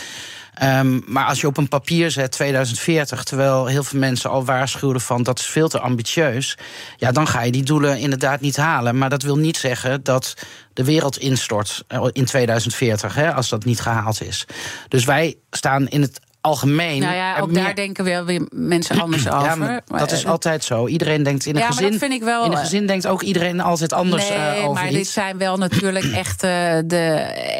Um, 0.63 1.03
maar 1.05 1.25
als 1.25 1.41
je 1.41 1.47
op 1.47 1.57
een 1.57 1.67
papier 1.67 2.11
zet 2.11 2.31
2040, 2.31 3.23
terwijl 3.23 3.65
heel 3.65 3.83
veel 3.83 3.99
mensen 3.99 4.29
al 4.29 4.45
waarschuwden 4.45 5.01
van 5.01 5.23
dat 5.23 5.39
is 5.39 5.45
veel 5.45 5.69
te 5.69 5.79
ambitieus, 5.79 6.57
ja, 6.97 7.11
dan 7.11 7.27
ga 7.27 7.41
je 7.41 7.51
die 7.51 7.63
doelen 7.63 7.99
inderdaad 7.99 8.41
niet 8.41 8.57
halen. 8.57 8.97
Maar 8.97 9.09
dat 9.09 9.23
wil 9.23 9.37
niet 9.37 9.57
zeggen 9.57 10.03
dat 10.03 10.33
de 10.73 10.83
wereld 10.83 11.17
instort 11.17 11.83
eh, 11.87 12.05
in 12.11 12.25
2040, 12.25 13.15
hè, 13.15 13.33
als 13.33 13.49
dat 13.49 13.65
niet 13.65 13.81
gehaald 13.81 14.21
is. 14.21 14.45
Dus 14.87 15.05
wij 15.05 15.35
staan 15.49 15.87
in 15.87 16.01
het 16.01 16.19
algemeen. 16.41 16.99
Nou 16.99 17.15
ja, 17.15 17.39
ook 17.39 17.53
daar 17.53 17.75
denken 17.75 18.03
wel 18.03 18.25
weer 18.25 18.47
mensen 18.49 18.99
anders 18.99 19.29
over. 19.31 19.45
Ja, 19.45 19.55
maar 19.55 19.81
dat 19.87 20.11
is 20.11 20.25
altijd 20.25 20.63
zo. 20.63 20.87
Iedereen 20.87 21.23
denkt 21.23 21.45
in 21.45 21.55
een 21.55 21.61
ja, 21.61 21.67
gezin. 21.67 21.81
Maar 21.81 21.91
dat 21.91 21.99
vind 21.99 22.13
ik 22.13 22.23
wel, 22.23 22.45
in 22.45 22.51
een 22.51 22.57
gezin 22.57 22.87
denkt 22.87 23.07
ook 23.07 23.21
iedereen 23.21 23.59
altijd 23.59 23.93
anders 23.93 24.29
nee, 24.29 24.37
uh, 24.37 24.57
over 24.57 24.73
maar 24.73 24.87
iets. 24.87 24.95
dit 24.95 25.07
zijn 25.07 25.37
wel 25.37 25.57
natuurlijk 25.57 26.05
echt 26.23 26.43
uh, 26.43 26.77
de 26.85 27.05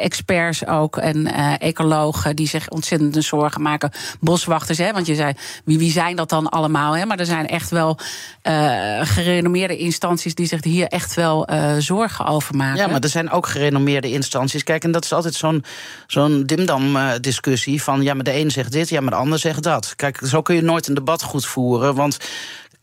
experts 0.00 0.66
ook 0.66 0.96
en 0.96 1.16
uh, 1.16 1.54
ecologen 1.58 2.36
die 2.36 2.48
zich 2.48 2.68
ontzettend 2.68 3.24
zorgen 3.24 3.62
maken. 3.62 3.90
Boswachters, 4.20 4.78
hè? 4.78 4.92
Want 4.92 5.06
je 5.06 5.14
zei, 5.14 5.32
wie, 5.64 5.78
wie 5.78 5.92
zijn 5.92 6.16
dat 6.16 6.28
dan 6.28 6.48
allemaal? 6.48 6.96
Hè? 6.96 7.06
Maar 7.06 7.18
er 7.18 7.26
zijn 7.26 7.46
echt 7.46 7.70
wel 7.70 7.98
gerenommeerde 9.00 9.76
instanties 9.76 10.34
die 10.34 10.46
zich 10.46 10.64
hier 10.64 10.86
echt 10.86 11.14
wel 11.14 11.48
zorgen 11.78 12.26
over 12.26 12.56
maken. 12.56 12.80
Ja, 12.80 12.86
maar 12.86 13.00
er 13.00 13.08
zijn 13.08 13.30
ook 13.30 13.46
gerenommeerde 13.46 14.10
instanties. 14.10 14.64
Kijk, 14.64 14.84
en 14.84 14.92
dat 14.92 15.04
is 15.04 15.12
altijd 15.12 15.34
zo'n 15.34 15.64
zo'n 16.06 16.42
dimdam-discussie 16.46 17.82
van 17.82 18.02
ja, 18.02 18.14
maar 18.14 18.24
de 18.24 18.38
een 18.38 18.50
zegt 18.50 18.71
dit, 18.72 18.88
ja, 18.88 19.00
maar 19.00 19.10
de 19.10 19.16
ander 19.16 19.38
zegt 19.38 19.62
dat. 19.62 19.96
Kijk, 19.96 20.20
zo 20.24 20.42
kun 20.42 20.54
je 20.54 20.62
nooit 20.62 20.88
een 20.88 20.94
debat 20.94 21.22
goed 21.22 21.46
voeren. 21.46 21.94
Want 21.94 22.16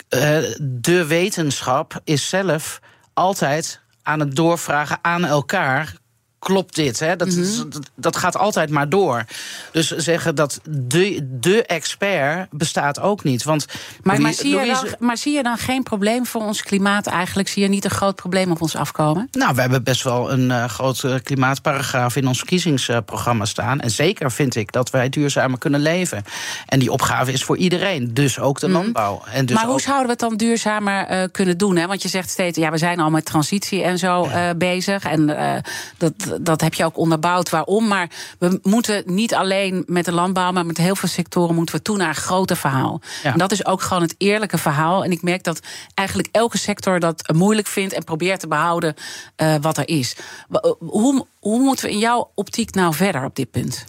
uh, 0.10 0.38
de 0.62 1.06
wetenschap 1.06 2.02
is 2.04 2.30
zelf 2.30 2.80
altijd 3.14 3.82
aan 4.04 4.20
het 4.20 4.36
doorvragen 4.36 5.00
aan 5.02 5.26
elkaar 5.26 5.96
klopt 6.40 6.76
dit? 6.76 7.00
Hè? 7.00 7.16
Dat, 7.16 7.28
mm 7.28 7.44
-hmm. 7.44 7.70
dat, 7.70 7.90
dat, 7.96 8.18
gaat 8.18 8.38
altijd 8.38 8.70
maar 8.70 8.90
door. 8.90 9.26
Dus 9.72 9.88
zeggen 9.88 10.36
dat 10.36 10.60
de, 10.70 11.28
de 11.40 11.64
expert 11.64 12.48
bestaat 12.52 13.00
ook 13.00 13.24
niet. 13.24 13.44
Want 13.44 13.66
maar, 14.04 14.22
maar, 14.22 14.34
zie 14.34 14.56
Louise... 14.56 14.84
dan, 14.84 14.96
maar 15.00 15.18
zie 15.18 15.34
je 15.34 15.44
dan 15.44 15.58
geen 15.58 15.84
probleem 15.84 16.26
voor 16.26 16.42
ons 16.42 16.64
klimaat 16.64 17.08
eigenlijk? 17.08 17.48
Zie 17.48 17.62
je 17.62 17.70
niet 17.70 17.86
een 17.86 17.92
groot 17.92 18.16
probleem 18.16 18.52
op 18.52 18.62
ons 18.62 18.76
afkomen? 18.76 19.28
Nou, 19.32 19.56
we 19.56 19.62
hebben 19.62 19.84
best 19.84 20.04
wel 20.04 20.32
een 20.32 20.50
uh, 20.50 20.66
groot 20.66 21.04
uh, 21.04 21.16
klimaatparagraaf 21.24 22.16
in 22.16 22.28
ons 22.28 22.38
verkiezingsprogramma 22.38 23.46
staan. 23.46 23.80
En 23.80 23.92
zeker 23.92 24.32
vind 24.32 24.56
ik 24.56 24.72
dat 24.72 24.90
wij 24.90 25.10
duurzamer 25.10 25.60
kunnen 25.60 25.80
leven. 25.80 26.24
En 26.66 26.80
die 26.80 26.92
opgave 26.92 27.32
is 27.32 27.44
voor 27.44 27.58
iedereen, 27.58 28.14
dus 28.14 28.40
ook 28.40 28.60
de 28.60 28.68
mm 28.68 28.74
-hmm. 28.74 28.82
landbouw. 28.82 29.22
En 29.32 29.46
dus 29.46 29.56
maar 29.56 29.66
hoe 29.66 29.74
ook... 29.74 29.80
zouden 29.80 30.06
we 30.06 30.12
het 30.12 30.20
dan 30.20 30.38
duurzamer 30.38 31.12
uh, 31.12 31.24
kunnen 31.32 31.58
doen? 31.58 31.76
Hè? 31.76 31.88
Want 31.88 32.02
je 32.02 32.10
zegt 32.10 32.30
steeds, 32.30 32.58
ja, 32.58 32.72
we 32.72 32.78
zijn 32.78 33.00
al 33.00 33.10
met 33.10 33.26
transitie 33.26 33.84
en 33.84 33.98
zo 33.98 34.28
bezig. 34.58 35.04
En 35.04 35.26
dat 35.98 36.14
dat 36.42 36.62
heb 36.62 36.74
je 36.74 36.86
ook 36.86 36.98
onderbouwd 36.98 37.50
waarom. 37.50 37.88
Maar 37.88 38.10
we 38.40 38.60
moeten 38.64 39.04
niet 39.06 39.34
alleen 39.34 39.84
met 39.88 40.06
de 40.06 40.12
landbouw, 40.12 40.52
maar 40.52 40.66
met 40.66 40.78
heel 40.78 40.96
veel 40.96 41.10
sectoren 41.10 41.56
moeten 41.56 41.76
we 41.76 41.82
toe 41.82 41.98
naar 41.98 42.08
een 42.08 42.16
groter 42.16 42.58
verhaal. 42.58 43.02
Ja. 43.24 43.32
En 43.32 43.38
dat 43.38 43.52
is 43.52 43.66
ook 43.66 43.82
gewoon 43.82 44.04
het 44.04 44.16
eerlijke 44.18 44.58
verhaal. 44.58 45.04
En 45.04 45.12
ik 45.12 45.22
merk 45.22 45.44
dat 45.44 45.60
eigenlijk 45.94 46.30
elke 46.32 46.58
sector 46.58 47.00
dat 47.00 47.32
moeilijk 47.34 47.68
vindt 47.68 47.94
en 47.94 48.04
probeert 48.04 48.40
te 48.40 48.48
behouden 48.48 48.94
uh, 49.38 49.56
wat 49.62 49.78
er 49.78 49.88
is. 49.88 50.16
Hoe, 50.80 51.26
hoe 51.40 51.60
moeten 51.60 51.86
we 51.86 51.92
in 51.92 52.00
jouw 52.00 52.32
optiek 52.36 52.74
nou 52.74 52.94
verder 52.94 53.24
op 53.24 53.36
dit 53.36 53.52
punt? 53.52 53.86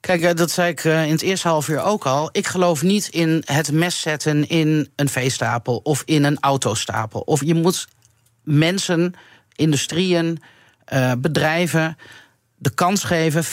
Kijk, 0.00 0.36
dat 0.36 0.50
zei 0.50 0.70
ik 0.70 0.84
in 0.84 0.90
het 0.92 1.22
eerste 1.22 1.48
half 1.48 1.68
uur 1.68 1.82
ook 1.82 2.06
al. 2.06 2.28
Ik 2.32 2.46
geloof 2.46 2.82
niet 2.82 3.08
in 3.08 3.42
het 3.44 3.72
mes 3.72 4.00
zetten 4.00 4.48
in 4.48 4.88
een 4.96 5.08
veestapel 5.08 5.80
of 5.82 6.02
in 6.04 6.24
een 6.24 6.36
autostapel. 6.40 7.20
Of 7.20 7.44
je 7.44 7.54
moet 7.54 7.86
mensen, 8.42 9.14
industrieën, 9.56 10.42
uh, 10.92 11.12
bedrijven 11.18 11.96
de 12.56 12.70
kans 12.74 13.04
geven, 13.04 13.44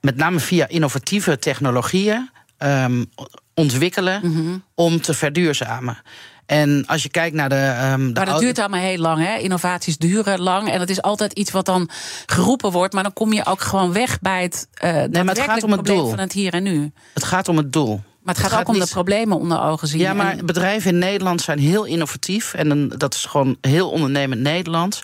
met 0.00 0.16
name 0.16 0.40
via 0.40 0.68
innovatieve 0.68 1.38
technologieën, 1.38 2.30
um, 2.58 3.10
ontwikkelen 3.54 4.20
mm 4.22 4.34
-hmm. 4.34 4.64
om 4.74 5.00
te 5.00 5.14
verduurzamen. 5.14 5.98
En 6.46 6.86
als 6.86 7.02
je 7.02 7.08
kijkt 7.08 7.36
naar 7.36 7.48
de. 7.48 7.90
Um, 7.92 8.06
de 8.06 8.12
maar 8.12 8.26
dat 8.26 8.40
duurt 8.40 8.58
allemaal 8.58 8.80
heel 8.80 8.98
lang, 8.98 9.24
hè? 9.24 9.36
Innovaties 9.36 9.98
duren 9.98 10.40
lang. 10.40 10.70
En 10.70 10.78
dat 10.78 10.88
is 10.88 11.02
altijd 11.02 11.32
iets 11.32 11.50
wat 11.50 11.66
dan 11.66 11.90
geroepen 12.26 12.70
wordt. 12.70 12.94
Maar 12.94 13.02
dan 13.02 13.12
kom 13.12 13.32
je 13.32 13.46
ook 13.46 13.60
gewoon 13.60 13.92
weg 13.92 14.20
bij 14.20 14.42
het. 14.42 14.68
Uh, 14.84 14.90
nee, 14.92 15.24
maar 15.24 15.34
het 15.34 15.44
gaat 15.44 15.62
om 15.62 15.72
het 15.72 15.84
doel. 15.84 16.08
van 16.08 16.18
het 16.18 16.32
hier 16.32 16.52
en 16.52 16.62
nu. 16.62 16.92
Het 17.14 17.24
gaat 17.24 17.48
om 17.48 17.56
het 17.56 17.72
doel. 17.72 18.00
Maar 18.22 18.34
het 18.34 18.44
gaat, 18.44 18.44
het 18.44 18.52
gaat 18.52 18.60
ook 18.60 18.68
om 18.68 18.74
niet... 18.74 18.88
de 18.88 18.94
problemen 18.94 19.38
onder 19.38 19.62
ogen 19.62 19.88
zien. 19.88 20.00
Ja, 20.00 20.12
maar 20.12 20.38
en... 20.38 20.46
bedrijven 20.46 20.90
in 20.90 20.98
Nederland 20.98 21.40
zijn 21.40 21.58
heel 21.58 21.84
innovatief. 21.84 22.54
En 22.54 22.88
dat 22.88 23.14
is 23.14 23.24
gewoon 23.24 23.56
heel 23.60 23.90
ondernemend 23.90 24.40
Nederland. 24.40 25.02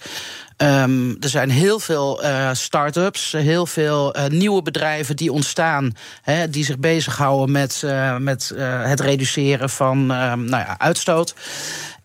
Um, 0.56 1.16
er 1.20 1.28
zijn 1.28 1.50
heel 1.50 1.78
veel 1.78 2.24
uh, 2.24 2.50
start-ups, 2.52 3.32
heel 3.32 3.66
veel 3.66 4.16
uh, 4.16 4.26
nieuwe 4.26 4.62
bedrijven 4.62 5.16
die 5.16 5.32
ontstaan, 5.32 5.92
hè, 6.22 6.50
die 6.50 6.64
zich 6.64 6.78
bezighouden 6.78 7.50
met, 7.50 7.82
uh, 7.84 8.16
met 8.16 8.52
het 8.56 9.00
reduceren 9.00 9.70
van 9.70 10.06
nou 10.06 10.48
ja, 10.50 10.78
uitstoot. 10.78 11.34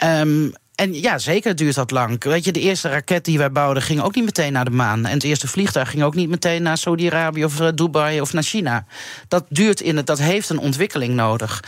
Um, 0.04 0.54
en 0.80 0.94
ja, 0.94 1.18
zeker 1.18 1.56
duurt 1.56 1.76
dat 1.76 1.92
lang. 1.92 2.24
Weet 2.24 2.46
je, 2.46 2.52
de 2.52 2.60
eerste 2.60 2.89
raket 2.89 3.26
die 3.26 3.38
wij 3.38 3.52
bouwden 3.52 3.84
ging 3.84 4.02
ook 4.02 4.15
niet 4.15 4.26
meteen 4.26 4.54
naar 4.54 4.65
de 4.65 4.72
maan. 4.72 5.06
En 5.06 5.13
het 5.13 5.24
eerste 5.24 5.48
vliegtuig 5.48 5.89
ging 5.89 6.04
ook 6.04 6.15
niet 6.15 6.30
meteen 6.30 6.63
naar 6.63 6.78
Saudi-Arabië 6.78 7.46
of 7.46 7.56
Dubai 7.56 8.22
of 8.22 8.34
naar 8.34 8.44
China. 8.44 8.86
Dat 9.28 9.46
duurt 9.50 9.82
in 9.82 9.98
het, 9.98 10.06
dat 10.06 10.20
heeft 10.20 10.50
een 10.50 10.60
ontwikkeling 10.60 11.13
nodig. 11.13 11.63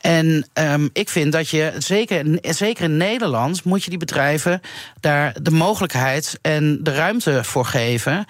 En 0.00 0.48
um, 0.54 0.90
ik 0.92 1.08
vind 1.08 1.32
dat 1.32 1.48
je, 1.48 1.72
zeker, 1.78 2.38
zeker 2.42 2.84
in 2.84 2.96
Nederland, 2.96 3.64
moet 3.64 3.84
je 3.84 3.90
die 3.90 3.98
bedrijven 3.98 4.60
daar 5.00 5.36
de 5.42 5.50
mogelijkheid 5.50 6.38
en 6.42 6.78
de 6.82 6.94
ruimte 6.94 7.44
voor 7.44 7.64
geven 7.64 8.24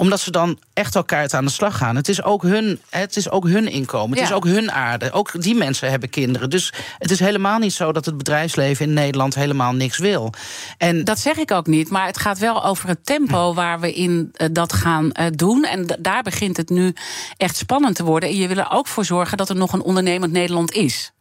omdat 0.00 0.20
ze 0.20 0.30
dan 0.30 0.58
echt 0.72 0.94
elkaar 0.94 1.32
aan 1.32 1.44
de 1.44 1.50
slag 1.50 1.76
gaan. 1.76 1.96
Het 1.96 2.08
is 2.08 2.22
ook 2.22 2.42
hun, 2.42 2.80
het 2.90 3.16
is 3.16 3.30
ook 3.30 3.46
hun 3.46 3.68
inkomen. 3.68 4.10
Het 4.10 4.18
ja. 4.18 4.24
is 4.24 4.32
ook 4.32 4.44
hun 4.44 4.72
aarde. 4.72 5.12
Ook 5.12 5.42
die 5.42 5.54
mensen 5.54 5.90
hebben 5.90 6.10
kinderen. 6.10 6.50
Dus 6.50 6.72
het 6.98 7.10
is 7.10 7.20
helemaal 7.20 7.58
niet 7.58 7.72
zo 7.72 7.92
dat 7.92 8.04
het 8.04 8.16
bedrijfsleven 8.16 8.86
in 8.86 8.92
Nederland 8.92 9.34
helemaal 9.34 9.72
niks 9.72 9.98
wil. 9.98 10.32
En 10.76 11.04
dat 11.04 11.18
zeg 11.18 11.36
ik 11.36 11.50
ook 11.50 11.66
niet. 11.66 11.90
Maar 11.90 12.06
het 12.06 12.18
gaat 12.18 12.38
wel 12.38 12.64
over 12.64 12.88
het 12.88 13.06
tempo 13.06 13.54
waar 13.54 13.80
we 13.80 13.94
in 13.94 14.32
uh, 14.36 14.48
dat 14.52 14.72
gaan 14.72 15.04
uh, 15.04 15.26
doen. 15.30 15.64
En 15.64 15.86
daar 15.98 16.22
begint 16.22 16.56
het 16.56 16.68
nu 16.68 16.94
echt 17.36 17.56
spannend 17.56 17.96
te 17.96 18.04
worden. 18.04 18.28
En 18.28 18.36
je 18.36 18.48
wil 18.48 18.56
er 18.56 18.70
ook 18.70 18.86
voor 18.86 19.04
zorgen 19.04 19.36
dat 19.36 19.48
er 19.48 19.56
nog 19.56 19.72
een 19.72 19.82
ondernemend 19.82 20.32
Nederland 20.32 20.72
is. 20.72 21.12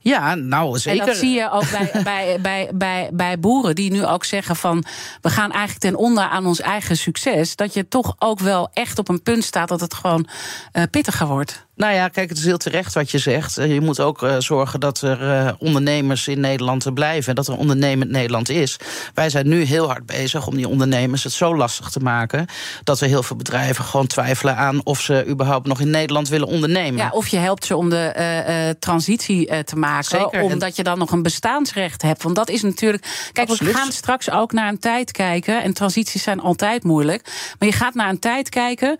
Ja, 0.00 0.34
nou 0.34 0.78
zeker. 0.78 1.00
En 1.00 1.06
dat 1.06 1.16
zie 1.16 1.34
je 1.34 1.50
ook 1.50 1.70
bij, 1.70 1.90
bij, 2.04 2.38
bij, 2.40 2.70
bij, 2.74 3.10
bij 3.12 3.38
boeren 3.38 3.74
die 3.74 3.90
nu 3.90 4.06
ook 4.06 4.24
zeggen 4.24 4.56
van... 4.56 4.84
we 5.20 5.30
gaan 5.30 5.50
eigenlijk 5.50 5.80
ten 5.80 5.96
onder 5.96 6.24
aan 6.24 6.46
ons 6.46 6.60
eigen 6.60 6.96
succes. 6.96 7.56
Dat 7.56 7.74
je 7.74 7.88
toch 7.88 8.14
ook 8.18 8.38
wel 8.38 8.70
echt 8.72 8.98
op 8.98 9.08
een 9.08 9.22
punt 9.22 9.44
staat 9.44 9.68
dat 9.68 9.80
het 9.80 9.94
gewoon 9.94 10.28
uh, 10.72 10.82
pittiger 10.90 11.26
wordt. 11.26 11.66
Nou 11.82 11.94
ja, 11.94 12.08
kijk, 12.08 12.28
het 12.28 12.38
is 12.38 12.44
heel 12.44 12.56
terecht 12.56 12.94
wat 12.94 13.10
je 13.10 13.18
zegt. 13.18 13.54
Je 13.54 13.80
moet 13.80 14.00
ook 14.00 14.22
uh, 14.22 14.34
zorgen 14.38 14.80
dat 14.80 15.00
er 15.00 15.22
uh, 15.22 15.52
ondernemers 15.58 16.28
in 16.28 16.40
Nederland 16.40 16.94
blijven. 16.94 17.28
En 17.28 17.34
dat 17.34 17.48
er 17.48 17.56
ondernemend 17.56 18.10
Nederland 18.10 18.48
is. 18.48 18.76
Wij 19.14 19.30
zijn 19.30 19.48
nu 19.48 19.62
heel 19.62 19.86
hard 19.86 20.06
bezig 20.06 20.46
om 20.46 20.56
die 20.56 20.68
ondernemers 20.68 21.24
het 21.24 21.32
zo 21.32 21.56
lastig 21.56 21.90
te 21.90 22.00
maken. 22.00 22.46
dat 22.84 23.00
er 23.00 23.08
heel 23.08 23.22
veel 23.22 23.36
bedrijven 23.36 23.84
gewoon 23.84 24.06
twijfelen 24.06 24.56
aan 24.56 24.84
of 24.84 25.00
ze 25.00 25.26
überhaupt 25.28 25.66
nog 25.66 25.80
in 25.80 25.90
Nederland 25.90 26.28
willen 26.28 26.48
ondernemen. 26.48 27.00
Ja, 27.00 27.10
of 27.10 27.28
je 27.28 27.36
helpt 27.36 27.64
ze 27.64 27.76
om 27.76 27.90
de 27.90 28.14
uh, 28.16 28.70
transitie 28.78 29.64
te 29.64 29.76
maken. 29.76 30.04
Zeker. 30.04 30.42
Omdat 30.42 30.76
je 30.76 30.82
dan 30.82 30.98
nog 30.98 31.10
een 31.10 31.22
bestaansrecht 31.22 32.02
hebt. 32.02 32.22
Want 32.22 32.36
dat 32.36 32.48
is 32.48 32.62
natuurlijk. 32.62 33.30
Kijk, 33.32 33.48
Absoluut. 33.48 33.72
we 33.72 33.78
gaan 33.78 33.92
straks 33.92 34.30
ook 34.30 34.52
naar 34.52 34.68
een 34.68 34.78
tijd 34.78 35.10
kijken. 35.10 35.62
En 35.62 35.74
transities 35.74 36.22
zijn 36.22 36.40
altijd 36.40 36.84
moeilijk. 36.84 37.54
Maar 37.58 37.68
je 37.68 37.74
gaat 37.74 37.94
naar 37.94 38.08
een 38.08 38.18
tijd 38.18 38.48
kijken 38.48 38.98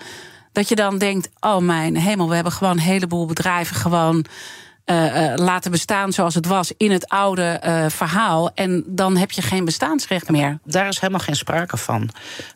dat 0.53 0.69
je 0.69 0.75
dan 0.75 0.99
denkt: 0.99 1.29
oh 1.41 1.59
mijn 1.59 1.97
hemel, 1.97 2.29
we 2.29 2.35
hebben 2.35 2.53
gewoon 2.53 2.73
een 2.73 2.79
heleboel 2.79 3.27
bedrijven 3.27 3.77
gewoon. 3.77 4.25
Uh, 4.93 5.31
uh, 5.31 5.35
laten 5.37 5.71
bestaan 5.71 6.13
zoals 6.13 6.35
het 6.35 6.47
was 6.47 6.73
in 6.77 6.91
het 6.91 7.09
oude 7.09 7.61
uh, 7.65 7.85
verhaal. 7.89 8.51
En 8.55 8.85
dan 8.87 9.17
heb 9.17 9.31
je 9.31 9.43
geen 9.43 9.65
bestaansrecht 9.65 10.31
meer. 10.31 10.59
Daar 10.65 10.89
is 10.89 11.01
helemaal 11.01 11.21
geen 11.21 11.37
sprake 11.37 11.77
van. 11.77 12.09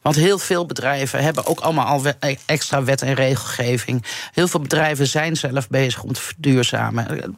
Want 0.02 0.16
heel 0.16 0.38
veel 0.38 0.66
bedrijven 0.66 1.22
hebben 1.22 1.46
ook 1.46 1.60
allemaal 1.60 1.86
al 1.86 2.02
wet, 2.02 2.38
extra 2.46 2.84
wet 2.84 3.02
en 3.02 3.14
regelgeving. 3.14 4.04
Heel 4.32 4.48
veel 4.48 4.60
bedrijven 4.60 5.06
zijn 5.06 5.36
zelf 5.36 5.68
bezig 5.68 6.02
om 6.02 6.12
te 6.12 6.20
verduurzamen. 6.20 7.36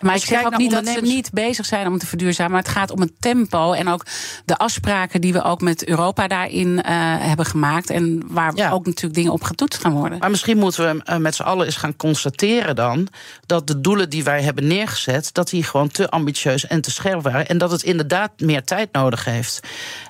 Maar 0.00 0.14
ik 0.14 0.24
zeg 0.24 0.44
ook 0.44 0.56
niet 0.56 0.70
dat 0.70 0.86
ze 0.86 1.00
niet 1.00 1.30
bezig 1.32 1.66
zijn 1.66 1.86
om 1.86 1.98
te 1.98 2.06
verduurzamen. 2.06 2.52
Maar 2.52 2.62
het 2.62 2.70
gaat 2.70 2.90
om 2.90 3.00
het 3.00 3.12
tempo 3.18 3.72
en 3.72 3.88
ook 3.88 4.04
de 4.44 4.56
afspraken 4.56 5.20
die 5.20 5.32
we 5.32 5.42
ook 5.42 5.60
met 5.60 5.86
Europa 5.86 6.28
daarin 6.28 6.68
uh, 6.68 6.82
hebben 7.18 7.46
gemaakt. 7.46 7.90
En 7.90 8.22
waar 8.26 8.52
ja. 8.54 8.70
ook 8.70 8.86
natuurlijk 8.86 9.14
dingen 9.14 9.32
op 9.32 9.42
getoetst 9.42 9.80
gaan 9.80 9.92
worden. 9.92 10.18
Maar 10.18 10.30
misschien 10.30 10.58
moeten 10.58 11.02
we 11.04 11.18
met 11.18 11.34
z'n 11.34 11.42
allen 11.42 11.66
eens 11.66 11.76
gaan 11.76 11.96
constateren 11.96 12.76
dan... 12.76 13.08
dat 13.46 13.66
de 13.66 13.80
doelen 13.80 14.10
die 14.10 14.24
wij 14.24 14.37
hebben 14.42 14.66
neergezet... 14.66 15.30
dat 15.32 15.48
die 15.48 15.62
gewoon 15.62 15.88
te 15.88 16.08
ambitieus 16.10 16.66
en 16.66 16.80
te 16.80 16.90
scherp 16.90 17.22
waren. 17.22 17.48
En 17.48 17.58
dat 17.58 17.70
het 17.70 17.82
inderdaad 17.82 18.30
meer 18.40 18.64
tijd 18.64 18.92
nodig 18.92 19.24
heeft. 19.24 19.60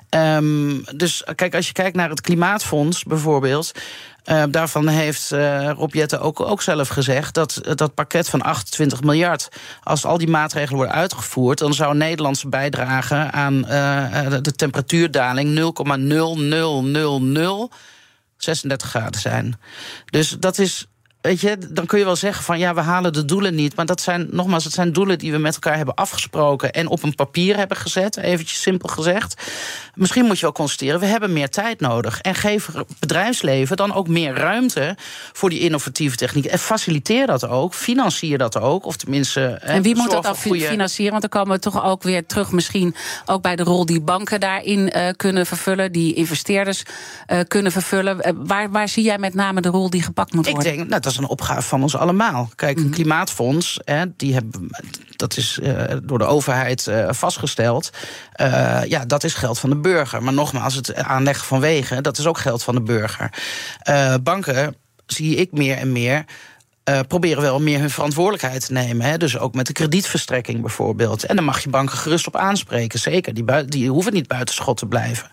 Um, 0.09 0.83
dus 0.95 1.23
kijk, 1.35 1.55
als 1.55 1.67
je 1.67 1.73
kijkt 1.73 1.95
naar 1.95 2.09
het 2.09 2.21
Klimaatfonds 2.21 3.03
bijvoorbeeld. 3.03 3.71
Uh, 4.25 4.43
daarvan 4.49 4.87
heeft 4.87 5.31
uh, 5.31 5.69
Rob 5.69 5.93
Jette 5.93 6.19
ook, 6.19 6.39
ook 6.39 6.61
zelf 6.61 6.87
gezegd 6.87 7.33
dat 7.33 7.61
dat 7.75 7.93
pakket 7.93 8.29
van 8.29 8.41
28 8.41 9.01
miljard, 9.03 9.49
als 9.83 10.05
al 10.05 10.17
die 10.17 10.27
maatregelen 10.27 10.75
worden 10.75 10.95
uitgevoerd, 10.95 11.57
dan 11.57 11.73
zou 11.73 11.95
Nederlandse 11.95 12.49
bijdrage 12.49 13.15
aan 13.15 13.61
de 14.41 14.53
temperatuurdaling 14.55 15.73
0,000036 18.39 18.75
graden 18.75 19.21
zijn. 19.21 19.59
Dus 20.05 20.29
dat 20.39 20.57
is 20.57 20.87
weet 21.21 21.41
je, 21.41 21.57
dan 21.69 21.85
kun 21.85 21.99
je 21.99 22.05
wel 22.05 22.15
zeggen 22.15 22.43
van 22.43 22.59
ja, 22.59 22.73
we 22.73 22.81
halen 22.81 23.13
de 23.13 23.25
doelen 23.25 23.55
niet. 23.55 23.75
Maar 23.75 23.85
dat 23.85 24.01
zijn, 24.01 24.27
nogmaals, 24.31 24.63
het 24.63 24.73
zijn 24.73 24.93
doelen 24.93 25.17
die 25.17 25.31
we 25.31 25.37
met 25.37 25.53
elkaar 25.53 25.75
hebben 25.75 25.95
afgesproken 25.95 26.71
en 26.71 26.87
op 26.87 27.03
een 27.03 27.15
papier 27.15 27.57
hebben 27.57 27.77
gezet, 27.77 28.17
eventjes 28.17 28.61
simpel 28.61 28.89
gezegd. 28.89 29.41
Misschien 29.93 30.25
moet 30.25 30.35
je 30.35 30.41
wel 30.41 30.51
constateren, 30.51 30.99
we 30.99 31.05
hebben 31.05 31.33
meer 31.33 31.49
tijd 31.49 31.79
nodig. 31.79 32.21
En 32.21 32.35
geef 32.35 32.69
bedrijfsleven 32.99 33.77
dan 33.77 33.93
ook 33.93 34.07
meer 34.07 34.33
ruimte 34.33 34.97
voor 35.33 35.49
die 35.49 35.59
innovatieve 35.59 36.15
techniek. 36.15 36.45
En 36.45 36.59
faciliteer 36.59 37.27
dat 37.27 37.47
ook, 37.47 37.73
financier 37.73 38.37
dat 38.37 38.59
ook. 38.59 38.85
Of 38.85 38.95
tenminste. 38.95 39.41
En 39.41 39.81
wie 39.81 39.95
moet 39.95 40.11
dat 40.11 40.23
dan 40.23 40.35
goede... 40.35 40.65
financieren? 40.65 41.11
Want 41.11 41.31
dan 41.31 41.41
komen 41.41 41.55
we 41.55 41.61
toch 41.61 41.83
ook 41.83 42.03
weer 42.03 42.25
terug, 42.25 42.51
misschien 42.51 42.95
ook 43.25 43.41
bij 43.41 43.55
de 43.55 43.63
rol 43.63 43.85
die 43.85 44.01
banken 44.01 44.39
daarin 44.39 44.91
uh, 44.95 45.07
kunnen 45.15 45.45
vervullen, 45.45 45.91
die 45.91 46.13
investeerders 46.13 46.83
uh, 47.27 47.39
kunnen 47.47 47.71
vervullen. 47.71 48.17
Uh, 48.17 48.31
waar, 48.35 48.71
waar 48.71 48.89
zie 48.89 49.03
jij 49.03 49.17
met 49.17 49.33
name 49.33 49.61
de 49.61 49.69
rol 49.69 49.89
die 49.89 50.01
gepakt 50.01 50.33
moet 50.33 50.45
worden? 50.49 50.71
Ik 50.71 50.77
denk, 50.77 50.89
nou, 50.89 51.01
dat 51.01 51.11
is 51.11 51.18
een 51.19 51.27
opgave 51.27 51.67
van 51.67 51.81
ons 51.81 51.95
allemaal. 51.95 52.49
Kijk, 52.55 52.75
een 52.75 52.81
mm 52.81 52.87
-hmm. 52.87 52.95
klimaatfonds, 52.95 53.79
hè, 53.83 54.03
die 54.15 54.33
hebben, 54.33 54.69
dat 55.15 55.37
is 55.37 55.59
uh, 55.63 55.83
door 56.03 56.17
de 56.17 56.25
overheid 56.25 56.85
uh, 56.87 57.07
vastgesteld. 57.11 57.89
Uh, 58.41 58.81
ja, 58.85 59.05
dat 59.05 59.23
is 59.23 59.33
geld 59.33 59.59
van 59.59 59.69
de 59.69 59.75
burger. 59.75 60.23
Maar 60.23 60.33
nogmaals, 60.33 60.75
het 60.75 60.95
aanleggen 60.95 61.45
van 61.45 61.59
wegen, 61.59 62.03
dat 62.03 62.17
is 62.17 62.27
ook 62.27 62.37
geld 62.37 62.63
van 62.63 62.75
de 62.75 62.81
burger. 62.81 63.33
banken 64.23 64.75
zie 65.05 65.35
ik 65.35 65.51
meer 65.51 65.77
en 65.77 65.91
meer. 65.91 66.25
Uh, 66.89 66.99
proberen 67.07 67.41
wel 67.41 67.59
meer 67.59 67.79
hun 67.79 67.89
verantwoordelijkheid 67.89 68.65
te 68.65 68.73
nemen. 68.73 69.05
Hè? 69.05 69.17
Dus 69.17 69.37
ook 69.37 69.53
met 69.53 69.67
de 69.67 69.73
kredietverstrekking 69.73 70.61
bijvoorbeeld. 70.61 71.23
En 71.23 71.35
dan 71.35 71.45
mag 71.45 71.63
je 71.63 71.69
banken 71.69 71.97
gerust 71.97 72.27
op 72.27 72.35
aanspreken. 72.35 72.99
Zeker, 72.99 73.33
die, 73.33 73.65
die 73.65 73.89
hoeven 73.89 74.13
niet 74.13 74.27
buitenschot 74.27 74.77
te 74.77 74.85
blijven. 74.85 75.31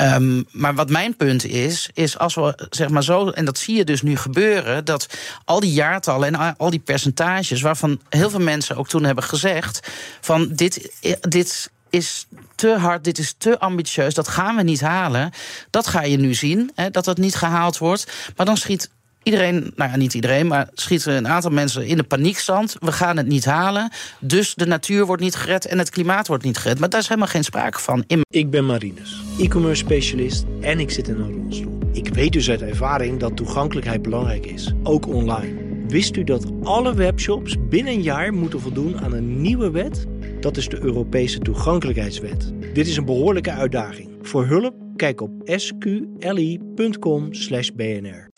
Um, 0.00 0.46
maar 0.50 0.74
wat 0.74 0.90
mijn 0.90 1.16
punt 1.16 1.44
is, 1.44 1.90
is 1.92 2.18
als 2.18 2.34
we 2.34 2.68
zeg 2.70 2.88
maar 2.88 3.04
zo, 3.04 3.28
en 3.28 3.44
dat 3.44 3.58
zie 3.58 3.76
je 3.76 3.84
dus 3.84 4.02
nu 4.02 4.16
gebeuren, 4.16 4.84
dat 4.84 5.06
al 5.44 5.60
die 5.60 5.72
jaartallen 5.72 6.34
en 6.34 6.56
al 6.56 6.70
die 6.70 6.80
percentages, 6.80 7.60
waarvan 7.60 8.00
heel 8.08 8.30
veel 8.30 8.40
mensen 8.40 8.76
ook 8.76 8.88
toen 8.88 9.04
hebben 9.04 9.24
gezegd: 9.24 9.88
van 10.20 10.48
dit, 10.54 10.92
dit 11.20 11.70
is 11.90 12.26
te 12.54 12.68
hard, 12.78 13.04
dit 13.04 13.18
is 13.18 13.34
te 13.38 13.58
ambitieus, 13.58 14.14
dat 14.14 14.28
gaan 14.28 14.56
we 14.56 14.62
niet 14.62 14.80
halen. 14.80 15.32
Dat 15.70 15.86
ga 15.86 16.02
je 16.02 16.16
nu 16.16 16.34
zien, 16.34 16.70
hè, 16.74 16.90
dat 16.90 17.04
dat 17.04 17.18
niet 17.18 17.34
gehaald 17.34 17.78
wordt. 17.78 18.12
Maar 18.36 18.46
dan 18.46 18.56
schiet 18.56 18.90
Iedereen, 19.22 19.72
nou 19.76 19.90
ja, 19.90 19.96
niet 19.96 20.14
iedereen, 20.14 20.46
maar 20.46 20.68
schieten 20.74 21.16
een 21.16 21.28
aantal 21.28 21.50
mensen 21.50 21.86
in 21.86 21.96
de 21.96 22.02
paniekstand. 22.02 22.76
We 22.78 22.92
gaan 22.92 23.16
het 23.16 23.26
niet 23.26 23.44
halen. 23.44 23.90
Dus 24.20 24.54
de 24.54 24.66
natuur 24.66 25.06
wordt 25.06 25.22
niet 25.22 25.34
gered 25.34 25.66
en 25.66 25.78
het 25.78 25.90
klimaat 25.90 26.26
wordt 26.26 26.44
niet 26.44 26.58
gered. 26.58 26.78
Maar 26.78 26.88
daar 26.88 27.00
is 27.00 27.08
helemaal 27.08 27.28
geen 27.28 27.44
sprake 27.44 27.78
van. 27.78 28.04
Ik 28.30 28.50
ben 28.50 28.66
Marinus, 28.66 29.22
e-commerce 29.38 29.84
specialist 29.84 30.44
en 30.60 30.80
ik 30.80 30.90
zit 30.90 31.08
in 31.08 31.20
een 31.20 31.32
rolstoel. 31.32 31.78
Ik 31.92 32.14
weet 32.14 32.32
dus 32.32 32.50
uit 32.50 32.62
ervaring 32.62 33.20
dat 33.20 33.36
toegankelijkheid 33.36 34.02
belangrijk 34.02 34.46
is, 34.46 34.72
ook 34.82 35.06
online. 35.06 35.68
Wist 35.88 36.16
u 36.16 36.24
dat 36.24 36.46
alle 36.62 36.94
webshops 36.94 37.56
binnen 37.68 37.92
een 37.92 38.02
jaar 38.02 38.34
moeten 38.34 38.60
voldoen 38.60 39.00
aan 39.00 39.12
een 39.12 39.40
nieuwe 39.40 39.70
wet? 39.70 40.06
Dat 40.40 40.56
is 40.56 40.68
de 40.68 40.82
Europese 40.82 41.38
toegankelijkheidswet. 41.38 42.52
Dit 42.74 42.86
is 42.86 42.96
een 42.96 43.04
behoorlijke 43.04 43.50
uitdaging. 43.50 44.08
Voor 44.22 44.46
hulp 44.46 44.74
kijk 44.96 45.20
op 45.20 45.30
sqli.com/bnr. 45.44 48.29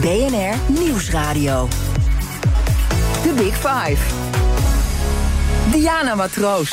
BNR 0.00 0.56
Nieuwsradio. 0.66 1.68
The 3.22 3.32
Big 3.32 3.52
Five. 3.54 3.98
Diana 5.70 6.14
Matroos. 6.14 6.70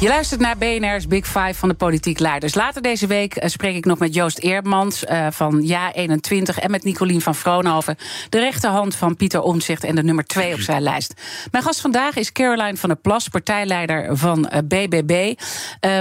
Je 0.00 0.08
luistert 0.08 0.40
naar 0.40 0.56
BNR's 0.56 1.06
Big 1.06 1.26
Five 1.26 1.54
van 1.54 1.68
de 1.68 1.74
politiek 1.74 2.18
leiders. 2.18 2.54
Later 2.54 2.82
deze 2.82 3.06
week 3.06 3.42
uh, 3.42 3.48
spreek 3.48 3.76
ik 3.76 3.84
nog 3.84 3.98
met 3.98 4.14
Joost 4.14 4.38
Eerdmans 4.38 5.04
uh, 5.04 5.26
van 5.30 5.62
Ja21... 5.62 6.58
en 6.58 6.70
met 6.70 6.84
Nicolien 6.84 7.20
van 7.20 7.34
Vroonhoven, 7.34 7.96
de 8.28 8.38
rechterhand 8.38 8.96
van 8.96 9.16
Pieter 9.16 9.40
Omtzigt... 9.40 9.84
en 9.84 9.94
de 9.94 10.02
nummer 10.02 10.24
twee 10.24 10.54
op 10.54 10.60
zijn 10.60 10.82
lijst. 10.82 11.14
Mijn 11.50 11.64
gast 11.64 11.80
vandaag 11.80 12.16
is 12.16 12.32
Caroline 12.32 12.76
van 12.76 12.88
der 12.88 12.98
Plas, 12.98 13.28
partijleider 13.28 14.16
van 14.16 14.50
BBB. 14.64 15.34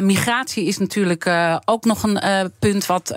migratie 0.02 0.66
is 0.66 0.78
natuurlijk 0.78 1.30
ook 1.66 1.86
nog 1.86 2.04
een 2.04 2.52
punt 2.60 2.86
wat 2.86 3.16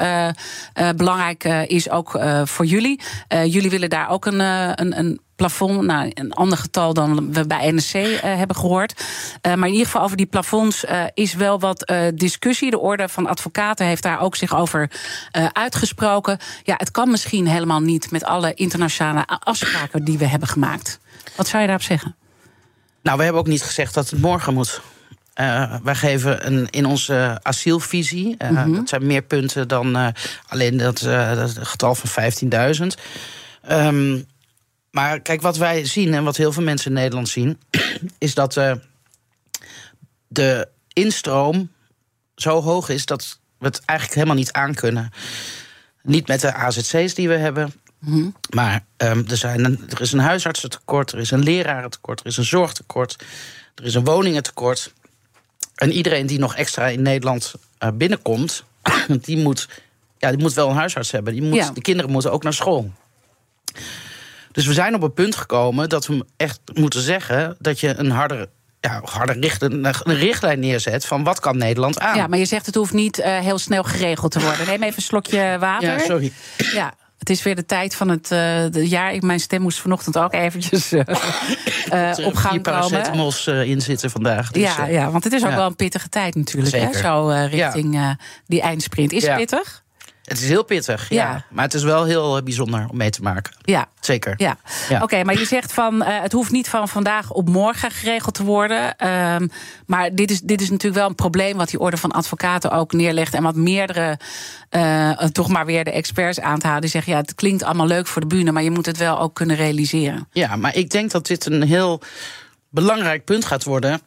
belangrijk 0.97 1.45
is, 1.67 1.91
ook 1.91 2.21
voor 2.45 2.65
jullie. 2.65 3.01
jullie 3.29 3.71
willen 3.71 3.91
daar 3.91 4.11
ook 4.11 4.27
een, 4.27 4.41
een, 4.41 4.99
een 4.99 5.21
plafond. 5.39 5.83
Nou, 5.83 6.11
een 6.15 6.33
ander 6.33 6.59
getal 6.59 6.95
dan 6.95 7.33
we 7.33 7.47
bij 7.47 7.73
NSC 7.73 7.95
uh, 7.95 8.21
hebben 8.21 8.57
gehoord. 8.57 9.03
Uh, 9.43 9.55
maar 9.55 9.67
in 9.67 9.73
ieder 9.73 9.87
geval 9.87 10.03
over 10.03 10.17
die 10.17 10.27
plafonds 10.27 10.85
uh, 10.85 11.05
is 11.15 11.35
wel 11.35 11.61
wat 11.61 11.93
discussie. 12.15 12.71
De 12.71 12.79
Orde 12.79 13.09
van 13.09 13.27
Advocaten 13.27 13.87
heeft 13.87 14.03
daar 14.03 14.21
ook 14.21 14.37
zich 14.37 14.57
over 14.57 14.91
uitgesproken. 15.53 16.39
Ja, 16.63 16.75
het 16.77 16.91
kan 16.91 17.11
misschien 17.11 17.47
helemaal 17.47 17.81
niet 17.81 18.11
met 18.11 18.25
alle 18.25 18.55
internationale 18.55 19.27
afspraken 19.27 20.05
die 20.05 20.19
we 20.19 20.27
hebben 20.27 20.49
gemaakt. 20.49 21.01
Wat 21.37 21.49
zou 21.49 21.61
je 21.61 21.69
daarop 21.69 21.87
zeggen? 21.87 22.17
Nou, 23.03 23.17
we 23.17 23.23
hebben 23.23 23.41
ook 23.41 23.49
niet 23.49 23.63
gezegd 23.63 23.95
dat 23.95 24.11
het 24.11 24.21
morgen 24.21 24.55
moet. 24.55 24.81
Uh, 25.41 25.75
wij 25.83 25.95
geven 25.95 26.47
een, 26.47 26.67
in 26.71 26.87
onze 26.87 27.39
asielvisie, 27.43 28.35
uh, 28.39 28.51
mm 28.51 28.57
-hmm. 28.57 28.75
dat 28.75 28.89
zijn 28.89 29.07
meer 29.07 29.23
punten 29.23 29.69
dan 29.69 30.15
alleen 30.49 30.77
dat, 30.77 30.99
dat 31.35 31.59
getal 31.61 31.95
van 31.95 32.33
15.000. 32.81 32.87
Um, 33.71 34.27
maar 34.91 35.21
kijk, 35.21 35.41
wat 35.41 35.57
wij 35.57 35.85
zien 35.85 36.15
en 36.15 36.25
wat 36.25 36.37
heel 36.37 36.53
veel 36.53 36.63
mensen 36.63 36.91
in 36.91 36.97
Nederland 36.97 37.29
zien, 37.29 37.61
is 38.19 38.35
dat 38.35 38.57
uh, 38.57 38.73
de 40.29 40.69
instroom 40.93 41.71
zo 42.35 42.63
hoog 42.63 42.89
is 42.89 43.07
dat 43.07 43.39
we 43.59 43.67
het 43.67 43.81
eigenlijk 43.85 44.19
helemaal 44.19 44.39
niet 44.39 44.53
aankunnen. 44.53 45.11
Niet 46.03 46.29
met 46.29 46.41
de 46.41 46.53
AZC's 46.53 47.15
die 47.15 47.29
we 47.29 47.37
hebben. 47.37 47.73
Mm-hmm. 47.99 48.35
Maar 48.55 48.85
um, 48.97 49.25
er, 49.29 49.37
zijn 49.37 49.65
een, 49.65 49.85
er 49.89 50.01
is 50.01 50.13
een 50.13 50.19
huisartsentekort, 50.19 51.13
er 51.13 51.19
is 51.19 51.31
een 51.31 51.43
lerarentekort, 51.43 52.21
er 52.21 52.27
is 52.27 52.37
een 52.37 52.45
zorgtekort, 52.45 53.17
er 53.75 53.85
is 53.85 53.95
een 53.95 54.05
woningentekort. 54.05 54.93
En 55.75 55.93
iedereen 55.93 56.27
die 56.27 56.39
nog 56.39 56.57
extra 56.57 56.87
in 56.87 57.03
Nederland 57.03 57.55
uh, 57.83 57.89
binnenkomt, 57.95 58.65
die 59.25 59.37
moet, 59.37 59.69
ja, 60.19 60.31
die 60.31 60.41
moet 60.41 60.55
wel 60.55 60.69
een 60.69 60.77
huisarts 60.77 61.11
hebben. 61.11 61.33
Die 61.33 61.43
moet, 61.43 61.57
ja. 61.57 61.71
De 61.71 61.81
kinderen 61.81 62.11
moeten 62.11 62.33
ook 62.33 62.43
naar 62.43 62.53
school. 62.53 62.93
Dus 64.59 64.67
we 64.67 64.73
zijn 64.73 64.95
op 64.95 65.03
een 65.03 65.13
punt 65.13 65.37
gekomen 65.37 65.89
dat 65.89 66.07
we 66.07 66.25
echt 66.37 66.61
moeten 66.75 67.01
zeggen 67.01 67.57
dat 67.59 67.81
je 67.81 67.95
een 67.97 68.11
harder 68.11 68.47
ja, 68.81 69.01
harder 69.05 69.39
richt, 69.39 69.63
een, 69.63 69.87
richtlijn 70.05 70.61
neerzet 70.61 71.07
van 71.07 71.25
wat 71.25 71.41
kan 71.41 71.59
Nederland 71.59 71.99
aan. 72.01 72.17
Ja, 72.17 72.27
maar 72.27 72.39
je 72.39 72.45
zegt 72.45 72.67
het 72.67 72.75
hoeft 72.75 72.93
niet 72.93 73.19
uh, 73.19 73.39
heel 73.39 73.59
snel 73.59 73.83
geregeld 73.83 74.33
te 74.33 74.41
worden. 74.41 74.67
Neem 74.67 74.83
even 74.83 74.97
een 74.97 75.03
slokje 75.03 75.57
water. 75.61 75.89
Ja, 75.89 75.99
sorry. 75.99 76.33
Ja. 76.57 76.95
Het 77.19 77.31
is 77.31 77.43
weer 77.43 77.55
de 77.55 77.67
tijd 77.67 77.95
van 77.95 78.09
het 78.09 78.23
uh, 78.23 78.39
de 78.71 78.89
jaar. 78.89 79.13
Ik, 79.13 79.23
mijn 79.23 79.41
stem 79.41 79.63
moest 79.63 79.81
vanochtend 79.81 80.19
ook 80.19 80.33
eventjes 80.33 80.93
uh, 80.93 81.03
op 82.25 82.35
gang 82.35 82.63
komen. 82.63 83.05
Er 83.47 83.65
in 83.65 83.81
zitten 83.81 84.11
vandaag. 84.11 84.51
Dus, 84.51 84.63
ja, 84.63 84.87
ja, 84.87 85.11
want 85.11 85.25
het 85.25 85.33
is 85.33 85.45
ook 85.45 85.51
ja. 85.51 85.57
wel 85.57 85.67
een 85.67 85.77
pittige 85.77 86.09
tijd 86.09 86.35
natuurlijk. 86.35 86.77
Hè? 86.77 86.93
Zo 86.93 87.47
richting 87.51 87.95
ja. 87.95 88.19
die 88.47 88.61
eindsprint. 88.61 89.13
Is 89.13 89.27
het 89.27 89.37
pittig? 89.37 89.87
Het 90.29 90.41
is 90.41 90.49
heel 90.49 90.65
pittig, 90.65 91.09
ja. 91.09 91.31
ja. 91.31 91.45
Maar 91.51 91.65
het 91.65 91.75
is 91.75 91.83
wel 91.83 92.05
heel 92.05 92.43
bijzonder 92.43 92.87
om 92.91 92.97
mee 92.97 93.11
te 93.11 93.23
maken. 93.23 93.57
Ja. 93.63 93.87
Zeker. 94.01 94.35
Ja. 94.37 94.57
ja. 94.89 94.95
Oké, 94.95 95.05
okay, 95.05 95.23
maar 95.23 95.39
je 95.39 95.45
zegt 95.45 95.73
van 95.73 95.95
uh, 95.95 96.21
het 96.21 96.33
hoeft 96.33 96.51
niet 96.51 96.69
van 96.69 96.89
vandaag 96.89 97.31
op 97.31 97.49
morgen 97.49 97.91
geregeld 97.91 98.35
te 98.35 98.45
worden. 98.45 99.09
Um, 99.09 99.51
maar 99.87 100.15
dit 100.15 100.31
is, 100.31 100.41
dit 100.41 100.61
is 100.61 100.71
natuurlijk 100.71 101.01
wel 101.01 101.09
een 101.09 101.15
probleem 101.15 101.57
wat 101.57 101.71
die 101.71 101.81
orde 101.81 101.97
van 101.97 102.11
advocaten 102.11 102.71
ook 102.71 102.93
neerlegt. 102.93 103.35
En 103.35 103.43
wat 103.43 103.57
meerdere, 103.57 104.19
uh, 104.71 105.11
toch 105.11 105.49
maar 105.49 105.67
weer 105.67 105.85
de 105.85 105.91
experts 105.91 106.41
aan 106.41 106.59
te 106.59 106.67
halen. 106.67 106.81
Die 106.81 106.91
zeggen 106.91 107.13
ja, 107.13 107.19
het 107.19 107.35
klinkt 107.35 107.63
allemaal 107.63 107.87
leuk 107.87 108.07
voor 108.07 108.21
de 108.21 108.27
bühne, 108.27 108.53
maar 108.53 108.63
je 108.63 108.71
moet 108.71 108.87
het 108.87 108.97
wel 108.97 109.21
ook 109.21 109.35
kunnen 109.35 109.57
realiseren. 109.57 110.29
Ja, 110.33 110.57
maar 110.57 110.77
ik 110.77 110.91
denk 110.91 111.11
dat 111.11 111.27
dit 111.27 111.47
een 111.47 111.63
heel 111.63 112.01
belangrijk 112.69 113.25
punt 113.25 113.45
gaat 113.45 113.65
worden 113.65 114.01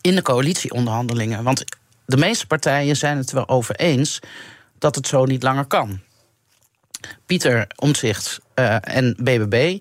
in 0.00 0.14
de 0.14 0.22
coalitieonderhandelingen. 0.22 1.42
Want 1.42 1.64
de 2.06 2.16
meeste 2.16 2.46
partijen 2.46 2.96
zijn 2.96 3.16
het 3.16 3.30
wel 3.30 3.48
over 3.48 3.74
eens 3.74 4.20
dat 4.78 4.94
het 4.94 5.06
zo 5.06 5.24
niet 5.24 5.42
langer 5.42 5.64
kan. 5.64 6.00
Pieter 7.26 7.66
Omtzigt 7.76 8.40
uh, 8.54 8.76
en 8.80 9.16
BBB, 9.18 9.78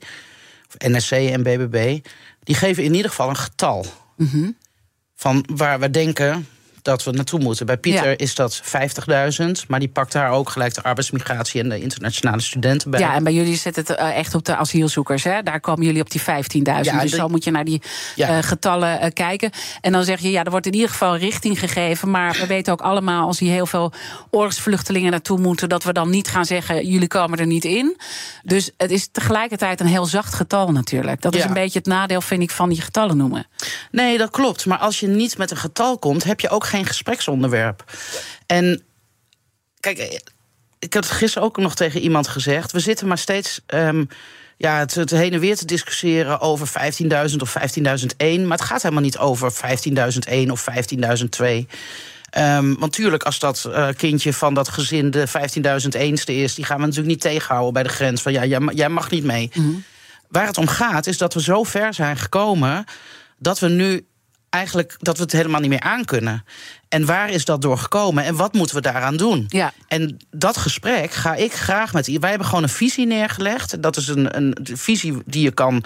of 0.68 0.90
NSC 0.90 1.12
en 1.12 1.44
BBB, 1.44 2.00
die 2.44 2.56
geven 2.56 2.84
in 2.84 2.94
ieder 2.94 3.10
geval 3.10 3.30
een 3.30 3.38
getal. 3.38 3.86
Mm 4.18 4.28
-hmm. 4.28 4.58
Van 5.16 5.46
waar 5.54 5.80
we 5.80 5.90
denken 5.90 6.48
dat 6.86 7.04
we 7.04 7.12
naartoe 7.12 7.40
moeten. 7.40 7.66
Bij 7.66 7.78
Pieter 7.78 8.10
ja. 8.10 8.18
is 8.18 8.36
dat 8.36 8.62
50.000, 8.64 9.46
maar 9.68 9.80
die 9.80 9.90
pakt 9.90 10.12
daar 10.12 10.32
ook 10.32 10.50
gelijk 10.50 10.74
de 10.74 10.84
arbeidsmigratie 10.84 11.62
en 11.62 11.70
de 11.70 11.80
internationale 11.80 12.42
studenten 12.42 12.92
bij. 12.92 13.00
Ja, 13.00 13.14
en 13.14 13.24
bij 13.24 13.34
jullie 13.34 13.56
zit 13.56 13.76
het 13.76 13.90
uh, 13.90 14.18
echt 14.18 14.36
op 14.36 14.46
de 14.46 14.56
asielzoekers. 14.56 15.24
Hè? 15.24 15.44
Daar 15.44 15.60
komen 15.60 15.86
jullie 15.86 16.02
op 16.02 16.10
die 16.10 16.22
15.000. 16.22 16.26
Ja, 16.62 16.82
dus 16.82 17.12
de... 17.12 17.18
zo 17.18 17.28
moet 17.28 17.44
je 17.44 17.52
naar 17.52 17.66
die 17.66 17.82
uh, 18.16 18.38
getallen 18.42 19.04
uh, 19.04 19.10
kijken. 19.14 19.52
En 19.82 19.92
dan 19.92 20.04
zeg 20.04 20.20
je, 20.20 20.32
ja, 20.32 20.44
er 20.44 20.52
wordt 20.52 20.66
in 20.66 20.74
ieder 20.74 20.90
geval 20.90 21.18
richting 21.18 21.60
gegeven. 21.60 22.12
Maar 22.12 22.38
we 22.40 22.48
weten 22.48 22.74
ook 22.74 22.82
allemaal, 22.82 23.28
als 23.28 23.40
hier 23.40 23.52
heel 23.52 23.66
veel 23.66 23.92
oorlogsvluchtelingen 24.30 25.12
naartoe 25.12 25.40
moeten, 25.40 25.70
dat 25.70 25.84
we 25.84 25.94
dan 25.94 26.10
niet 26.10 26.28
gaan 26.28 26.46
zeggen, 26.46 26.88
jullie 26.88 27.08
komen 27.08 27.40
er 27.40 27.46
niet 27.46 27.66
in. 27.66 27.98
Dus 28.44 28.72
het 28.78 28.92
is 28.92 29.08
tegelijkertijd 29.12 29.80
een 29.80 29.88
heel 29.88 30.06
zacht 30.06 30.34
getal 30.34 30.72
natuurlijk. 30.72 31.22
Dat 31.22 31.36
is 31.36 31.44
een 31.44 31.54
beetje 31.54 31.80
het 31.80 31.88
nadeel, 31.88 32.22
vind 32.22 32.42
ik, 32.42 32.52
van 32.52 32.70
die 32.70 32.82
getallen 32.82 33.18
noemen. 33.18 33.48
Nee, 33.92 34.18
dat 34.18 34.30
klopt. 34.30 34.66
Maar 34.66 34.78
als 34.78 35.00
je 35.00 35.08
niet 35.08 35.38
met 35.38 35.52
een 35.52 35.58
getal 35.58 35.98
komt, 35.98 36.24
heb 36.24 36.40
je 36.40 36.50
ook 36.50 36.66
geen 36.66 36.75
geen 36.76 36.86
gespreksonderwerp. 36.86 37.84
En 38.46 38.82
kijk, 39.80 40.24
ik 40.80 40.94
had 40.94 41.04
het 41.04 41.14
gisteren 41.14 41.48
ook 41.48 41.58
nog 41.58 41.76
tegen 41.76 42.02
iemand 42.02 42.28
gezegd. 42.28 42.72
We 42.72 42.80
zitten 42.80 43.08
maar 43.08 43.18
steeds. 43.18 43.62
Um, 43.68 44.08
ja, 44.58 44.80
het, 44.80 44.96
het, 44.96 45.10
heen 45.10 45.34
en 45.34 45.40
weer 45.40 45.56
te 45.56 45.66
discussiëren 45.66 46.40
over 46.40 46.68
15.000 47.32 47.36
of 47.38 47.58
15.001. 47.58 48.42
Maar 48.42 48.58
het 48.58 48.62
gaat 48.62 48.82
helemaal 48.82 49.04
niet 49.04 49.18
over 49.18 49.54
15.001 49.54 50.52
of 50.52 50.68
15.002. 51.42 51.66
Um, 52.38 52.80
want 52.80 52.94
tuurlijk, 52.94 53.24
als 53.24 53.40
dat 53.40 53.66
uh, 53.68 53.88
kindje 53.98 54.34
van 54.34 54.54
dat 54.54 54.70
gezin 54.70 55.12
de 55.12 55.28
15.001ste 55.28 56.34
is, 56.34 56.56
die 56.56 56.66
gaan 56.66 56.78
we 56.78 56.86
natuurlijk 56.86 57.10
niet 57.10 57.22
tegenhouden 57.22 57.74
bij 57.74 57.84
de 57.84 57.90
grens 57.90 58.22
van 58.22 58.32
ja, 58.32 58.46
jij, 58.46 58.60
jij 58.74 58.90
mag 58.90 59.10
niet 59.10 59.24
mee. 59.24 59.52
Mm 59.54 59.64
-hmm. 59.64 59.84
Waar 60.30 60.48
het 60.48 60.58
om 60.58 60.68
gaat, 60.68 61.08
is 61.08 61.18
dat 61.18 61.34
we 61.34 61.42
zo 61.42 61.64
ver 61.64 61.94
zijn 61.94 62.18
gekomen 62.18 62.86
dat 63.38 63.60
we 63.60 63.68
nu 63.68 64.06
eigenlijk 64.56 64.96
dat 65.00 65.18
we 65.18 65.24
het 65.24 65.32
helemaal 65.32 65.60
niet 65.60 65.70
meer 65.70 65.80
aankunnen. 65.80 66.46
En 66.90 67.06
waar 67.06 67.30
is 67.30 67.46
dat 67.46 67.62
door 67.62 67.78
gekomen 67.78 68.24
en 68.24 68.36
wat 68.36 68.54
moeten 68.54 68.76
we 68.76 68.82
daaraan 68.82 69.18
doen? 69.18 69.46
Ja. 69.48 69.74
En 69.88 70.18
dat 70.32 70.58
gesprek 70.58 71.12
ga 71.12 71.36
ik 71.36 71.54
graag 71.54 71.94
met. 71.94 72.20
Wij 72.20 72.30
hebben 72.30 72.48
gewoon 72.48 72.64
een 72.64 72.70
visie 72.70 73.06
neergelegd. 73.06 73.82
Dat 73.82 73.98
is 73.98 74.08
een, 74.08 74.38
een 74.38 74.58
visie 74.74 75.22
die 75.26 75.42
je 75.42 75.52
kan 75.52 75.84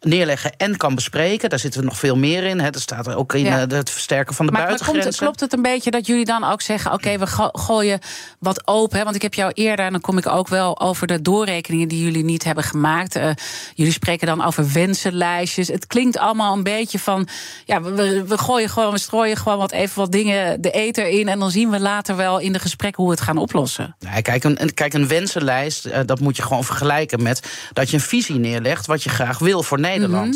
neerleggen 0.00 0.56
en 0.56 0.76
kan 0.76 0.94
bespreken. 0.94 1.50
Daar 1.50 1.58
zitten 1.58 1.80
we 1.80 1.86
nog 1.86 1.98
veel 1.98 2.16
meer 2.16 2.44
in. 2.44 2.60
Hè. 2.60 2.66
Er 2.66 2.80
staat 2.80 3.06
er 3.06 3.16
ook 3.16 3.34
in 3.34 3.44
ja. 3.44 3.66
het 3.68 3.90
versterken 3.90 4.34
van 4.34 4.46
de 4.46 4.52
maar, 4.52 4.66
buitengrenzen. 4.66 5.10
Maar 5.10 5.18
klopt, 5.18 5.36
klopt, 5.36 5.40
het 5.40 5.52
een 5.52 5.72
beetje 5.72 5.90
dat 5.90 6.06
jullie 6.06 6.24
dan 6.24 6.44
ook 6.44 6.60
zeggen... 6.60 6.92
oké, 6.92 7.04
okay, 7.04 7.18
we 7.18 7.26
go 7.26 7.48
gooien 7.52 7.98
wat 8.38 8.66
open? 8.66 8.98
Hè? 8.98 9.04
Want 9.04 9.16
ik 9.16 9.22
heb 9.22 9.34
jou 9.34 9.52
eerder, 9.54 9.84
en 9.84 9.92
dan 9.92 10.00
kom 10.00 10.18
ik 10.18 10.26
ook 10.26 10.48
wel 10.48 10.80
over 10.80 11.06
de 11.06 11.22
doorrekeningen... 11.22 11.88
die 11.88 12.04
jullie 12.04 12.24
niet 12.24 12.44
hebben 12.44 12.64
gemaakt. 12.64 13.16
Uh, 13.16 13.30
jullie 13.74 13.92
spreken 13.92 14.26
dan 14.26 14.44
over 14.44 14.72
wensenlijstjes. 14.72 15.68
Het 15.68 15.86
klinkt 15.86 16.18
allemaal 16.18 16.52
een 16.52 16.62
beetje 16.62 16.98
van... 16.98 17.28
ja, 17.64 17.82
we, 17.82 18.24
we 18.26 18.38
gooien 18.38 18.68
gewoon, 18.68 18.92
we 18.92 18.98
strooien 18.98 19.36
gewoon 19.36 19.58
wat 19.58 19.72
even 19.72 19.98
wat 19.98 20.12
dingen 20.12 20.60
de 20.60 20.70
eter 20.70 21.08
in... 21.08 21.28
en 21.28 21.38
dan 21.38 21.50
zien 21.50 21.70
we 21.70 21.80
later 21.80 22.16
wel 22.16 22.38
in 22.38 22.52
de 22.52 22.58
gesprekken 22.58 23.02
hoe 23.02 23.12
we 23.12 23.18
het 23.18 23.26
gaan 23.28 23.38
oplossen. 23.38 23.96
Nee, 23.98 24.22
kijk, 24.22 24.44
een, 24.44 24.74
kijk, 24.74 24.94
een 24.94 25.08
wensenlijst, 25.08 25.86
uh, 25.86 25.98
dat 26.06 26.20
moet 26.20 26.36
je 26.36 26.42
gewoon 26.42 26.64
vergelijken 26.64 27.22
met... 27.22 27.42
dat 27.72 27.90
je 27.90 27.96
een 27.96 28.02
visie 28.02 28.38
neerlegt 28.38 28.86
wat 28.86 29.02
je 29.02 29.08
graag 29.08 29.38
wil 29.38 29.62
voor 29.62 29.76
Nederland. 29.76 29.95
Mhm. 30.00 30.10
Mm 30.10 30.22
-hmm. 30.22 30.32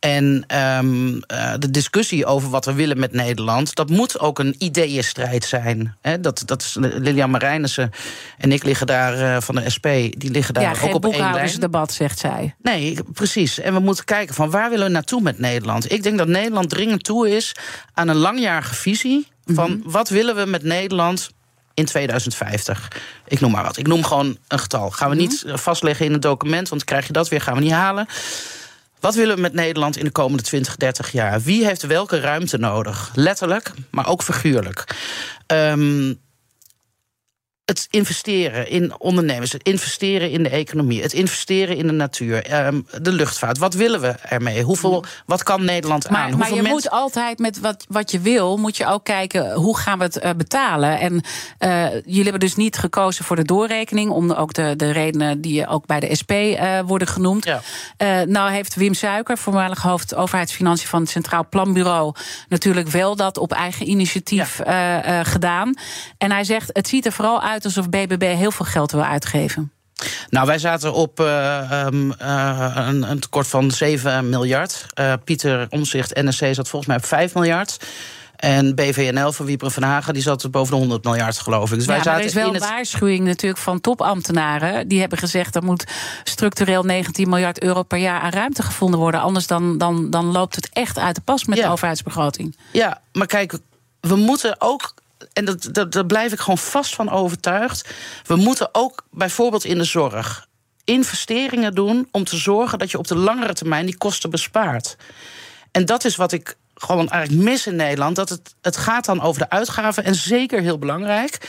En 0.00 0.44
um, 0.78 1.14
uh, 1.14 1.52
de 1.58 1.70
discussie 1.70 2.26
over 2.26 2.50
wat 2.50 2.64
we 2.64 2.72
willen 2.72 2.98
met 2.98 3.12
Nederland, 3.12 3.74
dat 3.74 3.90
moet 3.90 4.18
ook 4.18 4.38
een 4.38 4.54
ideeënstrijd 4.58 5.44
zijn. 5.44 5.96
He, 6.00 6.20
dat, 6.20 6.42
dat 6.46 6.62
is 6.62 6.76
Lilian 6.78 7.30
Marijnissen 7.30 7.90
en 8.38 8.52
ik 8.52 8.64
liggen 8.64 8.86
daar 8.86 9.18
uh, 9.18 9.40
van 9.40 9.54
de 9.54 9.70
SP, 9.74 9.86
die 10.10 10.30
liggen 10.30 10.54
daar 10.54 10.62
ja, 10.62 10.88
ook 10.88 10.94
op 10.94 11.04
één 11.04 11.32
lijn. 11.32 11.60
debat, 11.60 11.92
zegt 11.92 12.18
zij. 12.18 12.54
Nee, 12.62 12.98
precies. 13.12 13.58
En 13.58 13.74
we 13.74 13.80
moeten 13.80 14.04
kijken 14.04 14.34
van 14.34 14.50
waar 14.50 14.70
willen 14.70 14.86
we 14.86 14.92
naartoe 14.92 15.20
met 15.20 15.38
Nederland. 15.38 15.92
Ik 15.92 16.02
denk 16.02 16.18
dat 16.18 16.28
Nederland 16.28 16.68
dringend 16.68 17.04
toe 17.04 17.36
is 17.36 17.52
aan 17.94 18.08
een 18.08 18.16
langjarige 18.16 18.74
visie 18.74 19.26
van 19.44 19.70
mm 19.70 19.80
-hmm. 19.82 19.90
wat 19.90 20.08
willen 20.08 20.36
we 20.36 20.44
met 20.44 20.62
Nederland 20.62 21.30
in 21.74 21.84
2050. 21.84 22.88
Ik 23.26 23.40
noem 23.40 23.50
maar 23.50 23.64
wat. 23.64 23.76
Ik 23.76 23.86
noem 23.86 24.04
gewoon 24.04 24.36
een 24.48 24.58
getal. 24.58 24.90
Gaan 24.90 25.10
we 25.10 25.16
-hmm. 25.16 25.24
niet 25.24 25.44
vastleggen 25.46 26.06
in 26.06 26.12
het 26.12 26.22
document, 26.22 26.68
want 26.68 26.84
krijg 26.84 27.06
je 27.06 27.12
dat 27.12 27.28
weer, 27.28 27.40
gaan 27.40 27.54
we 27.54 27.60
niet 27.60 27.72
halen. 27.72 28.06
Wat 29.00 29.14
willen 29.14 29.34
we 29.34 29.40
met 29.40 29.52
Nederland 29.52 29.96
in 29.96 30.04
de 30.04 30.10
komende 30.10 30.42
20, 30.42 30.76
30 30.76 31.12
jaar? 31.12 31.40
Wie 31.40 31.64
heeft 31.66 31.82
welke 31.82 32.20
ruimte 32.20 32.58
nodig? 32.58 33.10
Letterlijk, 33.14 33.72
maar 33.90 34.08
ook 34.08 34.22
figuurlijk. 34.22 34.96
Um, 35.46 36.20
het 37.70 37.86
investeren 37.90 38.68
in 38.68 39.00
ondernemers, 39.00 39.52
het 39.52 39.62
investeren 39.62 40.30
in 40.30 40.42
de 40.42 40.48
economie, 40.48 41.02
het 41.02 41.12
investeren 41.12 41.76
in 41.76 41.86
de 41.86 41.92
natuur, 41.92 42.66
um, 42.66 42.86
de 43.00 43.12
luchtvaart. 43.12 43.58
Wat 43.58 43.74
willen 43.74 44.00
we 44.00 44.08
ermee? 44.08 44.62
Hoeveel, 44.62 45.04
wat 45.26 45.42
kan 45.42 45.64
Nederland 45.64 46.10
maar, 46.10 46.20
aan? 46.20 46.28
Maar 46.28 46.36
Hoeveel 46.36 46.56
je 46.56 46.62
mensen... 46.62 46.90
moet 46.90 47.00
altijd 47.00 47.38
met 47.38 47.60
wat, 47.60 47.84
wat 47.88 48.10
je 48.10 48.20
wil, 48.20 48.56
moet 48.56 48.76
je 48.76 48.86
ook 48.86 49.04
kijken 49.04 49.52
hoe 49.52 49.78
gaan 49.78 49.98
we 49.98 50.04
het 50.04 50.24
uh, 50.24 50.30
betalen. 50.36 50.98
En 51.00 51.12
uh, 51.12 51.90
jullie 51.92 52.22
hebben 52.22 52.40
dus 52.40 52.56
niet 52.56 52.78
gekozen 52.78 53.24
voor 53.24 53.36
de 53.36 53.44
doorrekening, 53.44 54.10
om 54.10 54.32
ook 54.32 54.52
de, 54.52 54.76
de 54.76 54.90
redenen 54.90 55.40
die 55.40 55.66
ook 55.66 55.86
bij 55.86 56.00
de 56.00 56.14
SP 56.20 56.30
uh, 56.30 56.80
worden 56.86 57.08
genoemd. 57.08 57.44
Ja. 57.44 57.60
nou 58.24 58.50
heeft 58.50 58.74
Wim 58.74 58.94
Suiker, 58.94 59.38
voormalig 59.38 59.82
hoofd 59.82 60.14
overheidsfinanciën 60.14 60.88
van 60.88 61.00
het 61.00 61.10
Centraal 61.10 61.46
Planbureau, 61.48 62.14
natuurlijk 62.48 62.88
wel 62.88 63.16
dat 63.16 63.38
op 63.38 63.52
eigen 63.52 63.88
initiatief 63.88 64.60
ja. 64.64 65.22
gedaan. 65.22 65.74
En 66.18 66.30
hij 66.30 66.44
zegt, 66.44 66.70
het 66.72 66.88
ziet 66.88 67.06
er 67.06 67.12
vooral 67.12 67.42
uit 67.42 67.59
alsof 67.64 67.88
BBB 67.88 68.34
heel 68.36 68.50
veel 68.50 68.66
geld 68.66 68.92
wil 68.92 69.04
uitgeven. 69.04 69.72
Nou, 70.30 70.46
wij 70.46 70.58
zaten 70.58 70.92
op 70.92 71.20
uh, 71.20 71.82
um, 71.86 72.12
uh, 72.22 72.72
een, 72.74 73.10
een, 73.10 73.20
tekort 73.20 73.46
van 73.46 73.70
7 73.70 74.28
miljard. 74.28 74.86
Uh, 75.00 75.12
Pieter 75.24 75.66
Omzicht, 75.70 76.14
NSC, 76.14 76.54
zat 76.54 76.68
volgens 76.68 76.86
mij 76.86 76.96
op 76.96 77.04
5 77.04 77.34
miljard. 77.34 77.78
En 78.40 78.74
BVNL 78.74 79.32
van 79.32 79.46
Wieper 79.46 79.70
van 79.70 79.82
Hagen, 79.82 80.14
die 80.14 80.22
zat 80.22 80.50
boven 80.50 80.72
de 80.72 80.78
100 80.78 81.04
miljard, 81.04 81.38
geloof 81.38 81.70
ik. 81.70 81.76
Dus 81.76 81.86
ja, 81.86 81.92
wij 81.92 82.02
zaten 82.02 82.20
er 82.20 82.26
is 82.26 82.34
wel 82.34 82.48
een 82.48 82.54
het... 82.54 82.68
waarschuwing 82.68 83.24
natuurlijk 83.24 83.60
van 83.60 83.80
topambtenaren. 83.80 84.88
Die 84.88 85.00
hebben 85.00 85.18
gezegd 85.18 85.54
er 85.54 85.64
moet 85.64 85.84
structureel 86.24 86.82
19 86.82 87.28
miljard 87.28 87.62
euro 87.62 87.82
per 87.82 87.98
jaar 87.98 88.20
aan 88.20 88.30
ruimte 88.30 88.62
gevonden 88.62 89.00
worden. 89.00 89.20
Anders 89.20 89.46
dan, 89.46 89.78
dan, 89.78 90.10
dan 90.10 90.24
loopt 90.24 90.54
het 90.54 90.68
echt 90.72 90.98
uit 90.98 91.14
de 91.14 91.20
pas 91.20 91.44
met 91.44 91.58
ja. 91.58 91.64
de 91.64 91.72
overheidsbegroting. 91.72 92.56
Ja, 92.72 93.00
maar 93.12 93.26
kijk, 93.26 93.58
we 94.00 94.16
moeten 94.16 94.56
ook 94.58 94.94
en 95.32 95.44
dat, 95.44 95.68
dat, 95.72 95.92
daar 95.92 96.06
blijf 96.06 96.32
ik 96.32 96.38
gewoon 96.38 96.58
vast 96.58 96.94
van 96.94 97.10
overtuigd. 97.10 97.88
We 98.26 98.36
moeten 98.36 98.68
ook 98.72 99.04
bijvoorbeeld 99.10 99.64
in 99.64 99.78
de 99.78 99.84
zorg 99.84 100.48
investeringen 100.84 101.74
doen 101.74 102.08
om 102.10 102.24
te 102.24 102.36
zorgen 102.36 102.78
dat 102.78 102.90
je 102.90 102.98
op 102.98 103.06
de 103.06 103.16
langere 103.16 103.52
termijn 103.52 103.86
die 103.86 103.96
kosten 103.96 104.30
bespaart. 104.30 104.96
En 105.70 105.84
dat 105.84 106.04
is 106.04 106.16
wat 106.16 106.32
ik 106.32 106.56
gewoon 106.74 107.08
eigenlijk 107.08 107.44
mis 107.44 107.66
in 107.66 107.76
Nederland. 107.76 108.16
Dat 108.16 108.28
het, 108.28 108.54
het 108.60 108.76
gaat 108.76 109.04
dan 109.04 109.20
over 109.20 109.40
de 109.42 109.50
uitgaven 109.50 110.04
en 110.04 110.14
zeker 110.14 110.60
heel 110.60 110.78
belangrijk. 110.78 111.48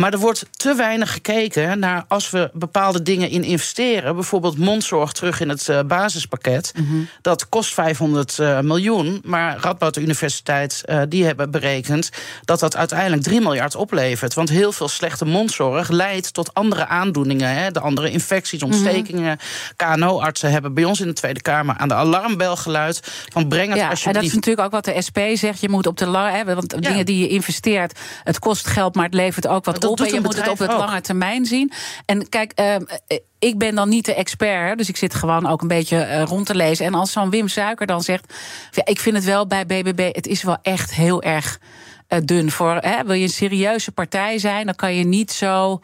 Maar 0.00 0.12
er 0.12 0.18
wordt 0.18 0.46
te 0.50 0.74
weinig 0.74 1.12
gekeken 1.12 1.78
naar 1.78 2.04
als 2.08 2.30
we 2.30 2.50
bepaalde 2.52 3.02
dingen 3.02 3.30
in 3.30 3.44
investeren. 3.44 4.14
Bijvoorbeeld 4.14 4.58
mondzorg 4.58 5.12
terug 5.12 5.40
in 5.40 5.48
het 5.48 5.68
uh, 5.68 5.80
basispakket. 5.86 6.72
Mhm. 6.76 6.96
Dat 7.22 7.48
kost 7.48 7.74
500 7.74 8.38
uh, 8.38 8.60
miljoen. 8.60 9.20
Maar 9.24 9.56
Radboud 9.60 9.96
Universiteit 9.96 10.82
uh, 10.84 11.02
die 11.08 11.24
hebben 11.24 11.50
berekend 11.50 12.10
dat 12.44 12.60
dat 12.60 12.76
uiteindelijk 12.76 13.22
3 13.22 13.40
miljard 13.40 13.74
oplevert. 13.74 14.34
Want 14.34 14.48
heel 14.48 14.72
veel 14.72 14.88
slechte 14.88 15.24
mondzorg 15.24 15.88
leidt 15.88 16.34
tot 16.34 16.54
andere 16.54 16.86
aandoeningen. 16.86 17.54
Hè, 17.54 17.70
de 17.70 17.80
andere 17.80 18.10
infecties, 18.10 18.62
ontstekingen. 18.62 19.38
KNO-artsen 19.76 20.50
hebben 20.50 20.74
bij 20.74 20.84
ons 20.84 21.00
in 21.00 21.06
de 21.06 21.12
Tweede 21.12 21.42
Kamer 21.42 21.76
aan 21.78 21.88
de 21.88 21.94
alarmbel 21.94 22.56
geluid. 22.56 23.00
Van 23.32 23.48
breng 23.48 23.68
het 23.68 23.78
ja, 23.78 23.88
alsjeblieft. 23.88 24.06
En 24.06 24.12
dat 24.12 24.22
is 24.22 24.34
natuurlijk 24.34 24.66
ook 24.66 24.72
wat 24.72 24.84
de 24.84 25.02
SP 25.06 25.18
zegt. 25.34 25.60
Je 25.60 25.68
moet 25.68 25.86
op 25.86 25.98
de 25.98 26.06
lange, 26.06 26.30
hè, 26.30 26.54
want 26.54 26.72
Ja. 26.72 26.88
dingen 26.88 27.06
die 27.06 27.18
je 27.18 27.28
investeert, 27.28 27.98
het 28.24 28.38
kost 28.38 28.66
geld, 28.66 28.94
maar 28.94 29.04
het 29.04 29.14
levert 29.14 29.46
ook 29.46 29.64
wat 29.64 29.80
Dat 29.80 29.89
op. 29.90 29.96
doet 29.96 30.06
En 30.06 30.14
je 30.14 30.20
moet 30.20 30.36
het 30.36 30.48
op 30.48 30.58
het 30.58 30.70
ook. 30.70 30.78
lange 30.78 31.00
termijn 31.00 31.46
zien. 31.46 31.72
En 32.06 32.28
kijk, 32.28 32.52
ehm, 32.54 32.82
eh, 33.06 33.18
ik 33.38 33.58
ben 33.58 33.74
dan 33.74 33.88
niet 33.88 34.04
de 34.04 34.14
expert, 34.14 34.78
dus 34.78 34.88
ik 34.88 34.96
zit 34.96 35.14
gewoon 35.14 35.46
ook 35.46 35.62
een 35.62 35.68
beetje 35.68 35.96
eh, 35.96 36.22
rond 36.22 36.46
te 36.46 36.54
lezen. 36.54 36.86
En 36.86 36.94
als 36.94 37.12
zo'n 37.12 37.30
Wim 37.30 37.48
Suiker 37.48 37.86
dan 37.86 38.02
zegt, 38.02 38.34
ja, 38.70 38.84
ik 38.84 39.00
vind 39.00 39.16
het 39.16 39.24
wel 39.24 39.46
bij 39.46 39.66
BBB, 39.66 40.14
het 40.14 40.26
is 40.26 40.42
wel 40.42 40.58
echt 40.62 40.94
heel 40.94 41.22
erg 41.22 41.60
eh, 42.08 42.18
dun. 42.24 42.50
Voor, 42.50 42.76
hè, 42.76 43.04
wil 43.04 43.14
je 43.14 43.22
een 43.22 43.28
serieuze 43.28 43.92
partij 43.92 44.38
zijn, 44.38 44.66
dan 44.66 44.74
kan 44.74 44.94
je 44.94 45.04
niet 45.04 45.32
zo. 45.32 45.80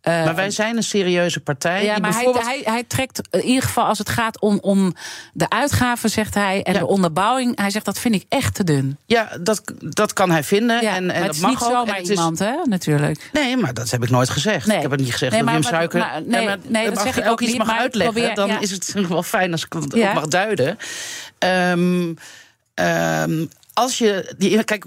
Eh, 0.00 0.24
Maar 0.24 0.34
wij 0.34 0.50
zijn 0.50 0.76
een 0.76 0.82
serieuze 0.82 1.40
partij. 1.40 1.84
ja, 1.84 1.92
die 1.92 2.02
maar 2.02 2.12
hij, 2.14 2.24
bijvoorbeeld... 2.24 2.46
hij, 2.64 2.72
hij 2.72 2.84
trekt 2.84 3.20
in 3.30 3.42
ieder 3.44 3.62
geval 3.62 3.84
als 3.84 3.98
het 3.98 4.08
gaat 4.08 4.40
om, 4.40 4.58
om 4.60 4.94
de 5.32 5.48
uitgaven, 5.48 6.10
zegt 6.10 6.34
hij, 6.34 6.62
en 6.62 6.72
Ja. 6.72 6.78
de 6.78 6.86
onderbouwing. 6.86 7.58
Hij 7.60 7.70
zegt 7.70 7.84
dat 7.84 7.98
vind 7.98 8.14
ik 8.14 8.24
echt 8.28 8.54
te 8.54 8.64
dun. 8.64 8.96
Ja, 9.06 9.28
dat, 9.40 9.62
dat 9.80 10.12
kan 10.12 10.30
hij 10.30 10.44
vinden. 10.44 10.82
Ja, 10.82 10.94
en, 10.94 11.10
en 11.10 11.22
dat 11.26 11.34
is 11.34 11.40
mag 11.40 11.50
niet 11.50 11.60
ook. 11.62 11.68
Zomaar 11.70 11.96
het 11.96 12.08
is- 12.08 12.16
iemand, 12.16 12.38
hè, 12.38 12.54
natuurlijk. 12.64 13.30
Nee, 13.32 13.56
maar 13.56 13.74
dat 13.74 13.90
heb 13.90 14.02
ik 14.02 14.10
nooit 14.10 14.30
gezegd. 14.30 14.66
Nee. 14.66 14.76
Ik 14.76 14.82
heb 14.82 14.90
het 14.90 15.00
niet 15.00 15.12
gezegd 15.12 15.32
Nee, 15.32 15.42
dat 15.44 15.52
Wim 15.52 15.62
Suiker... 15.62 15.98
maar- 15.98 16.22
nee, 16.24 16.44
maar 16.46 16.58
nee, 16.66 16.84
dat 16.84 16.94
als 16.94 17.02
zeg 17.02 17.14
je 17.14 17.20
ik 17.20 17.26
ook 17.26 17.32
ook 17.32 17.40
iets 17.40 17.50
niet, 17.52 17.58
mag 17.66 17.78
uitleggen, 17.78 18.14
probeer- 18.14 18.34
dan 18.34 18.48
ja. 18.48 18.60
is 18.60 18.70
het 18.70 18.94
wel 19.08 19.22
fijn 19.22 19.52
als 19.52 19.64
ik 19.64 19.72
het 19.72 19.94
Ja. 19.94 20.12
mag 20.12 20.26
duiden. 20.26 20.78
Ehm, 21.38 22.14
ehm, 22.74 23.44
als 23.72 23.98
je... 23.98 24.34
Die, 24.38 24.64
kijk, 24.64 24.84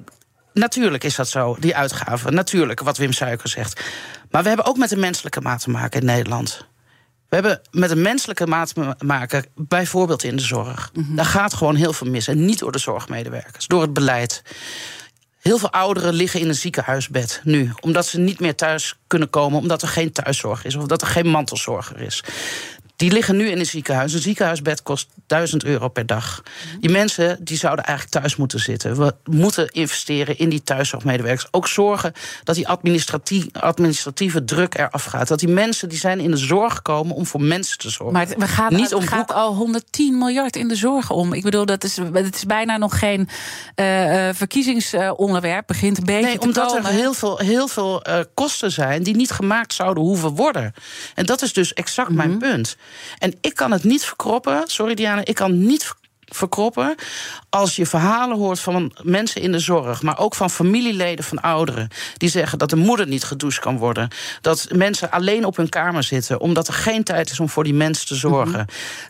natuurlijk 0.53 1.03
is 1.03 1.15
dat 1.15 1.27
zo, 1.29 1.57
die 1.59 1.75
uitgaven. 1.75 2.33
Natuurlijk, 2.33 2.79
wat 2.79 2.97
Wim 2.97 3.13
Suiker 3.13 3.49
zegt. 3.49 3.81
Maar 4.29 4.41
we 4.41 4.47
hebben 4.47 4.65
ook 4.65 4.77
met 4.77 4.91
een 4.91 4.99
menselijke 4.99 5.41
maat 5.41 5.61
te 5.61 5.69
maken 5.69 5.99
in 5.99 6.05
Nederland. 6.05 6.65
We 7.29 7.37
hebben 7.37 7.61
met 7.71 7.91
een 7.91 8.01
menselijke 8.01 8.47
maat 8.47 8.73
te 8.73 8.95
maken, 9.05 9.45
bijvoorbeeld 9.55 10.23
in 10.23 10.35
de 10.35 10.41
zorg. 10.41 10.89
Mhm. 10.93 11.15
Daar 11.15 11.25
gaat 11.25 11.53
gewoon 11.53 11.75
heel 11.75 11.93
veel 11.93 12.09
mis. 12.09 12.27
En 12.27 12.45
niet 12.45 12.59
door 12.59 12.71
de 12.71 12.79
zorgmedewerkers, 12.79 13.67
door 13.67 13.81
het 13.81 13.93
beleid. 13.93 14.43
Heel 15.39 15.57
veel 15.57 15.71
ouderen 15.71 16.13
liggen 16.13 16.39
in 16.39 16.47
een 16.47 16.55
ziekenhuisbed 16.55 17.41
nu. 17.43 17.71
Omdat 17.79 18.05
ze 18.05 18.19
niet 18.19 18.39
meer 18.39 18.55
thuis 18.55 18.95
kunnen 19.07 19.29
komen. 19.29 19.59
Omdat 19.59 19.81
er 19.81 19.87
geen 19.87 20.11
thuiszorg 20.11 20.65
is. 20.65 20.75
Of 20.75 20.85
dat 20.85 21.01
er 21.01 21.07
geen 21.07 21.27
mantelzorger 21.27 22.01
is. 22.01 22.23
Die 23.01 23.11
liggen 23.11 23.35
nu 23.37 23.49
in 23.49 23.59
een 23.59 23.65
ziekenhuis. 23.65 24.13
Een 24.13 24.21
ziekenhuisbed 24.21 24.83
kost 24.83 25.07
1000 25.27 25.63
euro 25.63 25.87
per 25.87 26.05
dag. 26.05 26.43
Die 26.79 26.89
mensen 26.89 27.37
die 27.43 27.57
zouden 27.57 27.85
eigenlijk 27.85 28.17
thuis 28.19 28.35
moeten 28.35 28.59
zitten. 28.59 28.95
We 28.97 29.13
moeten 29.23 29.69
investeren 29.69 30.37
in 30.37 30.49
die 30.49 30.63
thuiszorgmedewerkers. 30.63 31.47
Ook 31.51 31.67
zorgen 31.67 32.13
dat 32.43 32.55
die 32.55 32.67
administratie- 32.67 33.49
administratieve 33.59 34.43
druk 34.43 34.77
eraf 34.77 35.03
gaat. 35.03 35.27
Dat 35.27 35.39
die 35.39 35.47
mensen 35.49 35.89
die 35.89 35.97
zijn 35.97 36.19
in 36.19 36.31
de 36.31 36.37
zorg 36.37 36.73
gekomen 36.75 37.15
om 37.15 37.25
voor 37.25 37.41
mensen 37.41 37.77
te 37.77 37.89
zorgen. 37.89 38.13
Maar 38.13 38.27
het, 38.27 38.37
we 38.37 38.47
gaan, 38.47 38.73
Niet 38.75 38.93
om 38.93 39.07
gaat 39.07 39.31
al 39.33 39.55
110 39.55 40.17
miljard 40.17 40.55
in 40.55 40.67
de 40.67 40.75
zorg 40.75 41.09
om. 41.09 41.33
Ik 41.33 41.43
bedoel, 41.43 41.65
dat 41.65 41.83
is, 41.83 41.97
het 42.13 42.35
is 42.35 42.45
bijna 42.45 42.77
nog 42.77 42.99
geen 42.99 43.29
eh, 43.75 44.29
eh, 44.29 44.35
verkiezingsonderwerp. 44.35 45.67
Begint 45.67 45.97
een 45.97 46.03
beetje 46.05 46.21
Nee, 46.25 46.37
te 46.37 46.45
omdat 46.47 46.67
komen. 46.71 46.89
er 46.89 46.95
heel 46.97 47.13
veel, 47.13 47.37
heel 47.37 47.67
veel 47.67 48.01
eh, 48.03 48.19
kosten 48.33 48.71
zijn 48.71 49.03
die 49.03 49.15
niet 49.15 49.31
gemaakt 49.31 49.73
zouden 49.73 50.03
hoeven 50.03 50.29
worden. 50.35 50.73
En 51.15 51.25
dat 51.25 51.41
is 51.41 51.53
dus 51.53 51.73
exact 51.73 52.09
Mhm. 52.09 52.17
mijn 52.17 52.37
punt. 52.37 52.75
En 53.17 53.33
ik 53.41 53.55
kan 53.55 53.71
het 53.71 53.83
niet 53.83 54.05
verkroppen, 54.05 54.63
sorry 54.65 54.93
Diana, 54.95 55.21
ik 55.25 55.35
kan 55.35 55.65
niet 55.65 55.83
ver- 55.83 55.99
verkroppen 56.33 56.95
als 57.49 57.75
je 57.75 57.85
verhalen 57.85 58.37
hoort 58.37 58.59
van 58.59 58.93
mensen 59.03 59.41
in 59.41 59.51
de 59.51 59.59
zorg, 59.59 60.01
maar 60.01 60.19
ook 60.19 60.35
van 60.35 60.49
familieleden 60.49 61.25
van 61.25 61.41
ouderen 61.41 61.87
die 62.17 62.29
zeggen 62.29 62.57
dat 62.57 62.69
de 62.69 62.75
moeder 62.75 63.07
niet 63.07 63.23
gedoucht 63.23 63.59
kan 63.59 63.77
worden, 63.77 64.07
dat 64.41 64.67
mensen 64.75 65.11
alleen 65.11 65.45
op 65.45 65.55
hun 65.55 65.69
kamer 65.69 66.03
zitten 66.03 66.39
omdat 66.39 66.67
er 66.67 66.73
geen 66.73 67.03
tijd 67.03 67.31
is 67.31 67.39
om 67.39 67.49
voor 67.49 67.63
die 67.63 67.73
mensen 67.73 68.07
te 68.07 68.15
zorgen. 68.15 68.65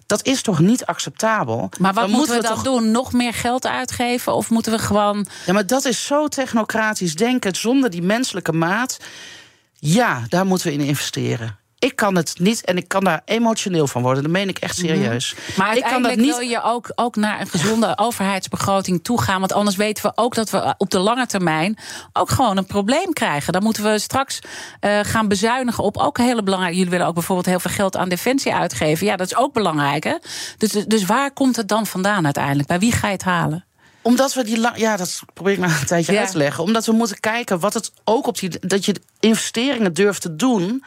Dat 0.06 0.26
is 0.26 0.42
toch 0.42 0.60
niet 0.60 0.86
acceptabel? 0.86 1.58
Mhm. 1.58 1.82
Maar 1.82 1.94
wat 1.94 2.04
Dan 2.04 2.12
moeten 2.12 2.36
we 2.36 2.42
dan 2.42 2.54
toch 2.54 2.64
doen? 2.64 2.92
Nog 2.92 3.14
meer 3.14 3.34
geld 3.34 3.66
uitgeven? 3.68 4.34
Of 4.36 4.50
moeten 4.50 4.72
we 4.72 4.80
gewoon. 4.80 5.28
ja, 5.46 5.54
maar 5.54 5.68
dat 5.68 5.86
is 5.86 6.06
zo 6.06 6.28
technocratisch 6.28 7.16
denken 7.16 7.56
zonder 7.56 7.90
die 7.90 8.02
menselijke 8.02 8.52
maat. 8.54 8.98
Ja, 9.80 10.22
daar 10.30 10.46
moeten 10.46 10.68
we 10.68 10.74
in 10.74 10.80
investeren. 10.80 11.60
Ik 11.82 11.96
kan 11.96 12.16
het 12.16 12.40
niet 12.40 12.66
en 12.66 12.78
ik 12.78 12.88
kan 12.88 13.04
daar 13.04 13.22
emotioneel 13.26 13.88
van 13.88 14.02
worden. 14.02 14.24
Dat 14.24 14.32
meen 14.32 14.50
ik 14.50 14.58
echt 14.58 14.76
serieus. 14.78 15.34
Mhm. 15.36 15.60
Maar 15.60 15.78
ik 15.78 15.84
kan 15.84 16.02
dat 16.02 16.16
niet. 16.16 16.26
wil 16.26 16.40
je 16.40 16.62
ook, 16.64 16.92
ook 16.96 17.16
naar 17.16 17.40
een 17.42 17.48
gezonde 17.48 17.98
overheidsbegroting 17.98 19.04
toe 19.04 19.22
gaan. 19.22 19.40
Want 19.40 19.54
anders 19.54 19.76
weten 19.76 20.04
we 20.04 20.12
ook 20.16 20.36
dat 20.36 20.50
we 20.50 20.74
op 20.78 20.90
de 20.90 21.00
lange 21.00 21.26
termijn 21.26 21.78
ook 22.14 22.30
gewoon 22.30 22.58
een 22.58 22.66
probleem 22.66 23.14
krijgen. 23.14 23.54
Dan 23.54 23.64
moeten 23.64 23.84
we 23.84 24.00
straks 24.00 24.40
eh, 24.80 25.00
gaan 25.02 25.28
bezuinigen 25.28 25.84
op 25.84 25.98
ook 25.98 26.18
hele 26.18 26.44
belangrijke. 26.44 26.78
Jullie 26.78 26.92
willen 26.92 27.08
ook 27.08 27.14
bijvoorbeeld 27.14 27.48
heel 27.48 27.60
veel 27.60 27.72
geld 27.72 27.98
aan 27.98 28.10
defensie 28.10 28.54
uitgeven. 28.54 29.06
Ja, 29.08 29.16
dat 29.16 29.28
is 29.28 29.36
ook 29.36 29.54
belangrijk. 29.54 30.04
Hè? 30.04 30.16
Dus, 30.58 30.72
dus 30.72 31.06
waar 31.06 31.32
komt 31.32 31.56
het 31.56 31.68
dan 31.68 31.86
vandaan 31.86 32.26
uiteindelijk? 32.26 32.68
Bij 32.68 32.80
wie 32.80 32.92
ga 32.92 33.08
je 33.08 33.14
het 33.14 33.24
halen? 33.24 33.66
Omdat 34.02 34.34
we 34.34 34.44
die. 34.44 34.60
Ja, 34.76 34.98
dat 34.98 35.20
probeer 35.34 35.54
ik 35.54 35.60
nou 35.60 35.72
een 35.80 35.86
tijdje 35.86 36.14
Ja. 36.14 36.20
uit 36.20 36.32
te 36.32 36.38
leggen. 36.38 36.64
Omdat 36.64 36.86
we 36.86 36.92
moeten 36.92 37.20
kijken 37.20 37.60
wat 37.60 37.74
het 37.74 37.92
ook 38.04 38.28
op 38.28 38.40
die. 38.40 38.50
dat 38.60 38.86
je 38.86 38.96
investeringen 39.20 39.94
durft 39.94 40.22
te 40.22 40.36
doen. 40.36 40.84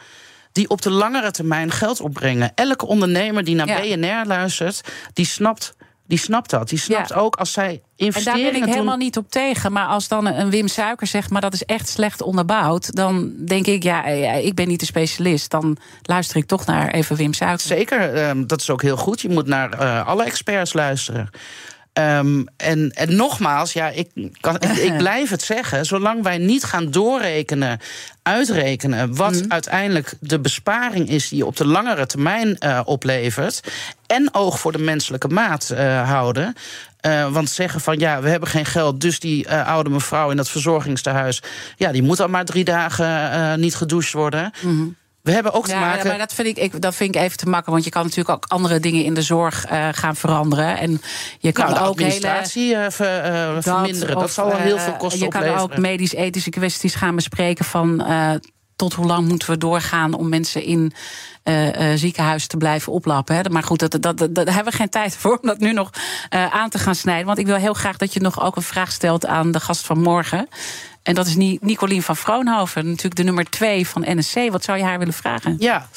Die 0.55 0.69
op 0.69 0.81
de 0.81 0.89
langere 0.91 1.31
termijn 1.31 1.71
geld 1.71 1.99
opbrengen. 1.99 2.51
Elke 2.55 2.85
ondernemer 2.85 3.43
die 3.43 3.55
naar 3.55 3.67
Ja. 3.67 3.95
BNR 3.95 4.27
luistert. 4.27 4.81
die 5.13 5.25
snapt. 5.25 5.73
Die 6.07 6.17
snapt 6.17 6.49
dat. 6.49 6.69
Die 6.69 6.79
snapt 6.79 7.09
Ja. 7.09 7.15
ook 7.15 7.35
als 7.35 7.51
zij 7.51 7.67
En 7.69 7.77
daar 7.77 7.81
investeringen 8.07 8.43
ben 8.51 8.55
ik 8.59 8.63
doen. 8.63 8.73
helemaal 8.73 8.97
niet 8.97 9.17
op 9.17 9.31
tegen. 9.31 9.71
Maar 9.71 9.87
als 9.87 10.07
dan 10.07 10.25
een 10.25 10.49
Wim 10.49 10.67
Suiker 10.67 11.07
zegt, 11.07 11.29
maar 11.29 11.41
dat 11.41 11.53
is 11.53 11.63
echt 11.63 11.87
slecht 11.89 12.21
onderbouwd. 12.21 12.95
Dan 12.95 13.33
denk 13.45 13.65
ik, 13.67 13.83
ja, 13.83 14.07
ja, 14.07 14.31
ik 14.31 14.55
ben 14.55 14.67
niet 14.67 14.79
de 14.79 14.85
specialist. 14.85 15.51
Dan 15.51 15.77
luister 16.01 16.37
ik 16.37 16.45
toch 16.45 16.65
naar 16.65 16.89
even 16.91 17.15
Wim 17.15 17.33
Suiker. 17.33 17.59
Zeker, 17.67 18.13
ehm, 18.13 18.45
dat 18.45 18.61
is 18.61 18.69
ook 18.69 18.81
heel 18.81 18.97
goed. 18.97 19.21
Je 19.21 19.29
moet 19.29 19.47
naar 19.47 19.69
eh, 19.71 20.07
alle 20.07 20.23
experts 20.23 20.73
luisteren. 20.73 21.29
Ehm, 21.95 22.43
en, 22.57 22.91
en 22.91 23.15
nogmaals, 23.15 23.73
ja, 23.73 23.89
ik, 23.89 24.09
kan, 24.41 24.55
ik, 24.55 24.69
ik 24.71 24.97
blijf 25.07 25.29
het 25.29 25.41
zeggen. 25.41 25.85
Zolang 25.85 26.23
wij 26.23 26.37
niet 26.37 26.63
gaan 26.63 26.91
doorrekenen, 26.91 27.79
uitrekenen. 28.23 29.15
wat 29.15 29.33
Mhm. 29.33 29.51
uiteindelijk 29.51 30.13
de 30.19 30.39
besparing 30.39 31.09
is 31.09 31.29
die 31.29 31.37
je 31.37 31.45
op 31.45 31.57
de 31.57 31.65
langere 31.65 32.05
termijn 32.05 32.57
eh, 32.57 32.81
oplevert. 32.85 33.61
en 34.07 34.29
oog 34.33 34.59
voor 34.59 34.71
de 34.71 34.79
menselijke 34.79 35.27
maat 35.27 35.69
eh, 35.69 36.09
houden. 36.09 36.53
Eh, 36.99 37.31
want 37.31 37.49
zeggen 37.49 37.81
van 37.81 37.99
ja, 37.99 38.21
we 38.21 38.29
hebben 38.29 38.49
geen 38.49 38.65
geld, 38.65 39.01
dus 39.01 39.19
die 39.19 39.49
oude 39.51 39.89
mevrouw 39.89 40.29
in 40.29 40.37
dat 40.37 40.49
verzorgingstehuis. 40.49 41.41
ja, 41.77 41.91
die 41.91 42.03
moet 42.03 42.19
al 42.19 42.27
maar 42.27 42.45
drie 42.45 42.63
dagen 42.63 43.59
niet 43.59 43.75
gedoucht 43.75 44.11
worden. 44.11 44.51
We 45.25 45.31
hebben 45.31 45.53
ook 45.53 45.65
te 45.67 45.73
Mhm. 45.73 45.81
Ja, 45.83 45.87
maken. 45.87 46.07
maar 46.07 46.17
dat 46.17 46.33
vind, 46.33 46.47
ik, 46.47 46.57
ik, 46.57 46.81
dat 46.81 46.95
vind 46.95 47.15
ik 47.15 47.21
even 47.21 47.37
te 47.37 47.45
makkelijk. 47.45 47.69
Want 47.71 47.83
je 47.83 47.89
kan 47.89 48.01
natuurlijk 48.03 48.29
ook 48.29 48.45
andere 48.47 48.79
dingen 48.79 49.03
in 49.03 49.13
de 49.13 49.21
zorg 49.21 49.65
eh, 49.65 49.87
gaan 49.91 50.15
veranderen. 50.15 50.77
En 50.77 51.01
je 51.39 51.51
kan 51.51 51.65
Nou, 51.65 51.77
de 51.77 51.85
ook 51.89 51.99
hele. 51.99 52.11
administratie 52.11 52.75
eh, 52.75 52.91
ver- 52.91 53.21
eh, 53.23 53.55
verminderen. 53.59 54.15
Dat 54.15 54.23
of, 54.23 54.31
zal 54.31 54.47
wel 54.47 54.57
heel 54.57 54.77
veel 54.79 54.95
kosten 54.95 55.19
Je 55.23 55.27
kan 55.27 55.41
opleveren. 55.41 55.71
ook 55.71 55.77
medisch-ethische 55.77 56.49
kwesties 56.49 56.95
gaan 56.95 57.15
bespreken 57.15 57.65
van. 57.65 58.05
Tot 58.75 58.93
hoe 58.93 59.05
lang 59.05 59.27
moeten 59.27 59.49
we 59.49 59.57
doorgaan 59.57 60.13
om 60.13 60.29
mensen 60.29 60.63
in 60.63 60.93
eh 61.43 61.91
eh, 61.91 61.99
ziekenhuizen 61.99 62.49
te 62.49 62.57
blijven 62.57 62.93
oplappen. 62.93 63.35
Hè? 63.35 63.49
Maar 63.49 63.63
goed, 63.63 63.79
dat, 63.79 63.91
dat, 64.01 64.17
dat, 64.17 64.35
daar 64.35 64.53
hebben 64.53 64.71
we 64.71 64.77
geen 64.77 64.89
tijd 64.89 65.15
voor 65.17 65.31
om 65.41 65.47
dat 65.47 65.59
nu 65.59 65.73
nog 65.73 65.89
eh, 66.29 66.53
aan 66.53 66.69
te 66.69 66.79
gaan 66.79 66.95
snijden. 66.95 67.25
Want 67.25 67.37
ik 67.37 67.45
wil 67.45 67.55
heel 67.55 67.73
graag 67.73 67.97
dat 67.97 68.13
je 68.13 68.19
nog 68.19 68.41
ook 68.41 68.55
een 68.55 68.61
vraag 68.61 68.91
stelt 68.91 69.25
aan 69.25 69.51
de 69.51 69.59
gast 69.59 69.85
van 69.85 70.01
morgen. 70.01 70.47
En 71.03 71.15
dat 71.15 71.27
is 71.27 71.35
Ni- 71.35 71.57
Nicolien 71.61 72.03
van 72.03 72.15
Vroonhoven, 72.15 72.85
natuurlijk 72.87 73.15
de 73.15 73.23
nummer 73.23 73.49
twee 73.49 73.87
van 73.87 74.03
NSC. 74.05 74.49
Wat 74.51 74.63
zou 74.63 74.77
je 74.77 74.83
haar 74.83 74.99
willen 74.99 75.13
vragen? 75.13 75.55
Ja. 75.59 75.87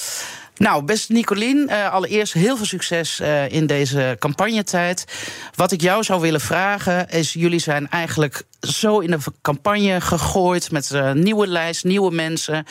Nou, 0.58 0.84
beste 0.84 1.12
Nicolien, 1.12 1.68
eh, 1.68 1.92
allereerst 1.92 2.32
heel 2.32 2.56
veel 2.56 2.66
succes 2.66 3.20
eh, 3.20 3.48
in 3.48 3.66
deze 3.66 4.16
campagnetijd. 4.18 5.04
Wat 5.54 5.72
ik 5.72 5.80
jou 5.80 6.02
zou 6.02 6.20
willen 6.20 6.40
vragen 6.40 7.08
is: 7.08 7.32
jullie 7.32 7.58
zijn 7.58 7.88
eigenlijk 7.90 8.42
zo 8.60 8.98
in 8.98 9.10
de 9.10 9.18
campagne 9.42 10.00
gegooid 10.00 10.70
met 10.70 10.90
een 10.90 11.22
nieuwe 11.22 11.46
lijst, 11.46 11.84
nieuwe 11.84 12.10
mensen. 12.10 12.64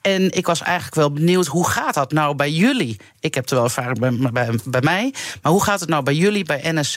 En 0.00 0.30
ik 0.30 0.46
was 0.46 0.62
eigenlijk 0.62 0.94
wel 0.94 1.12
benieuwd, 1.12 1.46
hoe 1.46 1.68
gaat 1.68 1.94
dat 1.94 2.12
nou 2.12 2.34
bij 2.34 2.50
jullie? 2.50 3.00
Ik 3.20 3.34
heb 3.34 3.48
er 3.48 3.54
wel 3.54 3.64
ervaring 3.64 3.98
bij, 3.98 4.30
bij, 4.32 4.58
bij 4.64 4.80
mij, 4.80 5.14
maar 5.42 5.52
hoe 5.52 5.62
gaat 5.62 5.80
het 5.80 5.88
nou 5.88 6.02
bij 6.02 6.14
jullie, 6.14 6.44
bij 6.44 6.72
NSC, 6.72 6.96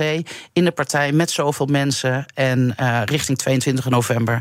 in 0.53 0.63
de 0.63 0.71
partij 0.71 1.11
met 1.11 1.31
zoveel 1.31 1.65
mensen 1.65 2.25
en 2.33 2.73
eh, 2.77 3.01
richting 3.05 3.37
22 3.37 3.89
november? 3.89 4.39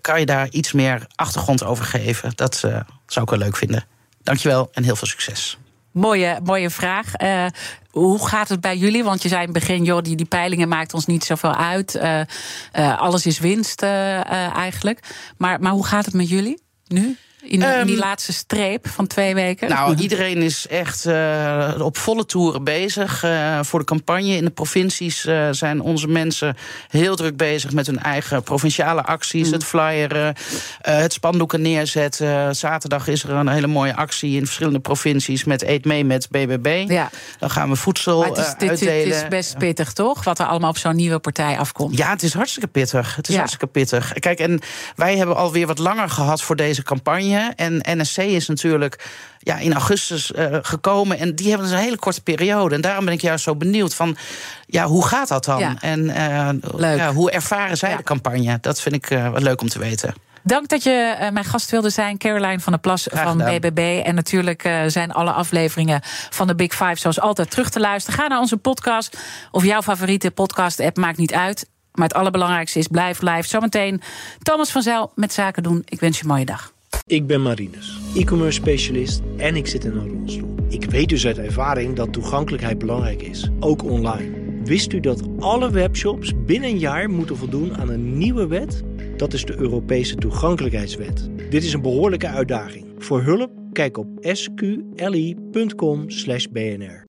Kan 0.00 0.20
je 0.20 0.26
daar 0.26 0.48
iets 0.50 0.72
meer 0.72 1.06
achtergrond 1.14 1.64
over 1.64 1.84
geven? 1.84 2.32
Dat 2.34 2.62
eh, 2.64 2.80
zou 3.06 3.24
ik 3.24 3.30
wel 3.30 3.38
leuk 3.38 3.56
vinden. 3.56 3.97
Dankjewel 4.22 4.68
en 4.72 4.82
heel 4.82 4.96
veel 4.96 5.06
succes. 5.06 5.58
Mooie, 5.92 6.40
mooie 6.44 6.70
vraag. 6.70 7.14
Eh, 7.14 7.46
hoe 7.90 8.28
gaat 8.28 8.48
het 8.48 8.60
bij 8.60 8.76
jullie? 8.76 9.04
Want 9.04 9.22
je 9.22 9.28
zei 9.28 9.40
in 9.40 9.48
het 9.48 9.58
begin, 9.58 9.84
joh, 9.84 10.02
die, 10.02 10.16
die 10.16 10.26
peilingen 10.26 10.68
maakt 10.68 10.94
ons 10.94 11.06
niet 11.06 11.24
zoveel 11.24 11.54
uit. 11.54 11.94
Eh, 11.94 12.20
eh, 12.20 12.98
alles 12.98 13.26
is 13.26 13.38
winst 13.38 13.82
eigenlijk. 13.82 15.00
Maar, 15.36 15.60
maar 15.60 15.72
hoe 15.72 15.86
gaat 15.86 16.04
het 16.04 16.14
met 16.14 16.28
jullie 16.28 16.62
nu? 16.86 17.16
In, 17.42 17.50
in 17.62 17.86
die 17.86 17.96
Ehm, 17.96 18.04
laatste 18.04 18.32
streep 18.32 18.88
van 18.88 19.06
twee 19.06 19.34
weken? 19.34 19.68
Nou, 19.68 19.96
iedereen 19.96 20.42
is 20.42 20.66
echt 20.66 21.06
eh, 21.06 21.74
op 21.78 21.96
volle 21.96 22.26
toeren 22.26 22.64
bezig 22.64 23.22
eh, 23.24 23.58
voor 23.62 23.78
de 23.78 23.84
campagne. 23.84 24.36
In 24.36 24.44
de 24.44 24.50
provincies 24.50 25.24
eh, 25.26 25.48
zijn 25.50 25.80
onze 25.80 26.08
mensen 26.08 26.56
heel 26.88 27.16
druk 27.16 27.36
bezig 27.36 27.72
met 27.72 27.86
hun 27.86 27.98
eigen 27.98 28.42
provinciale 28.42 29.02
acties. 29.02 29.46
Mm. 29.46 29.52
Het 29.52 29.64
flyeren, 29.64 30.34
het 30.80 31.12
spandoeken 31.12 31.62
neerzetten. 31.62 32.56
Zaterdag 32.56 33.08
is 33.08 33.22
er 33.22 33.30
een 33.30 33.48
hele 33.48 33.66
mooie 33.66 33.96
actie 33.96 34.36
in 34.36 34.44
verschillende 34.44 34.80
provincies 34.80 35.44
met 35.44 35.62
Eet 35.62 35.84
mee 35.84 36.04
met 36.04 36.28
BBB. 36.30 36.84
Ja. 36.88 37.10
Dan 37.38 37.50
gaan 37.50 37.68
we 37.68 37.76
voedsel 37.76 38.18
maar 38.18 38.28
het 38.28 38.38
is, 38.38 38.54
dit, 38.58 38.68
uitdelen. 38.68 39.16
is 39.16 39.28
best 39.28 39.58
pittig, 39.58 39.92
toch? 39.92 40.24
Wat 40.24 40.38
er 40.38 40.46
allemaal 40.46 40.70
op 40.70 40.78
zo'n 40.78 40.96
nieuwe 40.96 41.18
partij 41.18 41.58
afkomt. 41.58 41.96
Ja, 41.96 42.10
het 42.10 42.22
is 42.22 42.34
hartstikke 42.34 42.68
pittig. 42.68 43.16
Het 43.16 43.26
is 43.26 43.32
Ja. 43.32 43.38
hartstikke 43.38 43.66
pittig. 43.66 44.12
Kijk, 44.12 44.38
en 44.38 44.60
wij 44.96 45.16
hebben 45.16 45.36
alweer 45.36 45.66
wat 45.66 45.78
langer 45.78 46.08
gehad 46.10 46.42
voor 46.42 46.56
deze 46.56 46.82
campagne. 46.82 47.26
En 47.36 47.80
NSC 47.82 48.18
is 48.18 48.48
natuurlijk 48.48 49.06
ja, 49.38 49.56
in 49.56 49.72
augustus 49.72 50.32
eh, 50.32 50.56
gekomen. 50.62 51.18
En 51.18 51.34
die 51.34 51.48
hebben 51.48 51.66
dus 51.66 51.76
een 51.76 51.82
hele 51.82 51.98
korte 51.98 52.22
periode. 52.22 52.74
En 52.74 52.80
daarom 52.80 53.04
ben 53.04 53.14
ik 53.14 53.20
juist 53.20 53.44
zo 53.44 53.56
benieuwd 53.56 53.94
van... 53.94 54.16
Ja, 54.66 54.86
hoe 54.86 55.06
gaat 55.06 55.28
dat 55.28 55.44
dan? 55.44 55.58
Ja. 55.58 55.74
En 55.80 56.10
eh. 56.10 56.96
Ja, 56.96 57.12
hoe 57.12 57.30
ervaren 57.30 57.76
zij 57.76 57.90
Ja. 57.90 57.96
de 57.96 58.02
campagne? 58.02 58.58
Dat 58.60 58.80
vind 58.80 58.94
ik 58.94 59.10
eh, 59.10 59.30
wat 59.30 59.42
leuk 59.42 59.60
om 59.60 59.68
te 59.68 59.78
weten. 59.78 60.14
Dank 60.42 60.68
dat 60.68 60.82
je 60.82 61.28
mijn 61.32 61.44
gast 61.44 61.70
wilde 61.70 61.90
zijn, 61.90 62.18
Caroline 62.18 62.60
van 62.60 62.72
der 62.72 62.80
Plas 62.80 63.06
van. 63.12 63.36
BBB. 63.38 64.02
En 64.04 64.14
natuurlijk 64.14 64.70
zijn 64.86 65.12
alle 65.12 65.32
afleveringen 65.32 66.00
van 66.30 66.46
de 66.46 66.54
Big 66.54 66.72
Five 66.72 66.94
zoals 66.96 67.20
altijd 67.20 67.50
terug 67.50 67.70
te 67.70 67.80
luisteren. 67.80 68.18
Ga 68.20 68.26
naar 68.26 68.38
onze 68.38 68.56
podcast 68.56 69.16
of 69.50 69.64
jouw 69.64 69.82
favoriete 69.82 70.30
podcast-app, 70.30 70.96
maakt 70.96 71.18
niet 71.18 71.34
uit. 71.34 71.68
Maar 71.92 72.08
het 72.08 72.16
allerbelangrijkste 72.16 72.78
is 72.78 72.86
blijf 72.86 73.20
live. 73.20 73.48
Zometeen 73.48 74.02
Thomas 74.42 74.70
van 74.70 74.82
Zijl 74.82 75.12
met 75.14 75.32
Zaken 75.32 75.62
doen. 75.62 75.82
Ik 75.84 76.00
wens 76.00 76.16
je 76.16 76.22
een 76.22 76.30
mooie 76.30 76.44
dag. 76.44 76.72
Ik 77.08 77.26
ben 77.26 77.42
Marinus, 77.42 78.00
e-commerce 78.14 78.60
specialist 78.60 79.22
en 79.36 79.56
ik 79.56 79.66
zit 79.66 79.84
in 79.84 79.92
een 79.92 80.08
rolstoel. 80.08 80.54
Ik 80.68 80.84
weet 80.84 81.08
dus 81.08 81.26
uit 81.26 81.38
ervaring 81.38 81.96
dat 81.96 82.12
toegankelijkheid 82.12 82.78
belangrijk 82.78 83.22
is, 83.22 83.48
ook 83.60 83.84
online. 83.84 84.62
Wist 84.64 84.92
u 84.92 85.00
dat 85.00 85.22
alle 85.38 85.70
webshops 85.70 86.32
binnen 86.44 86.70
een 86.70 86.78
jaar 86.78 87.10
moeten 87.10 87.36
voldoen 87.36 87.76
aan 87.76 87.88
een 87.88 88.18
nieuwe 88.18 88.46
wet? 88.46 88.82
Dat 89.16 89.32
is 89.32 89.44
de 89.44 89.58
Europese 89.58 90.14
toegankelijkheidswet. 90.14 91.28
Dit 91.50 91.64
is 91.64 91.72
een 91.72 91.82
behoorlijke 91.82 92.28
uitdaging. 92.28 92.86
Voor 92.98 93.22
hulp, 93.22 93.50
kijk 93.72 93.98
op 93.98 94.08
sqli.com/bnr. 94.20 97.06